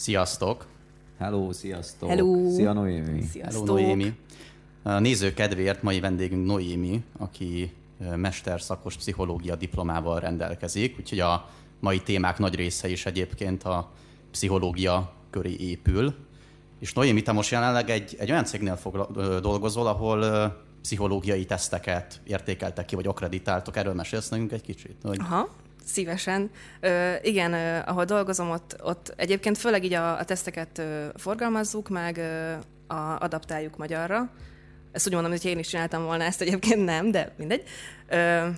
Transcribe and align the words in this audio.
Sziasztok! 0.00 0.66
Hello, 1.18 1.52
sziasztok! 1.52 2.08
Hello. 2.08 2.50
Szia 2.50 2.72
Noémi! 2.72 3.22
Sziasztok! 3.22 3.66
Hello, 3.66 3.80
Noémi! 3.80 4.14
A 4.82 4.98
néző 4.98 5.34
kedvéért 5.34 5.82
mai 5.82 6.00
vendégünk 6.00 6.46
Noémi, 6.46 7.02
aki 7.18 7.72
mesterszakos 8.16 8.96
pszichológia 8.96 9.56
diplomával 9.56 10.20
rendelkezik, 10.20 10.98
úgyhogy 10.98 11.20
a 11.20 11.48
mai 11.80 12.00
témák 12.00 12.38
nagy 12.38 12.54
része 12.54 12.88
is 12.88 13.06
egyébként 13.06 13.62
a 13.62 13.90
pszichológia 14.30 15.12
köré 15.30 15.56
épül. 15.58 16.14
És 16.78 16.92
Noémi, 16.92 17.22
te 17.22 17.32
most 17.32 17.50
jelenleg 17.50 17.90
egy, 17.90 18.16
egy 18.18 18.30
olyan 18.30 18.44
cégnél 18.44 18.76
fogla, 18.76 19.06
dolgozol, 19.40 19.86
ahol 19.86 20.52
pszichológiai 20.82 21.44
teszteket 21.44 22.20
értékeltek 22.24 22.84
ki, 22.84 22.94
vagy 22.94 23.06
akreditáltok. 23.06 23.76
Erről 23.76 23.94
mesélsz 23.94 24.28
nekünk 24.28 24.52
egy 24.52 24.62
kicsit? 24.62 24.96
Hogy... 25.02 25.18
Aha, 25.20 25.48
szívesen. 25.84 26.50
Ö, 26.80 27.12
igen, 27.22 27.52
ö, 27.52 27.78
ahol 27.86 28.04
dolgozom, 28.04 28.50
ott, 28.50 28.76
ott 28.82 29.12
egyébként 29.16 29.58
főleg 29.58 29.84
így 29.84 29.92
a, 29.92 30.18
a 30.18 30.24
teszteket 30.24 30.78
ö, 30.78 31.06
forgalmazzuk, 31.16 31.88
meg 31.88 32.16
ö, 32.16 32.52
a, 32.94 33.16
adaptáljuk 33.20 33.76
magyarra. 33.76 34.30
Ezt 34.92 35.06
úgy 35.06 35.12
mondom, 35.12 35.30
hogy 35.30 35.44
én 35.44 35.58
is 35.58 35.68
csináltam 35.68 36.04
volna 36.04 36.24
ezt, 36.24 36.40
egyébként 36.40 36.84
nem, 36.84 37.10
de 37.10 37.32
mindegy. 37.36 37.62
Ö, 38.08 38.48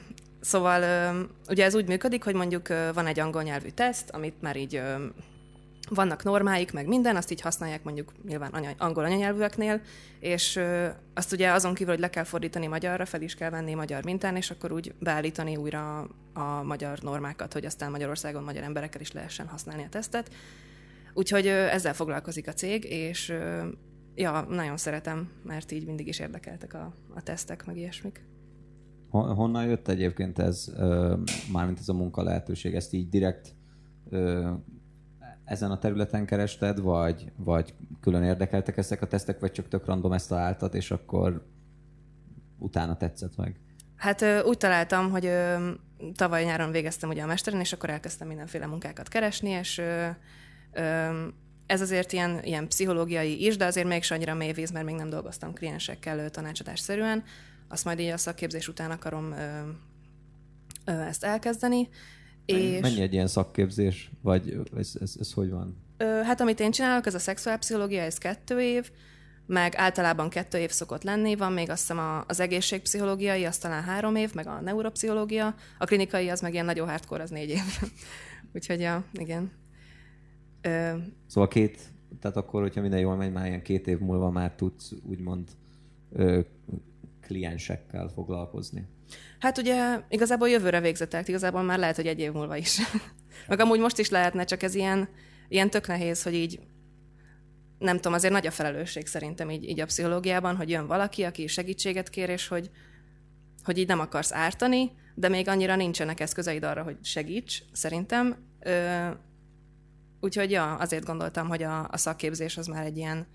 szóval 0.41 0.83
ö, 0.83 1.20
ugye 1.48 1.64
ez 1.64 1.74
úgy 1.74 1.88
működik, 1.88 2.24
hogy 2.24 2.34
mondjuk 2.34 2.69
ö, 2.69 2.91
van 2.95 3.06
egy 3.06 3.20
angol 3.20 3.42
nyelvű 3.42 3.69
teszt, 3.69 4.11
amit 4.11 4.41
már 4.41 4.56
így 4.56 4.77
ö, 4.77 4.95
vannak 5.95 6.23
normáik, 6.23 6.73
meg 6.73 6.87
minden, 6.87 7.16
azt 7.16 7.30
így 7.30 7.41
használják 7.41 7.84
mondjuk 7.84 8.12
nyilván 8.27 8.50
anya, 8.50 8.70
angol 8.78 9.05
anyanyelvűeknél, 9.05 9.80
és 10.20 10.56
ö, 10.56 10.88
azt 11.14 11.33
ugye 11.33 11.50
azon 11.50 11.74
kívül, 11.74 11.92
hogy 11.92 12.02
le 12.02 12.10
kell 12.10 12.24
fordítani 12.24 12.66
magyarra, 12.66 13.05
fel 13.05 13.23
is 13.23 13.34
kell 13.34 13.50
venni 13.50 13.74
magyar 13.74 14.05
mintán, 14.05 14.36
és 14.36 14.50
akkor 14.50 14.73
úgy 14.73 14.95
beállítani 14.98 15.56
újra 15.56 16.09
a 16.33 16.62
magyar 16.62 16.98
normákat, 16.98 17.52
hogy 17.52 17.64
aztán 17.64 17.91
Magyarországon 17.91 18.42
magyar 18.42 18.62
emberekkel 18.62 19.00
is 19.00 19.12
lehessen 19.12 19.47
használni 19.47 19.83
a 19.83 19.88
tesztet. 19.88 20.30
Úgyhogy 21.14 21.47
ö, 21.47 21.50
ezzel 21.50 21.95
foglalkozik 21.95 22.48
a 22.48 22.52
cég, 22.52 22.84
és 22.84 23.28
ö, 23.28 23.66
ja, 24.14 24.47
nagyon 24.48 24.77
szeretem, 24.77 25.30
mert 25.45 25.72
így 25.72 25.86
mindig 25.86 26.08
is 26.08 26.19
érdekeltek 26.19 26.74
a, 26.74 26.95
a 27.14 27.22
tesztek, 27.22 27.67
meg 27.67 27.77
ilyesmik. 27.77 28.24
Hon- 29.08 29.34
Honnan 29.34 29.67
jött 29.67 29.89
egyébként 29.89 30.39
ez, 30.39 30.72
mármint 31.52 31.78
ez 31.78 31.89
a 31.89 31.92
munka 31.92 32.22
lehetőség? 32.22 32.74
Ezt 32.74 32.92
így 32.92 33.08
direkt 33.08 33.55
ezen 35.53 35.70
a 35.70 35.78
területen 35.78 36.27
kerested, 36.27 36.81
vagy, 36.81 37.33
vagy 37.36 37.75
külön 38.00 38.22
érdekeltek 38.22 38.77
ezek 38.77 39.03
a 39.03 39.06
tesztek, 39.06 39.41
vagy 39.41 39.53
csak 39.53 39.69
tök 39.69 39.86
random 39.86 40.12
ezt 40.12 40.28
találtad, 40.28 40.75
és 40.75 40.91
akkor 40.91 41.47
utána 42.58 42.97
tetszett 42.97 43.36
meg? 43.36 43.61
Hát 43.97 44.25
úgy 44.45 44.56
találtam, 44.56 45.11
hogy 45.11 45.33
tavaly 46.14 46.45
nyáron 46.45 46.70
végeztem 46.70 47.08
ugye 47.08 47.23
a 47.23 47.27
mesteren, 47.27 47.61
és 47.61 47.73
akkor 47.73 47.91
elkezdtem 47.91 48.28
mindenféle 48.28 48.67
munkákat 48.67 49.08
keresni, 49.08 49.48
és 49.50 49.83
ez 51.67 51.80
azért 51.80 52.12
ilyen, 52.12 52.41
ilyen 52.42 52.69
pszichológiai 52.69 53.47
is, 53.47 53.56
de 53.56 53.64
azért 53.64 53.86
még 53.86 54.03
annyira 54.08 54.34
mély 54.34 54.53
víz, 54.53 54.70
mert 54.70 54.84
még 54.84 54.95
nem 54.95 55.08
dolgoztam 55.08 55.53
kliensekkel 55.53 56.30
tanácsadásszerűen. 56.30 57.25
Azt 57.69 57.84
majd 57.84 57.98
így 57.98 58.11
a 58.11 58.17
szakképzés 58.17 58.69
után 58.69 58.91
akarom 58.91 59.34
ezt 60.84 61.25
elkezdeni. 61.25 61.89
És... 62.45 62.81
Mennyi 62.81 63.01
egy 63.01 63.12
ilyen 63.12 63.27
szakképzés? 63.27 64.11
Vagy 64.21 64.61
ez, 64.77 64.93
ez, 65.01 65.15
ez 65.19 65.33
hogy 65.33 65.51
van? 65.51 65.77
Hát 65.98 66.41
amit 66.41 66.61
én 66.61 66.71
csinálok, 66.71 67.07
ez 67.07 67.15
a 67.15 67.19
szexuálpszichológia, 67.19 68.03
ez 68.03 68.19
kettő 68.19 68.61
év, 68.61 68.91
meg 69.47 69.75
általában 69.77 70.29
kettő 70.29 70.59
év 70.59 70.70
szokott 70.70 71.03
lenni, 71.03 71.37
van 71.37 71.53
még 71.53 71.70
azt 71.70 71.81
hiszem 71.81 72.25
az 72.27 72.41
egészségpszichológiai, 72.41 73.45
az 73.45 73.59
talán 73.59 73.83
három 73.83 74.17
év, 74.17 74.35
meg 74.35 74.47
a 74.47 74.61
neuropszichológia, 74.61 75.55
a 75.79 75.85
klinikai 75.85 76.29
az 76.29 76.41
meg 76.41 76.53
ilyen 76.53 76.65
nagyon 76.65 76.89
hardcore, 76.89 77.23
az 77.23 77.31
négy 77.31 77.48
év. 77.48 77.63
Úgyhogy 78.55 78.81
ja, 78.81 79.05
igen. 79.13 79.51
Ö, 80.61 80.93
Szóval 81.27 81.48
két, 81.48 81.81
tehát 82.20 82.37
akkor, 82.37 82.63
hogyha 82.63 82.81
minden 82.81 83.01
jól 83.01 83.17
megy, 83.17 83.33
már 83.33 83.47
ilyen 83.47 83.63
két 83.63 83.87
év 83.87 83.98
múlva 83.98 84.31
már 84.31 84.55
tudsz 84.55 84.93
úgymond 85.03 85.48
ö, 86.13 86.41
kliensekkel 87.20 88.09
foglalkozni. 88.09 88.87
Hát 89.39 89.58
ugye 89.58 90.00
igazából 90.08 90.48
jövőre 90.48 90.80
végzetek, 90.80 91.28
igazából 91.28 91.62
már 91.62 91.78
lehet, 91.78 91.96
hogy 91.96 92.06
egy 92.06 92.18
év 92.18 92.33
múlva 92.33 92.56
is. 92.56 92.80
meg 93.48 93.61
amúgy 93.61 93.80
most 93.80 93.98
is 93.98 94.08
lehetne, 94.08 94.45
csak 94.45 94.62
ez 94.62 94.74
ilyen, 94.74 95.08
ilyen 95.48 95.70
tök 95.70 95.86
nehéz, 95.86 96.23
hogy 96.23 96.34
így 96.34 96.61
nem 97.78 97.96
tudom, 97.96 98.12
azért 98.12 98.33
nagy 98.33 98.46
a 98.46 98.51
felelősség 98.51 99.06
szerintem 99.06 99.51
így, 99.51 99.68
így 99.68 99.80
a 99.80 99.86
pszichológiában, 99.86 100.56
hogy 100.56 100.70
jön 100.70 100.86
valaki, 100.86 101.22
aki 101.22 101.46
segítséget 101.46 102.08
kér, 102.08 102.28
és 102.28 102.48
hogy, 102.48 102.70
hogy 103.64 103.78
így 103.78 103.86
nem 103.86 104.01
akarsz 104.01 104.33
ártani, 104.33 104.90
de 105.14 105.28
még 105.28 105.48
annyira 105.48 105.77
nincsenek 105.77 106.20
eszközeid 106.20 106.64
arra, 106.64 106.83
hogy 106.83 106.96
segíts, 107.02 107.62
szerintem. 107.72 108.36
Ö, 108.61 109.08
úgyhogy 110.20 110.51
ja, 110.51 110.74
azért 110.74 111.05
gondoltam, 111.05 111.48
hogy 111.48 111.62
a, 111.62 111.89
a 111.90 111.96
szakképzés 111.96 112.56
az 112.56 112.67
már 112.67 112.84
egy 112.84 112.96
ilyen 112.96 113.27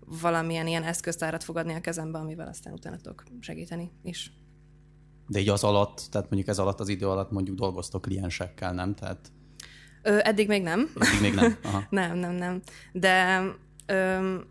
valamilyen 0.00 0.66
ilyen 0.66 0.82
eszköztárat 0.82 1.44
fog 1.44 1.56
adni 1.56 1.74
a 1.74 1.80
kezembe, 1.80 2.18
amivel 2.18 2.48
aztán 2.48 2.72
utána 2.72 2.96
tudok 2.96 3.22
segíteni 3.40 3.92
is. 4.02 4.32
De 5.28 5.40
így 5.40 5.48
az 5.48 5.64
alatt, 5.64 6.02
tehát 6.10 6.30
mondjuk 6.30 6.50
ez 6.50 6.58
alatt 6.58 6.80
az 6.80 6.88
idő 6.88 7.08
alatt 7.08 7.30
mondjuk 7.30 7.56
dolgoztok 7.56 8.02
kliensekkel, 8.02 8.72
nem? 8.72 8.94
Tehát 8.94 9.30
Ö, 10.02 10.18
eddig 10.22 10.48
még 10.48 10.62
nem. 10.62 10.90
eddig 10.98 11.20
még 11.20 11.34
nem. 11.34 11.56
Aha. 11.62 11.82
Nem, 11.90 12.18
nem, 12.18 12.32
nem. 12.32 12.60
De 12.92 13.42
öm, 13.86 14.44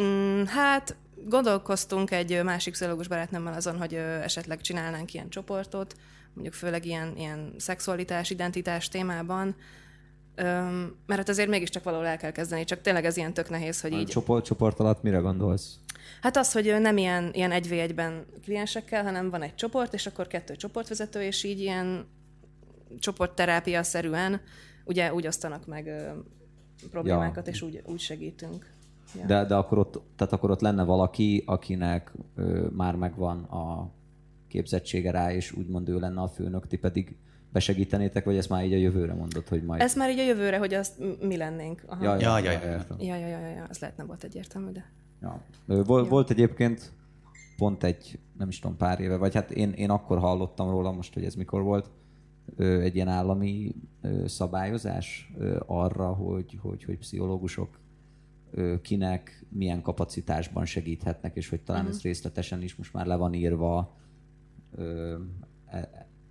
mm, 0.00 0.42
hát 0.44 0.96
gondolkoztunk 1.24 2.10
egy 2.10 2.42
másik 2.44 2.72
pszichológus 2.72 3.08
barátnőmmel 3.08 3.52
azon, 3.52 3.78
hogy 3.78 3.94
ö, 3.94 3.98
esetleg 3.98 4.60
csinálnánk 4.60 5.14
ilyen 5.14 5.28
csoportot, 5.28 5.94
mondjuk 6.32 6.54
főleg 6.54 6.84
ilyen, 6.84 7.16
ilyen 7.16 7.54
szexualitás, 7.58 8.30
identitás 8.30 8.88
témában, 8.88 9.56
öm, 10.40 10.96
mert 11.06 11.20
hát 11.20 11.28
azért 11.28 11.48
mégiscsak 11.48 11.84
valahol 11.84 12.06
el 12.06 12.16
kell 12.16 12.30
kezdeni, 12.30 12.64
csak 12.64 12.80
tényleg 12.80 13.04
ez 13.04 13.16
ilyen 13.16 13.32
tök 13.32 13.50
nehéz, 13.50 13.80
hogy 13.80 13.92
Így. 13.92 14.00
így... 14.00 14.06
Csoport, 14.06 14.44
csoport 14.44 14.80
alatt 14.80 15.02
mire 15.02 15.18
gondolsz? 15.18 15.78
Hát 16.20 16.36
az, 16.36 16.52
hogy 16.52 16.76
nem 16.80 16.96
ilyen, 16.96 17.30
ilyen 17.32 17.50
egy 17.50 17.68
v 17.68 17.72
egyben 17.72 18.26
kliensekkel, 18.42 19.02
hanem 19.02 19.30
van 19.30 19.42
egy 19.42 19.54
csoport, 19.54 19.94
és 19.94 20.06
akkor 20.06 20.26
kettő 20.26 20.56
csoportvezető, 20.56 21.22
és 21.22 21.44
így 21.44 21.60
ilyen 21.60 22.06
csoportterápia-szerűen 22.98 24.40
ugye 24.84 25.14
úgy 25.14 25.26
osztanak 25.26 25.66
meg 25.66 25.86
ö, 25.86 26.10
problémákat, 26.90 27.46
Ja. 27.46 27.52
és 27.52 27.62
úgy, 27.62 27.82
úgy 27.84 28.00
segítünk. 28.00 28.72
Ja. 29.18 29.26
De, 29.26 29.44
de 29.44 29.54
akkor, 29.54 29.78
ott, 29.78 30.02
tehát 30.16 30.32
akkor 30.32 30.50
ott 30.50 30.60
lenne 30.60 30.84
valaki, 30.84 31.42
akinek 31.46 32.12
ö, 32.36 32.66
már 32.72 32.94
megvan 32.94 33.42
a 33.42 33.90
képzettsége 34.48 35.10
rá, 35.10 35.32
és 35.32 35.52
úgymond 35.52 35.88
ő 35.88 35.98
lenne 35.98 36.20
a 36.20 36.28
főnök, 36.28 36.66
ti 36.66 36.76
pedig 36.76 37.16
besegítenétek, 37.52 38.24
vagy 38.24 38.36
ezt 38.36 38.48
már 38.48 38.64
így 38.64 38.72
a 38.72 38.76
jövőre 38.76 39.14
mondod, 39.14 39.48
hogy 39.48 39.62
majd... 39.62 39.80
Ez 39.80 39.96
már 39.96 40.10
így 40.10 40.18
a 40.18 40.24
jövőre, 40.24 40.58
hogy 40.58 40.74
azt 40.74 41.02
mi 41.22 41.36
lennénk. 41.36 41.82
Aha. 41.86 42.04
Ja, 42.04 42.18
Ja, 42.20 42.38
ja, 42.38 42.50
ja. 42.52 42.60
Ja, 42.98 43.16
ja, 43.16 43.16
ja, 43.16 43.38
ja, 43.38 43.46
ja, 43.48 43.64
az 43.68 43.78
lehet 43.78 43.96
nem 43.96 44.06
volt 44.06 44.24
egyértelmű, 44.24 44.70
de... 44.70 44.92
Ja. 45.20 45.42
Vol, 45.66 46.04
volt 46.04 46.30
egyébként 46.30 46.92
pont 47.56 47.84
egy, 47.84 48.18
nem 48.38 48.48
is 48.48 48.58
tudom, 48.58 48.76
pár 48.76 49.00
éve, 49.00 49.16
vagy 49.16 49.34
hát 49.34 49.50
én, 49.50 49.70
én 49.70 49.90
akkor 49.90 50.18
hallottam 50.18 50.70
róla 50.70 50.92
most, 50.92 51.14
hogy 51.14 51.24
ez 51.24 51.34
mikor 51.34 51.62
volt, 51.62 51.90
egy 52.56 52.94
ilyen 52.94 53.08
állami 53.08 53.74
szabályozás 54.26 55.32
arra, 55.66 56.06
hogy, 56.12 56.58
hogy, 56.62 56.84
hogy 56.84 56.98
pszichológusok 56.98 57.80
kinek 58.82 59.44
milyen 59.48 59.82
kapacitásban 59.82 60.64
segíthetnek, 60.64 61.36
és 61.36 61.48
hogy 61.48 61.60
talán 61.60 61.82
Mhm. 61.82 61.90
ez 61.90 62.02
részletesen 62.02 62.62
is 62.62 62.76
most 62.76 62.92
már 62.92 63.06
le 63.06 63.16
van 63.16 63.34
írva. 63.34 63.96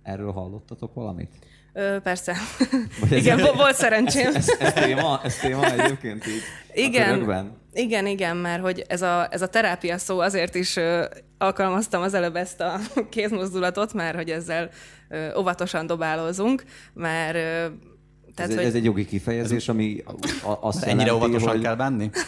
Erről 0.02 0.32
hallottatok 0.32 0.94
valamit? 0.94 1.30
Ö, 1.72 1.96
persze. 2.02 2.36
Vagy 3.00 3.12
ez- 3.12 3.18
Igen, 3.18 3.38
vo- 3.38 3.54
volt 3.56 3.76
szerencsém. 3.76 4.34
Ez, 4.34 4.48
ez, 4.58 4.72
téma, 4.72 5.20
ez 5.24 5.36
téma 5.36 5.72
egyébként 5.72 6.26
így 6.26 6.42
a 6.68 6.72
Igen. 6.74 7.12
körökben? 7.12 7.58
Igen, 7.72 8.06
igen, 8.06 8.36
mert 8.36 8.62
hogy 8.62 8.84
ez 8.88 9.02
a, 9.02 9.26
ez 9.30 9.42
a 9.42 9.48
terápia 9.48 9.98
szó 9.98 10.18
azért 10.18 10.54
is 10.54 10.76
ö, 10.76 11.04
alkalmaztam 11.38 12.02
az 12.02 12.14
előbb 12.14 12.36
ezt 12.36 12.60
a 12.60 12.78
kézmozdulatot, 13.10 13.92
mert 13.92 14.16
hogy 14.16 14.30
ezzel 14.30 14.70
ö, 15.08 15.34
óvatosan 15.38 15.86
dobálózunk, 15.86 16.64
mert 16.94 17.34
ö, 17.34 17.66
Tehát, 18.34 18.50
ez, 18.50 18.54
hogy, 18.56 18.64
ez 18.64 18.74
egy 18.74 18.84
jogi 18.84 19.04
kifejezés, 19.06 19.68
ami 19.68 20.02
a- 20.42 20.58
azt 20.66 20.82
Ennyire 20.84 21.04
jelenti, 21.10 21.24
óvatosan 21.24 21.48
hogy... 21.52 21.60
kell 21.62 21.74
bánni? 21.74 22.10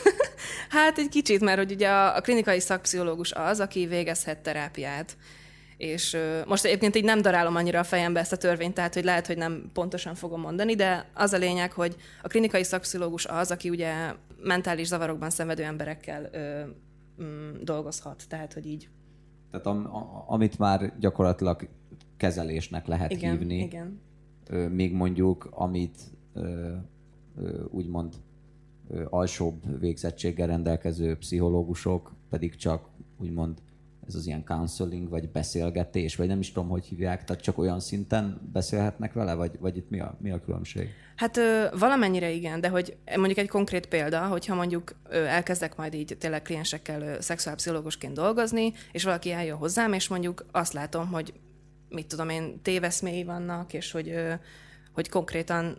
Hát 0.68 0.98
egy 0.98 1.08
kicsit, 1.08 1.40
mert 1.40 1.58
hogy 1.58 1.72
ugye 1.72 1.88
a, 1.88 2.16
a 2.16 2.20
klinikai 2.20 2.60
szakpszichológus 2.60 3.32
az, 3.32 3.60
aki 3.60 3.86
végezhet 3.86 4.38
terápiát. 4.38 5.16
És 5.82 6.16
most 6.46 6.64
egyébként 6.64 6.96
így 6.96 7.04
nem 7.04 7.22
darálom 7.22 7.56
annyira 7.56 7.78
a 7.78 7.84
fejembe 7.84 8.20
ezt 8.20 8.32
a 8.32 8.36
törvényt, 8.36 8.74
tehát 8.74 8.94
hogy 8.94 9.04
lehet, 9.04 9.26
hogy 9.26 9.36
nem 9.36 9.70
pontosan 9.72 10.14
fogom 10.14 10.40
mondani, 10.40 10.74
de 10.74 11.08
az 11.14 11.32
a 11.32 11.38
lényeg, 11.38 11.72
hogy 11.72 11.96
a 12.22 12.28
klinikai 12.28 12.64
szakpszichológus 12.64 13.26
az, 13.26 13.50
aki 13.50 13.70
ugye 13.70 13.92
mentális 14.42 14.86
zavarokban 14.86 15.30
szenvedő 15.30 15.62
emberekkel 15.62 16.28
ö, 16.32 16.62
mm, 17.24 17.62
dolgozhat. 17.62 18.24
Tehát, 18.28 18.52
hogy 18.52 18.66
így. 18.66 18.88
Tehát 19.50 19.66
am, 19.66 19.86
a, 19.86 20.24
amit 20.26 20.58
már 20.58 20.92
gyakorlatilag 20.98 21.68
kezelésnek 22.16 22.86
lehet 22.86 23.12
Igen, 23.12 23.38
hívni. 23.38 23.58
igen. 23.58 24.00
Ö, 24.46 24.68
még 24.68 24.92
mondjuk, 24.92 25.48
amit 25.50 25.98
ö, 26.34 26.74
ö, 27.36 27.64
úgymond 27.70 28.14
ö, 28.88 29.04
alsóbb 29.10 29.80
végzettséggel 29.80 30.46
rendelkező 30.46 31.16
pszichológusok 31.16 32.12
pedig 32.30 32.56
csak 32.56 32.88
úgymond 33.18 33.58
ez 34.12 34.18
az 34.18 34.26
ilyen 34.26 34.44
counseling, 34.44 35.08
vagy 35.08 35.28
beszélgetés, 35.28 36.16
vagy 36.16 36.26
nem 36.26 36.38
is 36.38 36.52
tudom, 36.52 36.68
hogy 36.68 36.84
hívják, 36.84 37.24
tehát 37.24 37.42
csak 37.42 37.58
olyan 37.58 37.80
szinten 37.80 38.40
beszélhetnek 38.52 39.12
vele, 39.12 39.34
vagy, 39.34 39.58
vagy 39.58 39.76
itt 39.76 39.90
mi 39.90 40.00
a, 40.00 40.16
mi 40.20 40.30
a 40.30 40.40
különbség? 40.40 40.88
Hát 41.16 41.36
ö, 41.36 41.64
valamennyire 41.78 42.30
igen, 42.30 42.60
de 42.60 42.68
hogy 42.68 42.96
mondjuk 43.16 43.38
egy 43.38 43.48
konkrét 43.48 43.86
példa, 43.86 44.26
hogyha 44.26 44.54
mondjuk 44.54 44.94
ö, 45.08 45.24
elkezdek 45.24 45.76
majd 45.76 45.94
így 45.94 46.16
tényleg 46.18 46.42
kliensekkel 46.42 47.20
szexuálpszichológusként 47.20 48.14
dolgozni, 48.14 48.72
és 48.92 49.04
valaki 49.04 49.30
eljön 49.30 49.56
hozzám, 49.56 49.92
és 49.92 50.08
mondjuk 50.08 50.44
azt 50.50 50.72
látom, 50.72 51.06
hogy 51.06 51.32
mit 51.88 52.06
tudom 52.06 52.28
én, 52.28 52.62
téveszméi 52.62 53.24
vannak, 53.24 53.72
és 53.72 53.92
hogy, 53.92 54.08
ö, 54.08 54.32
hogy 54.92 55.08
konkrétan 55.08 55.76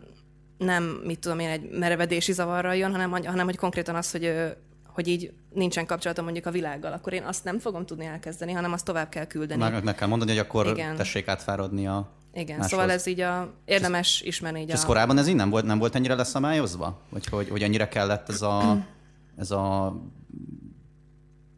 nem, 0.58 0.84
mit 0.84 1.18
tudom 1.18 1.38
én, 1.38 1.48
egy 1.48 1.70
merevedési 1.70 2.32
zavarral 2.32 2.74
jön, 2.76 2.90
hanem, 2.90 3.10
hanem 3.10 3.44
hogy 3.44 3.56
konkrétan 3.56 3.94
az, 3.94 4.10
hogy 4.10 4.54
hogy 4.94 5.08
így 5.08 5.32
nincsen 5.50 5.86
kapcsolatom 5.86 6.24
mondjuk 6.24 6.46
a 6.46 6.50
világgal, 6.50 6.92
akkor 6.92 7.12
én 7.12 7.22
azt 7.22 7.44
nem 7.44 7.58
fogom 7.58 7.86
tudni 7.86 8.04
elkezdeni, 8.04 8.52
hanem 8.52 8.72
azt 8.72 8.84
tovább 8.84 9.08
kell 9.08 9.26
küldeni. 9.26 9.60
Meg, 9.60 9.84
meg 9.84 9.94
kell 9.94 10.08
mondani, 10.08 10.30
hogy 10.30 10.38
akkor 10.38 10.66
Igen. 10.66 10.96
tessék 10.96 11.28
átfáradni 11.28 11.86
a 11.86 12.10
igen, 12.32 12.56
máshoz. 12.56 12.70
szóval 12.70 12.90
ez 12.90 13.06
így 13.06 13.20
a, 13.20 13.52
érdemes 13.64 14.20
és 14.20 14.26
ismerni 14.26 14.60
így 14.60 14.68
és 14.68 14.72
a... 14.72 14.76
ez 14.76 14.84
korábban 14.84 15.18
ez 15.18 15.28
így 15.28 15.34
nem 15.34 15.50
volt, 15.50 15.64
nem 15.64 15.78
volt 15.78 15.94
ennyire 15.94 16.14
leszabályozva? 16.14 17.00
Vagy 17.08 17.26
hogy, 17.26 17.48
hogy 17.48 17.62
ennyire 17.62 17.88
kellett 17.88 18.28
ez 18.28 18.42
a, 18.42 18.84
ez 19.36 19.50
a 19.50 19.96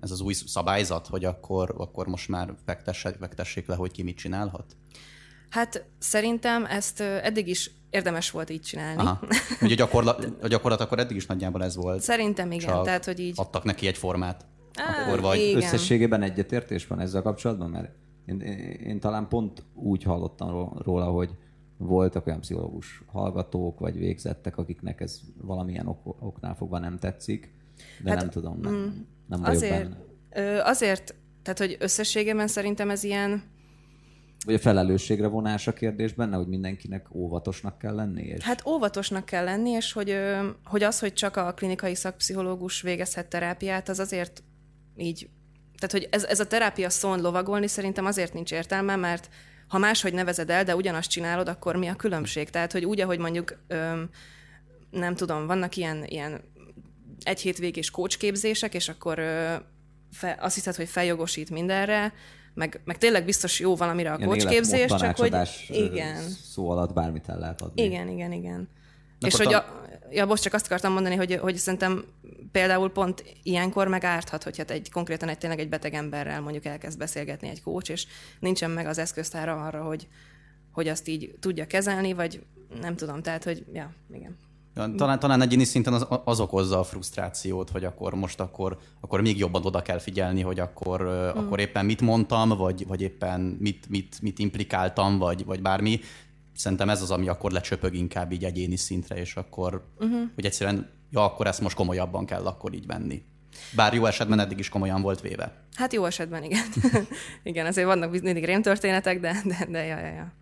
ez 0.01 0.11
az 0.11 0.21
új 0.21 0.33
szabályzat, 0.33 1.07
hogy 1.07 1.25
akkor, 1.25 1.75
akkor 1.79 2.07
most 2.07 2.29
már 2.29 2.55
vektessék, 2.65 3.19
vektessék 3.19 3.67
le, 3.67 3.75
hogy 3.75 3.91
ki 3.91 4.03
mit 4.03 4.17
csinálhat? 4.17 4.77
Hát 5.51 5.85
szerintem 5.99 6.65
ezt 6.65 7.01
eddig 7.01 7.49
is 7.49 7.71
érdemes 7.97 8.31
volt 8.31 8.51
így 8.51 8.61
csinálni. 8.61 9.01
Aha. 9.01 9.21
Ugye 9.63 9.73
a 9.73 9.77
gyakorlat, 9.77 10.29
a 10.43 10.49
gyakorlat 10.49 10.81
akkor 10.81 10.99
eddig 10.99 11.17
is 11.17 11.27
nagyjából 11.27 11.65
ez 11.65 11.77
volt. 11.77 12.01
Szerintem 12.01 12.53
igen, 12.53 12.83
tehát 12.83 13.05
hogy 13.05 13.21
így... 13.21 13.35
Adtak 13.37 13.65
neki 13.65 13.87
egy 13.87 13.97
formát. 13.97 14.47
Á, 14.75 15.03
akkor 15.03 15.21
vagy... 15.21 15.39
Igen. 15.39 15.57
Összességében 15.57 16.23
egyetértés 16.23 16.87
van 16.87 17.01
ezzel 17.01 17.23
kapcsolatban? 17.23 17.71
Mert 17.71 17.89
én, 18.27 18.41
én, 18.41 18.59
én 18.59 19.01
talán 19.01 19.29
pont 19.29 19.63
úgy 19.75 20.03
hallottam 20.03 20.73
róla, 20.79 21.05
hogy 21.05 21.31
voltak 21.77 22.27
olyan 22.27 22.41
pszichológus 22.41 23.03
hallgatók, 23.07 23.79
vagy 23.79 23.99
végzettek, 23.99 24.57
akiknek 24.57 25.01
ez 25.01 25.21
valamilyen 25.43 25.87
ok- 25.87 26.17
oknál 26.21 26.55
fogva 26.55 26.79
nem 26.79 26.99
tetszik, 26.99 27.53
de 28.03 28.11
hát, 28.11 28.21
nem 28.21 28.31
tudom, 28.31 28.59
nem, 28.61 28.73
mm, 28.73 28.87
nem 29.27 29.41
vagyok 29.41 29.55
azért, 29.55 29.83
benne. 29.83 29.97
Ö, 30.31 30.61
azért, 30.61 31.15
tehát 31.43 31.59
hogy 31.59 31.77
összességében 31.81 32.49
szerintem 32.49 32.91
ez 32.91 33.05
ilyen 33.05 33.43
vagy 34.45 34.55
a 34.55 34.59
felelősségre 34.59 35.27
vonás 35.27 35.67
a 35.67 35.73
kérdés 35.73 36.13
benne, 36.13 36.37
hogy 36.37 36.47
mindenkinek 36.47 37.15
óvatosnak 37.15 37.79
kell 37.79 37.95
lenni? 37.95 38.23
És... 38.23 38.43
Hát 38.43 38.67
óvatosnak 38.67 39.25
kell 39.25 39.45
lenni, 39.45 39.71
és 39.71 39.93
hogy, 39.93 40.19
hogy 40.65 40.83
az, 40.83 40.99
hogy 40.99 41.13
csak 41.13 41.37
a 41.37 41.53
klinikai 41.55 41.95
szakpszichológus 41.95 42.81
végezhet 42.81 43.29
terápiát, 43.29 43.89
az 43.89 43.99
azért 43.99 44.43
így, 44.97 45.29
tehát 45.79 45.93
hogy 45.93 46.09
ez, 46.11 46.25
ez 46.25 46.41
a 46.41 46.47
terápia 46.47 46.91
szón 46.91 47.21
lovagolni 47.21 47.67
szerintem 47.67 48.05
azért 48.05 48.33
nincs 48.35 48.53
értelme, 48.53 48.97
mert 48.97 49.29
ha 49.69 49.79
máshogy 49.79 50.13
nevezed 50.13 50.51
el, 50.51 50.65
de 50.65 50.77
ugyanazt 50.77 51.11
csinálod, 51.11 51.49
akkor 51.49 51.77
mi 51.77 51.87
a 51.87 51.95
különbség? 51.95 52.51
Tehát, 52.51 52.73
hogy 52.73 52.85
úgy, 52.85 53.01
ahogy 53.01 53.19
mondjuk, 53.19 53.59
öm, 53.67 54.11
nem 54.91 55.15
tudom, 55.15 55.47
vannak 55.47 55.77
ilyen, 55.77 56.05
ilyen 56.05 56.41
egy 57.23 57.41
hétvégés 57.41 57.91
kócsképzések, 57.91 58.75
és 58.75 58.89
akkor 58.89 59.19
ö, 59.19 59.55
fe, 60.11 60.37
azt 60.41 60.55
hiszed, 60.55 60.75
hogy 60.75 60.89
feljogosít 60.89 61.51
mindenre, 61.51 62.13
meg, 62.57 62.81
meg 62.85 62.99
tényleg 62.99 63.25
biztos 63.25 63.61
jó 63.61 63.77
valamire 63.77 64.13
a 64.13 64.19
kócsképzés, 64.19 64.95
csak 64.95 65.17
hogy 65.17 65.37
igen. 65.69 66.23
szó 66.29 66.71
alatt 66.71 66.93
bármit 66.93 67.29
el 67.29 67.39
lehet 67.39 67.61
adni. 67.61 67.83
Igen, 67.83 68.09
igen, 68.09 68.33
igen. 68.33 68.69
De 69.19 69.27
és 69.27 69.37
hogy 69.37 69.55
a, 69.55 69.87
ja, 70.11 70.25
most 70.25 70.43
csak 70.43 70.55
azt 70.55 70.67
akartam 70.67 70.93
mondani, 70.93 71.15
hogy, 71.15 71.35
hogy 71.35 71.57
szerintem 71.57 72.05
például 72.53 72.91
pont 72.91 73.25
ilyenkor 73.43 73.89
meg 73.89 74.05
árthat, 74.05 74.43
hogy 74.43 74.57
hát 74.57 74.71
egy 74.71 74.91
konkrétan 74.91 75.29
egy 75.29 75.39
tényleg 75.39 75.61
egy 75.61 75.69
beteg 75.69 75.95
emberrel 75.95 76.41
mondjuk 76.41 76.65
elkezd 76.65 76.99
beszélgetni 76.99 77.49
egy 77.49 77.63
kócs, 77.63 77.89
és 77.89 78.07
nincsen 78.41 78.71
meg 78.71 78.87
az 78.87 78.99
eszköztára 78.99 79.65
arra, 79.65 79.83
hogy, 79.83 80.09
hogy 80.73 80.89
azt 80.89 81.09
így 81.09 81.35
tudja 81.41 81.67
kezelni, 81.67 82.13
vagy 82.13 82.43
nem 82.81 82.97
tudom, 82.97 83.23
tehát, 83.23 83.45
hogy 83.45 83.65
ja, 83.73 83.95
igen. 84.13 84.37
Talán, 84.97 85.19
talán 85.19 85.41
egyéni 85.41 85.65
szinten 85.65 85.93
az, 85.93 86.07
az 86.25 86.41
okozza 86.41 86.79
a 86.79 86.85
frusztrációt, 86.85 87.71
hogy 87.71 87.85
akkor 87.85 88.15
most 88.15 88.41
akkor, 88.41 88.79
akkor 89.01 89.21
még 89.21 89.39
jobban 89.39 89.65
oda 89.65 89.83
kell 89.83 89.99
figyelni, 89.99 90.41
hogy 90.41 90.61
akkor, 90.61 91.03
mm. 91.03 91.39
akkor 91.39 91.61
éppen 91.61 91.85
mit 91.85 92.01
mondtam, 92.01 92.49
vagy, 92.49 92.87
vagy 92.87 93.01
éppen 93.01 93.41
mit, 93.41 93.89
mit, 93.89 94.17
mit 94.23 94.39
implikáltam, 94.39 95.19
vagy, 95.19 95.45
vagy 95.45 95.63
bármi. 95.63 96.01
Szerintem 96.55 96.89
ez 96.89 97.03
az, 97.03 97.11
ami 97.11 97.29
akkor 97.29 97.51
lecsöpög 97.51 97.95
inkább 97.95 98.33
így 98.33 98.45
egyéni 98.45 98.77
szintre, 98.77 99.17
és 99.17 99.37
akkor, 99.37 99.87
uh-huh. 99.99 100.21
hogy 100.35 100.45
egyszerűen, 100.45 100.91
ja, 101.11 101.25
akkor 101.25 101.47
ezt 101.47 101.61
most 101.61 101.77
komolyabban 101.77 102.27
kell 102.27 102.47
akkor 102.47 102.75
így 102.75 102.87
venni. 102.87 103.23
Bár 103.75 103.95
jó 103.95 104.07
esetben 104.07 104.39
eddig 104.39 104.59
is 104.59 104.69
komolyan 104.69 105.03
volt 105.03 105.21
véve. 105.21 105.53
Hát 105.75 105.93
jó 105.93 106.05
esetben 106.05 106.43
igen. 106.43 106.65
igen, 107.43 107.67
azért 107.67 107.87
vannak 107.87 108.11
mindig 108.11 108.45
rémtörténetek, 108.45 109.21
de, 109.21 109.43
de, 109.45 109.67
de 109.71 109.85
ja, 109.85 109.99
ja, 109.99 110.13
ja. 110.13 110.33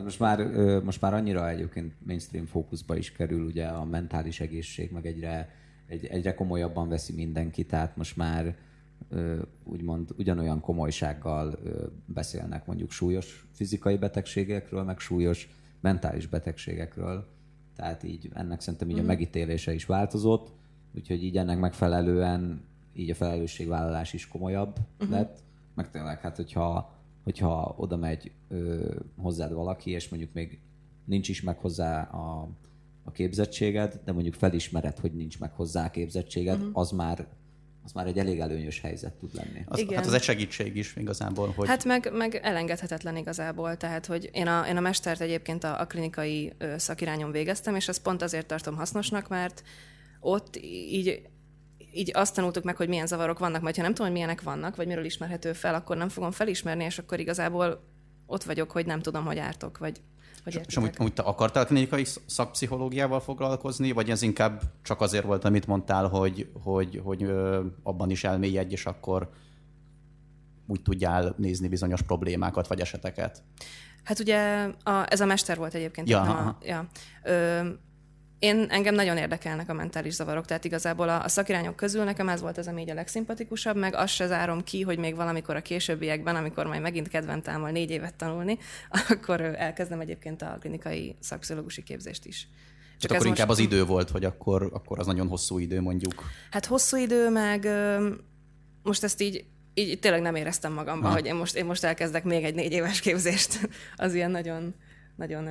Hát 0.00 0.08
most 0.08 0.20
már, 0.20 0.46
most 0.82 1.00
már 1.00 1.14
annyira 1.14 1.48
egyébként 1.48 1.94
mainstream 2.06 2.46
fókuszba 2.46 2.96
is 2.96 3.12
kerül 3.12 3.44
ugye 3.44 3.66
a 3.66 3.84
mentális 3.84 4.40
egészség, 4.40 4.90
meg 4.92 5.06
egyre, 5.06 5.48
egy, 5.86 6.04
egyre 6.04 6.34
komolyabban 6.34 6.88
veszi 6.88 7.12
mindenki, 7.12 7.66
tehát 7.66 7.96
most 7.96 8.16
már 8.16 8.56
úgymond 9.64 10.10
ugyanolyan 10.18 10.60
komolysággal 10.60 11.58
beszélnek 12.04 12.66
mondjuk 12.66 12.90
súlyos 12.90 13.46
fizikai 13.52 13.96
betegségekről, 13.96 14.82
meg 14.82 14.98
súlyos 14.98 15.48
mentális 15.80 16.26
betegségekről. 16.26 17.28
Tehát 17.76 18.02
így 18.02 18.30
ennek 18.34 18.60
szerintem 18.60 18.90
így 18.90 18.96
a 18.96 18.98
mhm. 18.98 19.06
megítélése 19.06 19.74
is 19.74 19.86
változott, 19.86 20.52
úgyhogy 20.94 21.24
így 21.24 21.36
ennek 21.36 21.58
megfelelően 21.58 22.64
így 22.92 23.10
a 23.10 23.14
felelősségvállalás 23.14 24.12
is 24.12 24.28
komolyabb 24.28 24.78
uh-huh. 24.98 25.10
lett. 25.10 25.38
Meg 25.74 25.90
tényleg, 25.90 26.20
hát 26.20 26.36
hogyha 26.36 26.98
hogyha 27.22 27.74
oda 27.76 27.96
megy 27.96 28.30
ö, 28.48 28.94
hozzád 29.16 29.52
valaki, 29.52 29.90
és 29.90 30.08
mondjuk 30.08 30.32
még 30.32 30.60
nincs 31.04 31.28
is 31.28 31.42
meg 31.42 31.58
hozzá 31.58 32.02
a, 32.02 32.48
a 33.02 33.10
képzettséged, 33.10 34.00
de 34.04 34.12
mondjuk 34.12 34.34
felismered, 34.34 34.98
hogy 34.98 35.12
nincs 35.12 35.38
meg 35.38 35.52
hozzá 35.52 35.84
a 35.84 35.90
képzettséged, 35.90 36.58
uh-huh. 36.58 36.78
az 36.78 36.90
már 36.90 37.26
az 37.84 37.92
már 37.92 38.06
egy 38.06 38.18
elég 38.18 38.40
előnyös 38.40 38.80
helyzet 38.80 39.12
tud 39.12 39.34
lenni. 39.34 39.64
Az, 39.66 39.78
Igen. 39.78 39.96
Hát 39.96 40.06
az 40.06 40.12
egy 40.12 40.22
segítség 40.22 40.76
is 40.76 40.96
igazából. 40.96 41.52
Hogy... 41.56 41.68
Hát 41.68 41.84
meg, 41.84 42.10
meg 42.12 42.34
elengedhetetlen 42.34 43.16
igazából. 43.16 43.76
Tehát, 43.76 44.06
hogy 44.06 44.30
én 44.32 44.46
a, 44.46 44.66
én 44.68 44.76
a 44.76 44.80
mestert 44.80 45.20
egyébként 45.20 45.64
a, 45.64 45.80
a 45.80 45.86
klinikai 45.86 46.52
szakirányon 46.76 47.30
végeztem, 47.30 47.74
és 47.74 47.88
ezt 47.88 48.02
pont 48.02 48.22
azért 48.22 48.46
tartom 48.46 48.76
hasznosnak, 48.76 49.28
mert 49.28 49.62
ott 50.20 50.56
így 50.90 51.22
így 51.92 52.10
azt 52.14 52.34
tanultuk 52.34 52.64
meg, 52.64 52.76
hogy 52.76 52.88
milyen 52.88 53.06
zavarok 53.06 53.38
vannak, 53.38 53.62
majd 53.62 53.76
ha 53.76 53.82
nem 53.82 53.90
tudom, 53.90 54.06
hogy 54.06 54.16
milyenek 54.16 54.42
vannak, 54.42 54.76
vagy 54.76 54.86
miről 54.86 55.04
ismerhető 55.04 55.52
fel, 55.52 55.74
akkor 55.74 55.96
nem 55.96 56.08
fogom 56.08 56.30
felismerni, 56.30 56.84
és 56.84 56.98
akkor 56.98 57.20
igazából 57.20 57.82
ott 58.26 58.42
vagyok, 58.42 58.70
hogy 58.70 58.86
nem 58.86 59.00
tudom, 59.00 59.24
hogy 59.24 59.38
ártok, 59.38 59.78
vagy 59.78 60.00
hogy 60.44 60.60
és 60.66 60.76
amúgy, 60.76 60.94
amúgy 60.98 61.12
te 61.12 61.22
akartál 61.22 61.66
klinikai 61.66 62.04
szakpszichológiával 62.26 63.20
foglalkozni, 63.20 63.92
vagy 63.92 64.10
ez 64.10 64.22
inkább 64.22 64.62
csak 64.82 65.00
azért 65.00 65.24
volt, 65.24 65.44
amit 65.44 65.66
mondtál, 65.66 66.08
hogy, 66.08 66.50
hogy, 66.62 67.00
hogy 67.04 67.22
abban 67.82 68.10
is 68.10 68.24
elmélyedj, 68.24 68.72
és 68.72 68.86
akkor 68.86 69.30
úgy 70.66 70.82
tudjál 70.82 71.34
nézni 71.36 71.68
bizonyos 71.68 72.02
problémákat 72.02 72.66
vagy 72.66 72.80
eseteket? 72.80 73.42
Hát 74.04 74.18
ugye 74.18 74.68
a, 74.82 75.12
ez 75.12 75.20
a 75.20 75.26
mester 75.26 75.56
volt 75.56 75.74
egyébként. 75.74 76.08
Ja, 76.08 76.22
a, 76.22 76.58
ja. 76.62 76.86
Ö, 77.22 77.68
én 78.40 78.66
engem 78.68 78.94
nagyon 78.94 79.16
érdekelnek 79.16 79.68
a 79.68 79.72
mentális 79.72 80.12
zavarok, 80.12 80.44
tehát 80.44 80.64
igazából 80.64 81.08
a, 81.08 81.24
a 81.24 81.28
szakirányok 81.28 81.76
közül 81.76 82.04
nekem 82.04 82.28
ez 82.28 82.40
volt 82.40 82.58
az, 82.58 82.66
ami 82.66 82.80
így 82.80 82.90
a 82.90 82.94
legszimpatikusabb, 82.94 83.76
meg 83.76 83.94
azt 83.94 84.14
se 84.14 84.26
zárom 84.26 84.62
ki, 84.62 84.82
hogy 84.82 84.98
még 84.98 85.16
valamikor 85.16 85.56
a 85.56 85.62
későbbiekben, 85.62 86.36
amikor 86.36 86.66
majd 86.66 86.80
megint 86.80 87.08
kedvem 87.08 87.42
támol 87.42 87.70
négy 87.70 87.90
évet 87.90 88.14
tanulni, 88.14 88.58
akkor 89.08 89.40
elkezdem 89.40 90.00
egyébként 90.00 90.42
a 90.42 90.56
klinikai 90.60 91.16
szakpszichológusi 91.20 91.82
képzést 91.82 92.24
is. 92.24 92.48
Csak 92.98 93.10
akkor 93.10 93.26
inkább 93.26 93.48
most... 93.48 93.60
az 93.60 93.66
idő 93.66 93.84
volt, 93.84 94.10
hogy 94.10 94.24
akkor, 94.24 94.70
akkor 94.72 94.98
az 94.98 95.06
nagyon 95.06 95.28
hosszú 95.28 95.58
idő 95.58 95.80
mondjuk. 95.80 96.24
Hát 96.50 96.66
hosszú 96.66 96.96
idő, 96.96 97.30
meg 97.30 97.68
most 98.82 99.02
ezt 99.02 99.20
így 99.20 99.44
így 99.74 99.98
tényleg 99.98 100.20
nem 100.20 100.34
éreztem 100.34 100.72
magamban, 100.72 101.08
ha. 101.08 101.16
hogy 101.16 101.26
én 101.26 101.34
most, 101.34 101.56
én 101.56 101.64
most 101.64 101.84
elkezdek 101.84 102.24
még 102.24 102.44
egy 102.44 102.54
négy 102.54 102.72
éves 102.72 103.00
képzést. 103.00 103.68
Az 103.96 104.14
ilyen 104.14 104.30
nagyon, 104.30 104.74
nagyon 105.16 105.48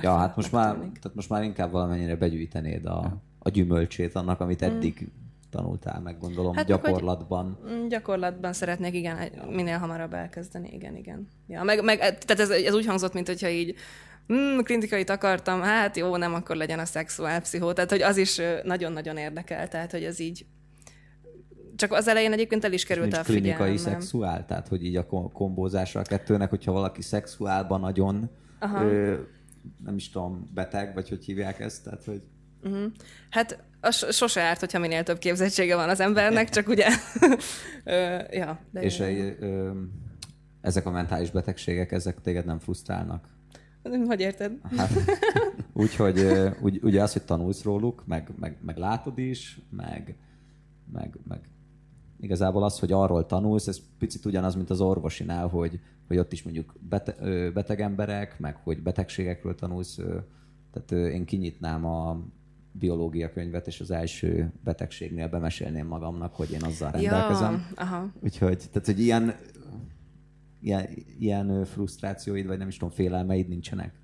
Ja, 0.00 0.16
hát 0.16 0.36
most 0.36 0.52
már, 0.52 0.74
tehát 0.74 1.14
most 1.14 1.28
már 1.28 1.42
inkább 1.42 1.70
valamennyire 1.70 2.16
begyűjtenéd 2.16 2.86
a, 2.86 3.22
a 3.38 3.48
gyümölcsét 3.48 4.14
annak, 4.14 4.40
amit 4.40 4.64
mm. 4.64 4.68
eddig 4.68 5.00
mm. 5.02 5.06
tanultál, 5.50 6.00
meg 6.00 6.18
gondolom, 6.18 6.54
hát 6.54 6.66
gyakorlatban. 6.66 7.58
Hogy 7.62 7.86
gyakorlatban 7.88 8.52
szeretnék, 8.52 8.94
igen, 8.94 9.18
minél 9.50 9.78
hamarabb 9.78 10.12
elkezdeni, 10.12 10.70
igen, 10.72 10.96
igen. 10.96 11.28
Ja, 11.46 11.62
meg, 11.62 11.84
meg 11.84 11.98
tehát 11.98 12.40
ez, 12.40 12.50
ez 12.50 12.74
úgy 12.74 12.86
hangzott, 12.86 13.12
mint 13.12 13.26
hogyha 13.26 13.48
így 13.48 13.74
mm, 14.32 14.58
klinikait 14.58 15.10
akartam, 15.10 15.60
hát 15.60 15.96
jó, 15.96 16.16
nem 16.16 16.34
akkor 16.34 16.56
legyen 16.56 16.78
a 16.78 16.84
szexuálpszichó. 16.84 17.72
Tehát, 17.72 17.90
hogy 17.90 18.02
az 18.02 18.16
is 18.16 18.40
nagyon-nagyon 18.64 19.16
érdekel, 19.16 19.68
tehát, 19.68 19.90
hogy 19.90 20.04
ez 20.04 20.18
így 20.18 20.46
csak 21.76 21.92
az 21.92 22.08
elején 22.08 22.32
egyébként 22.32 22.64
el 22.64 22.72
is 22.72 22.84
került 22.84 23.12
a 23.12 23.24
figyelmem. 23.24 23.56
klinikai 23.56 23.76
szexuál? 23.76 24.46
Tehát, 24.46 24.68
hogy 24.68 24.84
így 24.84 24.96
a 24.96 25.06
kombózásra 25.32 26.00
a 26.00 26.02
kettőnek, 26.02 26.50
hogyha 26.50 26.72
valaki 26.72 27.02
szexuálban 27.02 27.80
nagyon 27.80 28.30
Aha. 28.58 28.84
ö, 28.84 29.14
nem 29.84 29.96
is 29.96 30.10
tudom, 30.10 30.50
beteg, 30.54 30.94
vagy 30.94 31.08
hogy 31.08 31.24
hívják 31.24 31.60
ezt? 31.60 31.84
Tehát, 31.84 32.04
hogy... 32.04 32.22
Uh-huh. 32.62 32.92
Hát 33.30 33.62
az 33.80 34.14
sose 34.14 34.40
árt, 34.40 34.60
hogyha 34.60 34.78
minél 34.78 35.02
több 35.02 35.18
képzettsége 35.18 35.76
van 35.76 35.88
az 35.88 36.00
embernek, 36.00 36.48
csak 36.48 36.68
ugye... 36.68 36.88
ja, 38.40 38.60
de 38.70 38.80
És 38.80 39.00
ö, 39.00 39.30
ö, 39.40 39.70
ezek 40.60 40.86
a 40.86 40.90
mentális 40.90 41.30
betegségek, 41.30 41.92
ezek 41.92 42.20
téged 42.20 42.44
nem 42.44 42.58
frusztrálnak? 42.58 43.28
Hogy 44.06 44.20
érted? 44.20 44.52
Hát, 44.76 44.90
úgyhogy 45.72 46.26
úgy, 46.60 46.78
ugye 46.82 47.02
az, 47.02 47.12
hogy 47.12 47.22
tanulsz 47.22 47.62
róluk, 47.62 48.02
meg, 48.06 48.28
meg, 48.38 48.56
meg 48.60 48.76
látod 48.76 49.18
is, 49.18 49.60
meg, 49.70 50.16
meg, 50.92 51.18
meg 51.28 51.40
igazából 52.22 52.62
az, 52.64 52.78
hogy 52.78 52.92
arról 52.92 53.26
tanulsz, 53.26 53.66
ez 53.66 53.80
picit 53.98 54.24
ugyanaz, 54.24 54.54
mint 54.54 54.70
az 54.70 54.80
orvosinál, 54.80 55.48
hogy, 55.48 55.80
hogy 56.06 56.18
ott 56.18 56.32
is 56.32 56.42
mondjuk 56.42 56.74
bete, 56.88 57.14
beteg 57.50 57.80
emberek, 57.80 58.38
meg 58.38 58.56
hogy 58.56 58.82
betegségekről 58.82 59.54
tanulsz. 59.54 59.98
Tehát 60.72 61.12
én 61.12 61.24
kinyitnám 61.24 61.86
a 61.86 62.22
biológia 62.72 63.32
könyvet, 63.32 63.66
és 63.66 63.80
az 63.80 63.90
első 63.90 64.52
betegségnél 64.64 65.28
bemesélném 65.28 65.86
magamnak, 65.86 66.34
hogy 66.34 66.50
én 66.50 66.62
azzal 66.62 66.90
rendelkezem. 66.90 67.52
Ja, 67.52 67.82
aha. 67.82 68.12
Úgyhogy, 68.20 68.58
tehát, 68.58 68.86
hogy 68.86 69.00
ilyen, 69.00 69.34
ilyen, 70.60 70.88
ilyen 71.18 71.64
frusztrációid, 71.64 72.46
vagy 72.46 72.58
nem 72.58 72.68
is 72.68 72.76
tudom, 72.76 72.94
félelmeid 72.94 73.48
nincsenek? 73.48 74.01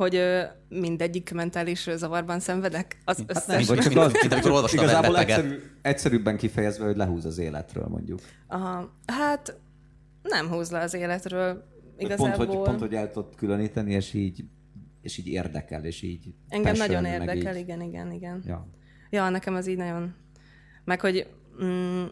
Hogy 0.00 0.22
mindegyik 0.68 1.32
mentális 1.32 1.88
zavarban 1.96 2.40
szenvedek? 2.40 2.98
Az 3.04 3.16
hát 3.16 3.30
összes... 3.30 3.66
Nem, 3.66 3.78
csak 3.78 3.96
az, 4.04 4.12
mint 4.12 4.32
amikor 4.32 4.50
olvastam 4.50 4.84
Igazából 4.84 5.18
egyszerű, 5.18 5.58
egyszerűbben 5.82 6.36
kifejezve, 6.36 6.84
hogy 6.84 6.96
lehúz 6.96 7.24
az 7.24 7.38
életről, 7.38 7.86
mondjuk. 7.88 8.20
Aha, 8.46 8.96
hát 9.06 9.60
nem 10.22 10.48
húz 10.48 10.70
le 10.70 10.80
az 10.80 10.94
életről. 10.94 11.64
Igazából... 11.98 12.46
Pont, 12.46 12.48
hogy, 12.48 12.64
pont, 12.64 12.80
hogy 12.80 12.94
el 12.94 13.10
tudod 13.10 13.34
különíteni, 13.34 13.92
és 13.92 14.14
így, 14.14 14.44
és 15.02 15.18
így 15.18 15.26
érdekel, 15.26 15.84
és 15.84 16.02
így 16.02 16.34
Engem 16.48 16.72
passion, 16.72 17.02
nagyon 17.02 17.12
érdekel, 17.12 17.56
így... 17.56 17.62
igen, 17.62 17.80
igen, 17.82 18.12
igen. 18.12 18.42
Ja. 18.46 18.68
ja, 19.10 19.28
nekem 19.28 19.54
az 19.54 19.68
így 19.68 19.76
nagyon... 19.76 20.14
Meg 20.84 21.00
hogy 21.00 21.26
mm, 21.64 22.04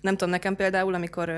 nem 0.00 0.16
tudom, 0.16 0.30
nekem 0.30 0.56
például, 0.56 0.94
amikor 0.94 1.28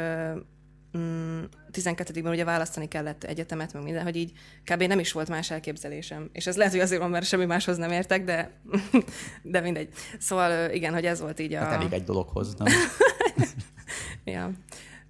12-ben 0.93 2.23
mm, 2.23 2.31
ugye 2.31 2.45
választani 2.45 2.89
kellett 2.89 3.25
egyetemet, 3.25 3.73
meg 3.73 3.83
minden, 3.83 4.03
hogy 4.03 4.17
így 4.17 4.33
kb. 4.65 4.83
nem 4.83 4.99
is 4.99 5.13
volt 5.13 5.29
más 5.29 5.51
elképzelésem. 5.51 6.31
És 6.33 6.47
ez 6.47 6.57
lehet, 6.57 6.73
hogy 6.73 6.81
azért 6.81 7.01
van, 7.01 7.11
mert 7.11 7.27
semmi 7.27 7.45
máshoz 7.45 7.77
nem 7.77 7.91
értek, 7.91 8.25
de, 8.25 8.51
de 9.43 9.61
mindegy. 9.61 9.89
Szóval 10.19 10.71
igen, 10.71 10.93
hogy 10.93 11.07
ez 11.07 11.21
volt 11.21 11.41
így 11.41 11.55
a... 11.55 11.59
Hát 11.59 11.73
elég 11.73 11.93
egy 11.93 12.05
dologhoz, 12.05 12.55
nem? 12.55 12.73
ja. 14.35 14.51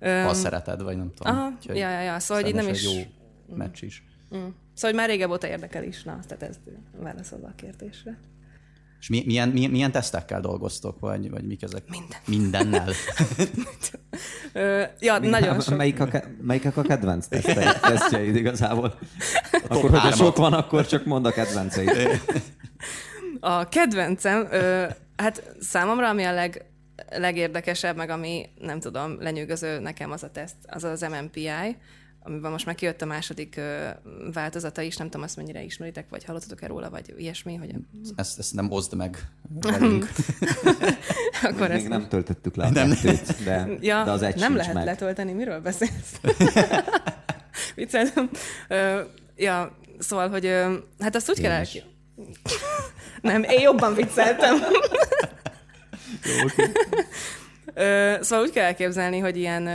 Ha 0.00 0.28
um, 0.28 0.34
szereted, 0.34 0.82
vagy 0.82 0.96
nem 0.96 1.12
tudom. 1.14 1.36
Aha, 1.36 1.48
Úgyhogy 1.56 1.76
ja, 1.76 1.90
ja, 1.90 2.00
ja. 2.00 2.18
Szóval 2.18 2.46
így 2.46 2.54
nem 2.54 2.68
is... 2.68 2.84
jó 2.84 3.00
meccs 3.56 3.82
is. 3.82 4.04
Mm. 4.34 4.38
Szóval, 4.74 4.90
hogy 4.90 4.94
már 4.94 5.08
régebb 5.08 5.30
óta 5.30 5.48
érdekel 5.48 5.84
is. 5.84 6.02
Na, 6.02 6.18
tehát 6.26 6.42
ez 6.42 6.58
válaszolva 6.96 7.46
a 7.46 7.54
kérdésre. 7.54 8.18
És 9.02 9.08
mi, 9.08 9.22
milyen, 9.26 9.48
milyen, 9.48 9.70
milyen 9.70 9.92
tesztekkel 9.92 10.40
dolgoztok, 10.40 11.00
vagy, 11.00 11.30
vagy 11.30 11.44
mik 11.44 11.62
ezek? 11.62 11.82
Minden. 11.88 12.18
Mindennel? 12.26 12.92
Ja, 15.00 15.18
Minden, 15.18 15.40
nagyon 15.40 15.60
sok. 15.60 15.76
Melyik 15.76 16.00
a, 16.00 16.08
melyik 16.40 16.76
a 16.76 16.82
kedvenc 16.82 17.26
tesztjeid 17.80 18.36
igazából? 18.36 18.98
Akkor, 19.68 19.90
hogyha 19.90 20.10
sok 20.10 20.36
van, 20.36 20.52
akkor 20.52 20.86
csak 20.86 21.04
mond 21.04 21.26
a 21.26 21.30
kedvenceid. 21.30 21.90
A 23.40 23.68
kedvencem, 23.68 24.48
ö, 24.50 24.84
hát 25.16 25.54
számomra, 25.60 26.08
ami 26.08 26.24
a 26.24 26.32
leg, 26.32 26.64
legérdekesebb, 27.10 27.96
meg 27.96 28.10
ami 28.10 28.48
nem 28.60 28.80
tudom, 28.80 29.16
lenyűgöző 29.20 29.78
nekem 29.78 30.10
az 30.10 30.22
a 30.22 30.30
teszt, 30.30 30.56
az 30.66 30.84
az 30.84 31.00
MMPI, 31.00 31.76
amiben 32.24 32.50
most 32.50 32.66
már 32.66 32.74
kijött 32.74 33.02
a 33.02 33.06
második 33.06 33.56
ö, 33.56 33.88
változata 34.32 34.82
is, 34.82 34.96
nem 34.96 35.06
tudom, 35.06 35.22
azt 35.22 35.36
mennyire 35.36 35.62
ismeritek, 35.62 36.08
vagy 36.08 36.24
hallottatok-e 36.24 36.66
róla, 36.66 36.90
vagy 36.90 37.14
ilyesmi, 37.16 37.54
hogy... 37.54 37.74
Ezt, 38.16 38.38
ezt 38.38 38.54
nem 38.54 38.70
oszd 38.70 38.94
meg 38.94 39.28
velünk. 39.60 40.08
Akkor 41.42 41.68
Még 41.68 41.76
ezt 41.76 41.88
nem 41.88 42.08
töltöttük 42.08 42.56
le 42.56 42.64
a 42.64 42.70
nem. 42.70 42.90
kettőt, 42.90 43.44
de, 43.44 43.68
ja, 43.80 44.04
de 44.04 44.10
az 44.10 44.22
egy 44.22 44.36
Nem 44.36 44.56
lehet 44.56 44.74
meg. 44.74 44.84
letölteni, 44.84 45.32
miről 45.32 45.60
beszélsz? 45.60 46.20
Vicceltem. 47.74 48.30
ja, 49.36 49.76
szóval, 49.98 50.28
hogy 50.28 50.46
hát 50.98 51.14
azt 51.14 51.30
úgy 51.30 51.38
én 51.38 51.42
kell 51.44 51.52
el... 51.52 51.66
nem, 53.20 53.42
én 53.42 53.60
jobban 53.60 53.94
vicceltem. 53.94 54.54
Jó, 56.24 56.44
okay. 56.44 58.22
szóval 58.22 58.44
úgy 58.44 58.52
kell 58.52 58.64
elképzelni, 58.64 59.18
hogy 59.18 59.36
ilyen 59.36 59.68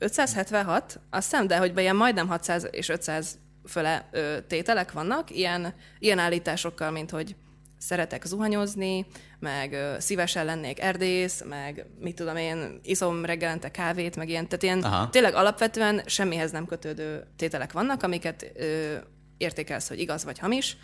576, 0.00 1.00
azt 1.10 1.30
hiszem, 1.30 1.46
de 1.46 1.58
hogy 1.58 1.78
ilyen 1.78 1.96
majdnem 1.96 2.28
600 2.28 2.68
és 2.70 2.88
500 2.88 3.38
föle 3.68 4.08
ö, 4.10 4.36
tételek 4.46 4.92
vannak, 4.92 5.30
ilyen, 5.30 5.74
ilyen 5.98 6.18
állításokkal, 6.18 6.90
mint 6.90 7.10
hogy 7.10 7.36
szeretek 7.78 8.24
zuhanyozni, 8.24 9.06
meg 9.38 9.72
ö, 9.72 9.94
szívesen 9.98 10.44
lennék 10.44 10.80
erdész, 10.80 11.42
meg 11.48 11.86
mit 11.98 12.14
tudom 12.14 12.36
én, 12.36 12.80
iszom 12.82 13.24
reggelente 13.24 13.70
kávét, 13.70 14.16
meg 14.16 14.28
ilyen, 14.28 14.48
tehát 14.48 14.62
ilyen 14.62 14.82
Aha. 14.82 15.08
tényleg 15.10 15.34
alapvetően 15.34 16.02
semmihez 16.06 16.50
nem 16.50 16.66
kötődő 16.66 17.26
tételek 17.36 17.72
vannak, 17.72 18.02
amiket 18.02 18.52
ö, 18.54 18.94
értékelsz, 19.36 19.88
hogy 19.88 20.00
igaz 20.00 20.24
vagy 20.24 20.38
hamis, 20.38 20.76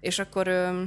és 0.00 0.18
akkor 0.18 0.48
ö, 0.48 0.82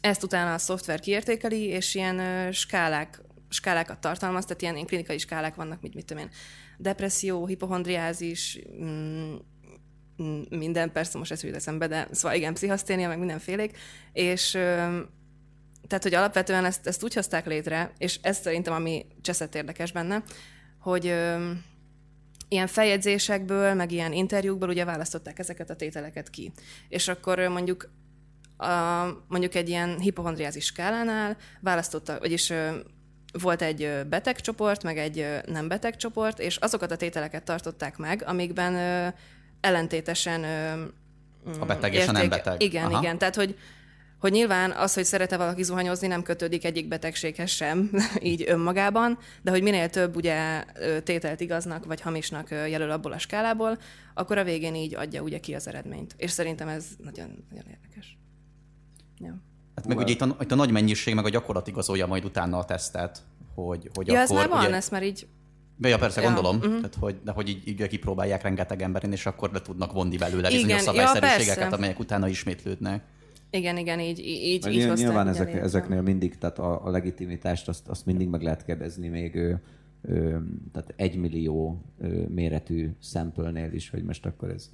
ezt 0.00 0.22
utána 0.22 0.54
a 0.54 0.58
szoftver 0.58 1.00
kiértékeli, 1.00 1.64
és 1.64 1.94
ilyen 1.94 2.18
ö, 2.18 2.52
skálák, 2.52 3.20
skálákat 3.48 3.98
tartalmaz, 3.98 4.44
tehát 4.44 4.62
ilyen, 4.62 4.74
ilyen 4.74 4.86
klinikai 4.86 5.18
skálák 5.18 5.54
vannak, 5.54 5.80
mit, 5.80 5.94
mit 5.94 6.04
tudom 6.04 6.22
én, 6.22 6.30
depresszió, 6.78 7.46
hipohondriázis, 7.46 8.58
mm, 8.82 9.34
mm, 10.22 10.42
minden, 10.50 10.92
persze 10.92 11.18
most 11.18 11.32
ez 11.32 11.42
jut 11.42 11.54
eszembe, 11.54 11.86
de 11.86 12.08
szóval 12.10 12.36
igen, 12.36 12.54
pszichaszténia, 12.54 13.08
meg 13.08 13.18
mindenfélék, 13.18 13.76
és 14.12 14.50
tehát, 15.86 16.02
hogy 16.02 16.14
alapvetően 16.14 16.64
ezt, 16.64 16.86
ezt 16.86 17.02
úgy 17.02 17.14
hozták 17.14 17.46
létre, 17.46 17.92
és 17.98 18.18
ez 18.22 18.38
szerintem, 18.38 18.72
ami 18.72 19.06
cseszett 19.20 19.54
érdekes 19.54 19.92
benne, 19.92 20.22
hogy 20.80 21.04
ilyen 22.48 22.66
feljegyzésekből, 22.66 23.74
meg 23.74 23.92
ilyen 23.92 24.12
interjúkból 24.12 24.68
ugye 24.68 24.84
választották 24.84 25.38
ezeket 25.38 25.70
a 25.70 25.76
tételeket 25.76 26.30
ki. 26.30 26.52
És 26.88 27.08
akkor 27.08 27.38
mondjuk 27.38 27.90
a, 28.56 29.04
mondjuk 29.28 29.54
egy 29.54 29.68
ilyen 29.68 30.00
hipohondriázis 30.00 30.64
skálánál 30.64 31.36
választotta, 31.60 32.18
vagyis 32.18 32.52
volt 33.40 33.62
egy 33.62 33.90
beteg 34.08 34.40
csoport, 34.40 34.82
meg 34.82 34.98
egy 34.98 35.26
nem 35.46 35.68
beteg 35.68 35.96
csoport, 35.96 36.38
és 36.38 36.56
azokat 36.56 36.90
a 36.90 36.96
tételeket 36.96 37.42
tartották 37.42 37.96
meg, 37.96 38.22
amikben 38.26 38.74
ellentétesen 39.60 40.44
a 41.60 41.64
beteg 41.64 41.92
érték... 41.92 42.02
és 42.02 42.08
a 42.08 42.12
nem 42.12 42.28
beteg. 42.28 42.62
Igen, 42.62 42.84
Aha. 42.84 43.00
igen. 43.00 43.18
Tehát, 43.18 43.34
hogy, 43.34 43.58
hogy 44.20 44.32
nyilván 44.32 44.70
az, 44.70 44.94
hogy 44.94 45.04
szerete 45.04 45.36
valaki 45.36 45.62
zuhanyozni, 45.62 46.06
nem 46.06 46.22
kötődik 46.22 46.64
egyik 46.64 46.88
betegséghez 46.88 47.50
sem, 47.50 47.90
így 48.22 48.44
önmagában, 48.46 49.18
de 49.42 49.50
hogy 49.50 49.62
minél 49.62 49.90
több 49.90 50.16
ugye 50.16 50.64
tételt 51.04 51.40
igaznak 51.40 51.84
vagy 51.84 52.00
hamisnak 52.00 52.50
jelöl 52.50 52.90
abból 52.90 53.12
a 53.12 53.18
skálából, 53.18 53.78
akkor 54.14 54.38
a 54.38 54.44
végén 54.44 54.74
így 54.74 54.94
adja 54.94 55.22
ugye 55.22 55.38
ki 55.38 55.54
az 55.54 55.68
eredményt. 55.68 56.14
És 56.16 56.30
szerintem 56.30 56.68
ez 56.68 56.86
nagyon, 56.98 57.44
nagyon 57.50 57.64
érdekes. 57.70 58.18
Ja. 59.18 59.42
Hát 59.76 59.86
meg 59.86 59.98
ugye 59.98 60.12
itt 60.12 60.20
a, 60.20 60.36
itt 60.40 60.52
a 60.52 60.54
nagy 60.54 60.70
mennyiség, 60.70 61.14
meg 61.14 61.24
a 61.24 61.28
gyakorlat 61.28 61.66
igazolja 61.66 62.06
majd 62.06 62.24
utána 62.24 62.58
a 62.58 62.64
tesztet, 62.64 63.22
hogy, 63.54 63.90
hogy 63.94 64.06
ja, 64.06 64.12
akkor... 64.12 64.24
ez 64.24 64.30
már 64.30 64.48
van, 64.48 64.66
ugye, 64.66 64.74
ezt 64.74 64.90
már 64.90 65.02
így... 65.02 65.26
De 65.76 65.88
ja, 65.88 65.98
persze, 65.98 66.20
ja. 66.20 66.26
gondolom, 66.26 66.56
uh-huh. 66.56 66.74
tehát, 66.74 66.94
hogy, 67.00 67.16
de 67.24 67.32
hogy 67.32 67.48
így, 67.48 67.68
így 67.68 67.86
kipróbálják 67.86 68.42
rengeteg 68.42 68.82
emberin, 68.82 69.12
és 69.12 69.26
akkor 69.26 69.50
le 69.52 69.60
tudnak 69.60 69.92
vonni 69.92 70.16
belőle 70.16 70.50
bizonyos 70.50 70.80
szabályszerűségeket, 70.80 71.70
ja, 71.70 71.76
amelyek 71.76 71.98
utána 71.98 72.28
ismétlődnek. 72.28 73.02
Igen, 73.50 73.76
igen, 73.76 74.00
így, 74.00 74.18
így, 74.18 74.66
így 74.66 74.92
Nyilván 74.94 75.28
ezek, 75.28 75.54
ezeknél 75.54 76.02
mindig, 76.02 76.38
tehát 76.38 76.58
a, 76.58 76.86
a 76.86 76.90
legitimitást 76.90 77.68
azt, 77.68 77.88
azt 77.88 78.06
mindig 78.06 78.28
meg 78.28 78.42
lehet 78.42 78.64
kérdezni 78.64 79.08
még 79.08 79.34
ő, 79.34 79.62
ő, 80.02 80.42
tehát 80.72 80.94
egy 80.96 81.16
millió 81.16 81.82
méretű 82.28 82.90
szempölnél 83.00 83.72
is, 83.72 83.90
hogy 83.90 84.02
most 84.02 84.26
akkor 84.26 84.50
ez 84.50 84.70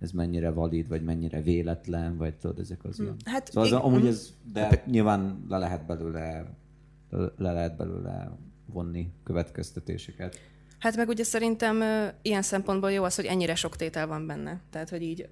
ez 0.00 0.10
mennyire 0.10 0.50
valid, 0.50 0.88
vagy 0.88 1.02
mennyire 1.02 1.42
véletlen, 1.42 2.16
vagy 2.16 2.34
tudod, 2.34 2.58
ezek 2.58 2.84
az 2.84 2.96
hm, 2.96 3.02
ilyen. 3.02 3.16
Hát, 3.24 3.52
szóval 3.52 3.74
az, 3.74 3.84
amúgy 3.84 4.06
ez, 4.06 4.34
de 4.52 4.60
hát, 4.60 4.86
nyilván 4.86 5.44
le 5.48 5.58
lehet 5.58 5.86
belőle 5.86 6.58
le 7.36 7.52
lehet 7.52 7.76
belőle 7.76 8.38
vonni 8.66 9.12
következtetéseket. 9.24 10.40
Hát 10.78 10.96
meg 10.96 11.08
ugye 11.08 11.24
szerintem 11.24 11.82
ilyen 12.22 12.42
szempontból 12.42 12.92
jó 12.92 13.04
az, 13.04 13.14
hogy 13.14 13.24
ennyire 13.24 13.54
sok 13.54 13.76
tétel 13.76 14.06
van 14.06 14.26
benne. 14.26 14.60
Tehát, 14.70 14.88
hogy 14.88 15.02
így... 15.02 15.28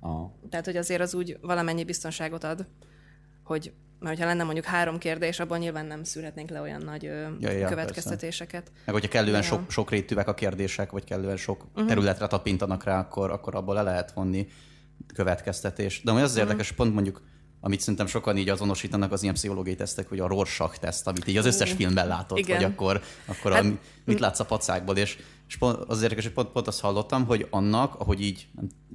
Aha. 0.00 0.38
Tehát, 0.48 0.64
hogy 0.64 0.76
azért 0.76 1.00
az 1.00 1.14
úgy 1.14 1.38
valamennyi 1.40 1.84
biztonságot 1.84 2.44
ad, 2.44 2.66
hogy 3.44 3.72
mert 4.00 4.18
ha 4.18 4.24
lenne 4.24 4.44
mondjuk 4.44 4.64
három 4.64 4.98
kérdés, 4.98 5.40
abban 5.40 5.58
nyilván 5.58 5.86
nem 5.86 6.04
szűrhetnénk 6.04 6.50
le 6.50 6.60
olyan 6.60 6.82
nagy 6.82 7.02
ja, 7.02 7.50
ja, 7.50 7.68
következtetéseket. 7.68 8.62
Persze. 8.62 8.82
Meg 8.84 8.94
hogyha 8.94 9.08
kellően 9.10 9.36
ja. 9.36 9.42
sok, 9.42 9.70
sok 9.70 9.90
rétűek 9.90 10.28
a 10.28 10.34
kérdések, 10.34 10.90
vagy 10.90 11.04
kellően 11.04 11.36
sok 11.36 11.64
uh-huh. 11.64 11.86
területre 11.88 12.26
tapintanak 12.26 12.84
rá, 12.84 12.98
akkor, 12.98 13.30
akkor 13.30 13.54
abból 13.54 13.74
le 13.74 13.82
lehet 13.82 14.12
vonni 14.12 14.46
következtetés. 15.14 16.02
De 16.02 16.10
ami 16.10 16.20
az, 16.20 16.24
az 16.24 16.30
uh-huh. 16.30 16.50
érdekes, 16.50 16.72
pont 16.72 16.94
mondjuk 16.94 17.22
amit 17.60 17.80
szerintem 17.80 18.06
sokan 18.06 18.36
így 18.36 18.48
azonosítanak 18.48 19.12
az 19.12 19.22
ilyen 19.22 19.34
pszichológiai 19.34 19.76
tesztek, 19.76 20.08
hogy 20.08 20.18
a 20.18 20.26
Rorschach 20.26 20.78
teszt, 20.78 21.06
amit 21.06 21.26
így 21.26 21.36
az 21.36 21.46
összes 21.46 21.72
filmben 21.72 22.06
látott, 22.06 22.38
Igen. 22.38 22.56
vagy 22.56 22.64
akkor, 22.64 23.00
akkor 23.26 23.52
hát, 23.52 23.64
a, 23.64 23.78
mit 24.04 24.20
látsz 24.20 24.40
a 24.40 24.44
pacákból, 24.44 24.96
és, 24.96 25.18
és 25.48 25.56
pont, 25.56 25.78
az 25.86 26.02
érdekes, 26.02 26.24
hogy 26.24 26.32
pont, 26.32 26.48
pont 26.48 26.66
azt 26.66 26.80
hallottam, 26.80 27.24
hogy 27.24 27.46
annak, 27.50 27.94
ahogy 27.94 28.20
így 28.20 28.48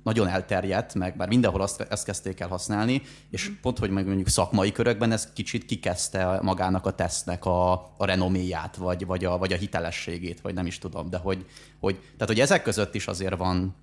nagyon 0.04 0.28
elterjedt, 0.28 0.94
meg 0.94 1.18
bár 1.18 1.28
mindenhol 1.28 1.62
azt, 1.62 1.82
ezt 1.82 2.06
kezdték 2.06 2.40
el 2.40 2.48
használni, 2.48 3.02
és 3.30 3.50
mm. 3.50 3.54
pont, 3.62 3.80
hogy 3.80 3.90
meg 3.90 4.06
mondjuk 4.06 4.28
szakmai 4.28 4.72
körökben 4.72 5.12
ez 5.12 5.34
kicsit 5.34 5.66
kikezdte 5.66 6.40
magának 6.42 6.86
a 6.86 6.92
tesztnek 6.92 7.46
a, 7.46 7.72
a 7.98 8.06
renoméját, 8.06 8.76
vagy, 8.76 9.06
vagy, 9.06 9.26
a, 9.26 9.38
vagy 9.38 9.54
a 9.54 9.58
hitelességét, 9.58 10.42
vagy 10.42 10.54
nem 10.54 10.66
is 10.66 10.78
tudom, 10.78 11.10
de 11.10 11.18
hogy, 11.18 11.46
hogy, 11.80 11.96
tehát, 11.96 12.28
hogy 12.28 12.40
ezek 12.40 12.64
között 12.64 12.96
is 12.96 13.08
azért 13.08 13.38
van, 13.38 13.76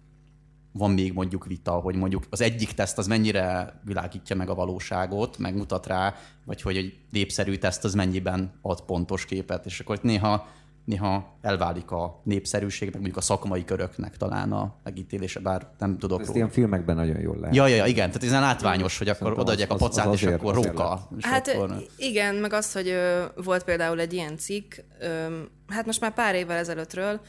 van 0.73 0.91
még 0.91 1.12
mondjuk 1.12 1.47
vita, 1.47 1.73
hogy 1.73 1.95
mondjuk 1.95 2.25
az 2.31 2.41
egyik 2.41 2.73
teszt 2.73 2.99
az 2.99 3.07
mennyire 3.07 3.81
világítja 3.85 4.37
meg 4.37 4.49
a 4.49 4.55
valóságot, 4.55 5.38
megmutat 5.38 5.87
rá, 5.87 6.14
vagy 6.45 6.62
hogy 6.62 6.76
egy 6.76 6.99
népszerű 7.11 7.57
teszt 7.57 7.85
az 7.85 7.95
mennyiben 7.95 8.52
ad 8.62 8.81
pontos 8.81 9.25
képet, 9.25 9.67
és 9.67 9.81
akkor 9.81 9.99
néha 10.02 10.47
néha 10.85 11.37
elválik 11.41 11.91
a 11.91 12.21
népszerűség, 12.25 12.88
meg 12.88 12.95
mondjuk 12.95 13.17
a 13.17 13.21
szakmai 13.21 13.64
köröknek 13.64 14.17
talán 14.17 14.52
a 14.52 14.75
megítélése, 14.83 15.41
bár 15.41 15.69
nem 15.79 15.99
tudok 15.99 16.19
Ezt 16.19 16.26
róla. 16.26 16.38
ilyen 16.38 16.50
filmekben 16.50 16.97
nagyon 16.97 17.21
jól 17.21 17.37
lehet. 17.37 17.55
Ja, 17.55 17.67
ja, 17.67 17.76
ja 17.76 17.87
igen, 17.87 18.11
tehát 18.11 18.23
ez 18.23 18.41
látványos, 18.41 18.99
hogy 18.99 19.09
akkor 19.09 19.38
odaadják 19.38 19.71
a 19.71 19.75
pacát, 19.75 20.07
az, 20.07 20.12
az 20.12 20.19
és 20.19 20.26
azért, 20.26 20.41
akkor 20.41 20.55
róka. 20.55 21.09
És 21.19 21.25
hát 21.25 21.49
akkor... 21.49 21.87
igen, 21.97 22.35
meg 22.35 22.52
az, 22.52 22.73
hogy 22.73 22.88
ö, 22.88 23.25
volt 23.45 23.64
például 23.64 24.00
egy 24.00 24.12
ilyen 24.12 24.37
cikk, 24.37 24.75
ö, 25.00 25.38
hát 25.69 25.87
most 25.87 26.00
már 26.00 26.14
pár 26.14 26.35
évvel 26.35 26.59
ezelőttről, 26.59 27.21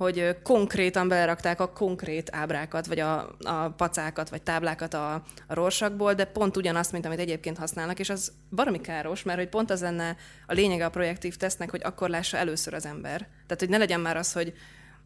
hogy 0.00 0.36
konkrétan 0.42 1.08
belerakták 1.08 1.60
a 1.60 1.72
konkrét 1.72 2.28
ábrákat, 2.32 2.86
vagy 2.86 2.98
a, 3.00 3.36
a 3.42 3.68
pacákat, 3.76 4.28
vagy 4.28 4.42
táblákat 4.42 4.94
a, 4.94 5.12
a 5.46 5.54
rorsakból, 5.54 6.14
de 6.14 6.24
pont 6.24 6.56
ugyanazt, 6.56 6.92
mint 6.92 7.06
amit 7.06 7.18
egyébként 7.18 7.58
használnak, 7.58 7.98
és 7.98 8.10
az 8.10 8.32
baromi 8.50 8.80
káros, 8.80 9.22
mert 9.22 9.38
hogy 9.38 9.48
pont 9.48 9.70
az 9.70 9.80
lenne 9.80 10.16
a 10.46 10.52
lényege 10.52 10.84
a 10.84 10.90
projektív 10.90 11.36
tesznek, 11.36 11.70
hogy 11.70 11.80
akkor 11.84 12.08
lássa 12.08 12.36
először 12.36 12.74
az 12.74 12.86
ember. 12.86 13.18
Tehát, 13.18 13.58
hogy 13.58 13.68
ne 13.68 13.76
legyen 13.76 14.00
már 14.00 14.16
az, 14.16 14.32
hogy 14.32 14.52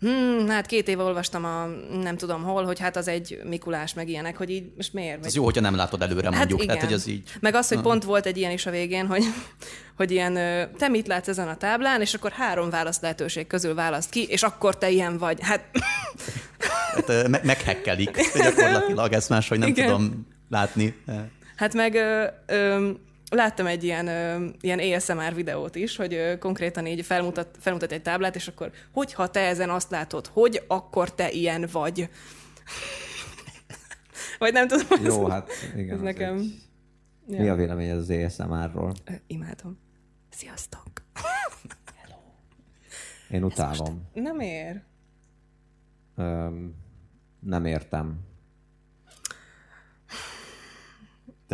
Hmm, 0.01 0.49
hát 0.49 0.67
két 0.67 0.89
éve 0.89 1.03
olvastam 1.03 1.45
a 1.45 1.67
nem 2.03 2.17
tudom 2.17 2.43
hol, 2.43 2.65
hogy 2.65 2.79
hát 2.79 2.97
az 2.97 3.09
egy 3.09 3.41
Mikulás, 3.45 3.95
meg 3.95 4.09
ilyenek, 4.09 4.37
hogy 4.37 4.51
így 4.51 4.73
most 4.77 4.93
miért? 4.93 5.19
Vagy... 5.19 5.27
Az 5.27 5.35
jó, 5.35 5.45
hogyha 5.45 5.61
nem 5.61 5.77
látod 5.77 6.03
előre 6.03 6.29
hát 6.29 6.37
mondjuk, 6.37 6.63
igen. 6.63 6.75
tehát 6.75 6.89
hogy 6.91 6.99
az 6.99 7.07
így... 7.07 7.23
Meg 7.41 7.55
az, 7.55 7.69
hogy 7.69 7.81
pont 7.81 8.05
volt 8.05 8.27
egy 8.27 8.37
ilyen 8.37 8.51
is 8.51 8.67
a 8.67 8.71
végén, 8.71 9.07
hogy, 9.07 9.25
hogy 9.97 10.11
ilyen, 10.11 10.35
te 10.79 10.89
mit 10.89 11.07
látsz 11.07 11.29
ezen 11.29 11.49
a 11.49 11.57
táblán, 11.57 12.01
és 12.01 12.15
akkor 12.15 12.31
három 12.31 12.71
választ 12.71 13.03
lehetőség 13.03 13.47
közül 13.47 13.75
választ 13.75 14.11
ki, 14.11 14.27
és 14.29 14.43
akkor 14.43 14.79
te 14.79 14.91
ilyen 14.91 15.19
vagy. 15.19 15.39
Hát... 15.41 15.65
hát 16.95 17.29
me- 17.29 17.43
meghekkelik 17.43 18.33
gyakorlatilag, 18.43 19.13
ezt 19.13 19.29
máshogy 19.29 19.59
nem 19.59 19.69
igen. 19.69 19.87
tudom 19.87 20.27
látni. 20.51 20.95
Hát 21.57 21.75
meg 21.75 21.95
ö, 21.95 22.25
ö, 22.47 22.91
láttam 23.35 23.67
egy 23.67 23.85
ilyen, 23.85 24.07
ö, 24.07 24.47
ilyen 24.61 24.79
ASMR 24.79 25.35
videót 25.35 25.75
is, 25.75 25.97
hogy 25.97 26.15
ö, 26.15 26.39
konkrétan 26.39 26.87
így 26.87 27.05
felmutat, 27.05 27.57
felmutat 27.61 27.93
egy 27.93 28.03
táblát, 28.03 28.37
és 28.37 28.49
akkor, 28.49 28.71
hogyha 28.93 29.29
te 29.31 29.41
ezen 29.41 29.71
azt 29.71 29.91
látod, 29.91 30.27
hogy 30.27 30.65
akkor 30.67 31.15
te 31.15 31.31
ilyen 31.31 31.69
vagy. 31.73 32.09
vagy 34.39 34.53
nem 34.53 34.69
tudom. 34.69 35.05
Jó, 35.05 35.27
hát 35.27 35.51
igen. 35.77 35.95
Ez 35.95 36.01
nekem... 36.01 36.37
Egy... 36.39 36.63
Ja. 37.29 37.41
Mi 37.41 37.49
a 37.49 37.55
vélemény 37.55 37.91
az 37.91 38.11
ASMR-ról? 38.11 38.95
Imádom. 39.27 39.79
Sziasztok! 40.31 40.91
Hello. 41.95 42.17
Én 43.31 43.45
utálom. 43.45 44.09
Nem 44.13 44.41
ér. 44.41 44.83
Öm, 46.17 46.75
nem 47.41 47.65
értem. 47.65 48.21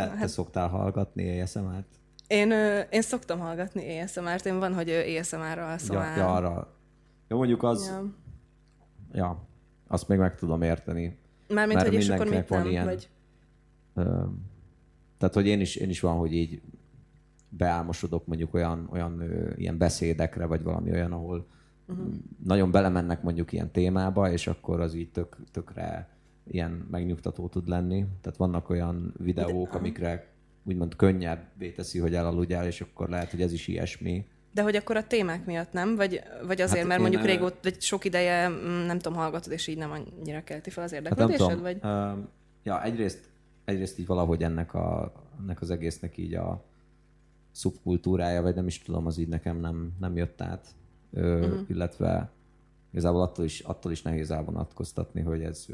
Te, 0.04 0.11
hát, 0.11 0.19
te 0.19 0.26
szoktál 0.26 0.69
hallgatni 0.69 1.40
ASMR-t? 1.40 1.87
Én, 2.26 2.52
én 2.90 3.02
szoktam 3.02 3.38
hallgatni 3.38 4.00
ASMR-t, 4.00 4.47
én 4.47 4.59
van, 4.59 4.75
hogy 4.75 4.90
ASMR-ra 4.90 5.71
alszom 5.71 5.97
ja, 5.97 6.16
ja, 6.16 6.35
arra. 6.35 6.75
Jó, 7.28 7.37
mondjuk 7.37 7.62
az... 7.62 7.87
Ja. 7.87 8.04
ja, 9.12 9.49
azt 9.88 10.09
még 10.09 10.19
meg 10.19 10.35
tudom 10.35 10.62
érteni. 10.62 11.19
Mármint, 11.49 11.83
hogy 11.83 11.95
és 11.95 12.09
akkor 12.09 12.28
mit 12.28 12.49
nem, 12.49 12.66
ilyen, 12.66 12.85
vagy... 12.85 13.09
Ö, 13.95 14.23
tehát, 15.19 15.35
hogy 15.35 15.47
én 15.47 15.61
is, 15.61 15.76
én 15.76 15.88
is 15.88 16.00
van, 16.00 16.16
hogy 16.16 16.33
így 16.33 16.62
beálmosodok 17.49 18.26
mondjuk 18.26 18.54
olyan, 18.54 18.88
olyan 18.92 19.21
ö, 19.21 19.50
ilyen 19.57 19.78
beszédekre, 19.78 20.47
vagy 20.47 20.62
valami 20.62 20.90
olyan, 20.90 21.12
ahol 21.12 21.47
uh-huh. 21.88 22.07
nagyon 22.45 22.71
belemennek 22.71 23.23
mondjuk 23.23 23.52
ilyen 23.52 23.71
témába, 23.71 24.30
és 24.30 24.47
akkor 24.47 24.80
az 24.80 24.95
így 24.95 25.11
tök, 25.11 25.37
tökre 25.52 26.09
ilyen 26.50 26.87
megnyugtató 26.90 27.49
tud 27.49 27.69
lenni. 27.69 28.07
Tehát 28.21 28.38
vannak 28.38 28.69
olyan 28.69 29.14
videók, 29.19 29.75
amikre 29.75 30.26
úgymond 30.64 30.97
könnyebbé 30.97 31.71
teszi, 31.71 31.99
hogy 31.99 32.14
elaludjál, 32.14 32.66
és 32.66 32.80
akkor 32.80 33.09
lehet, 33.09 33.30
hogy 33.30 33.42
ez 33.42 33.52
is 33.52 33.69
ilyesmi. 33.69 34.26
De 34.54 34.62
hogy 34.62 34.76
akkor 34.76 34.97
a 34.97 35.07
témák 35.07 35.45
miatt 35.45 35.73
nem? 35.73 35.97
Vagy, 35.97 36.23
vagy 36.47 36.60
azért, 36.60 36.78
hát 36.78 36.89
mert 36.89 37.00
mondjuk 37.00 37.25
régóta, 37.25 37.56
vagy 37.63 37.80
sok 37.80 38.04
ideje, 38.04 38.49
mm, 38.49 38.86
nem 38.86 38.99
tudom, 38.99 39.19
hallgatod, 39.19 39.52
és 39.52 39.67
így 39.67 39.76
nem 39.76 39.91
annyira 39.91 40.45
kelti 40.45 40.71
fel 40.71 40.84
az 40.84 40.93
érdeklődésed? 40.93 41.49
Hát 41.49 41.60
vagy? 41.60 41.78
Uh, 41.82 42.19
ja, 42.63 42.82
egyrészt, 42.82 43.28
egyrészt 43.65 43.99
így 43.99 44.06
valahogy 44.06 44.43
ennek, 44.43 44.75
a, 44.75 45.13
ennek 45.41 45.60
az 45.60 45.71
egésznek 45.71 46.17
így 46.17 46.34
a 46.34 46.65
szubkultúrája, 47.50 48.43
vagy 48.43 48.54
nem 48.54 48.67
is 48.67 48.82
tudom, 48.82 49.06
az 49.06 49.19
így 49.19 49.28
nekem 49.28 49.60
nem, 49.60 49.93
nem 49.99 50.17
jött 50.17 50.41
át. 50.41 50.67
Ö, 51.13 51.39
uh-huh. 51.39 51.60
Illetve 51.69 52.30
igazából 52.91 53.23
attól 53.23 53.45
is, 53.45 53.60
attól 53.60 53.93
is 53.93 54.02
nehéz 54.02 54.30
elvonatkoztatni, 54.30 55.21
hogy 55.21 55.43
ez 55.43 55.67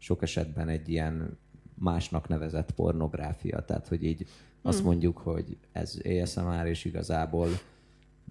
sok 0.00 0.22
esetben 0.22 0.68
egy 0.68 0.88
ilyen 0.88 1.38
másnak 1.74 2.28
nevezett 2.28 2.70
pornográfia, 2.70 3.64
tehát 3.64 3.88
hogy 3.88 4.04
így 4.04 4.26
azt 4.62 4.78
hmm. 4.78 4.86
mondjuk, 4.86 5.18
hogy 5.18 5.56
ez 5.72 5.94
ASMR, 6.04 6.66
és 6.66 6.84
igazából 6.84 7.48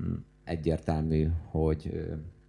mm, 0.04 0.14
egyértelmű, 0.44 1.28
hogy 1.50 1.92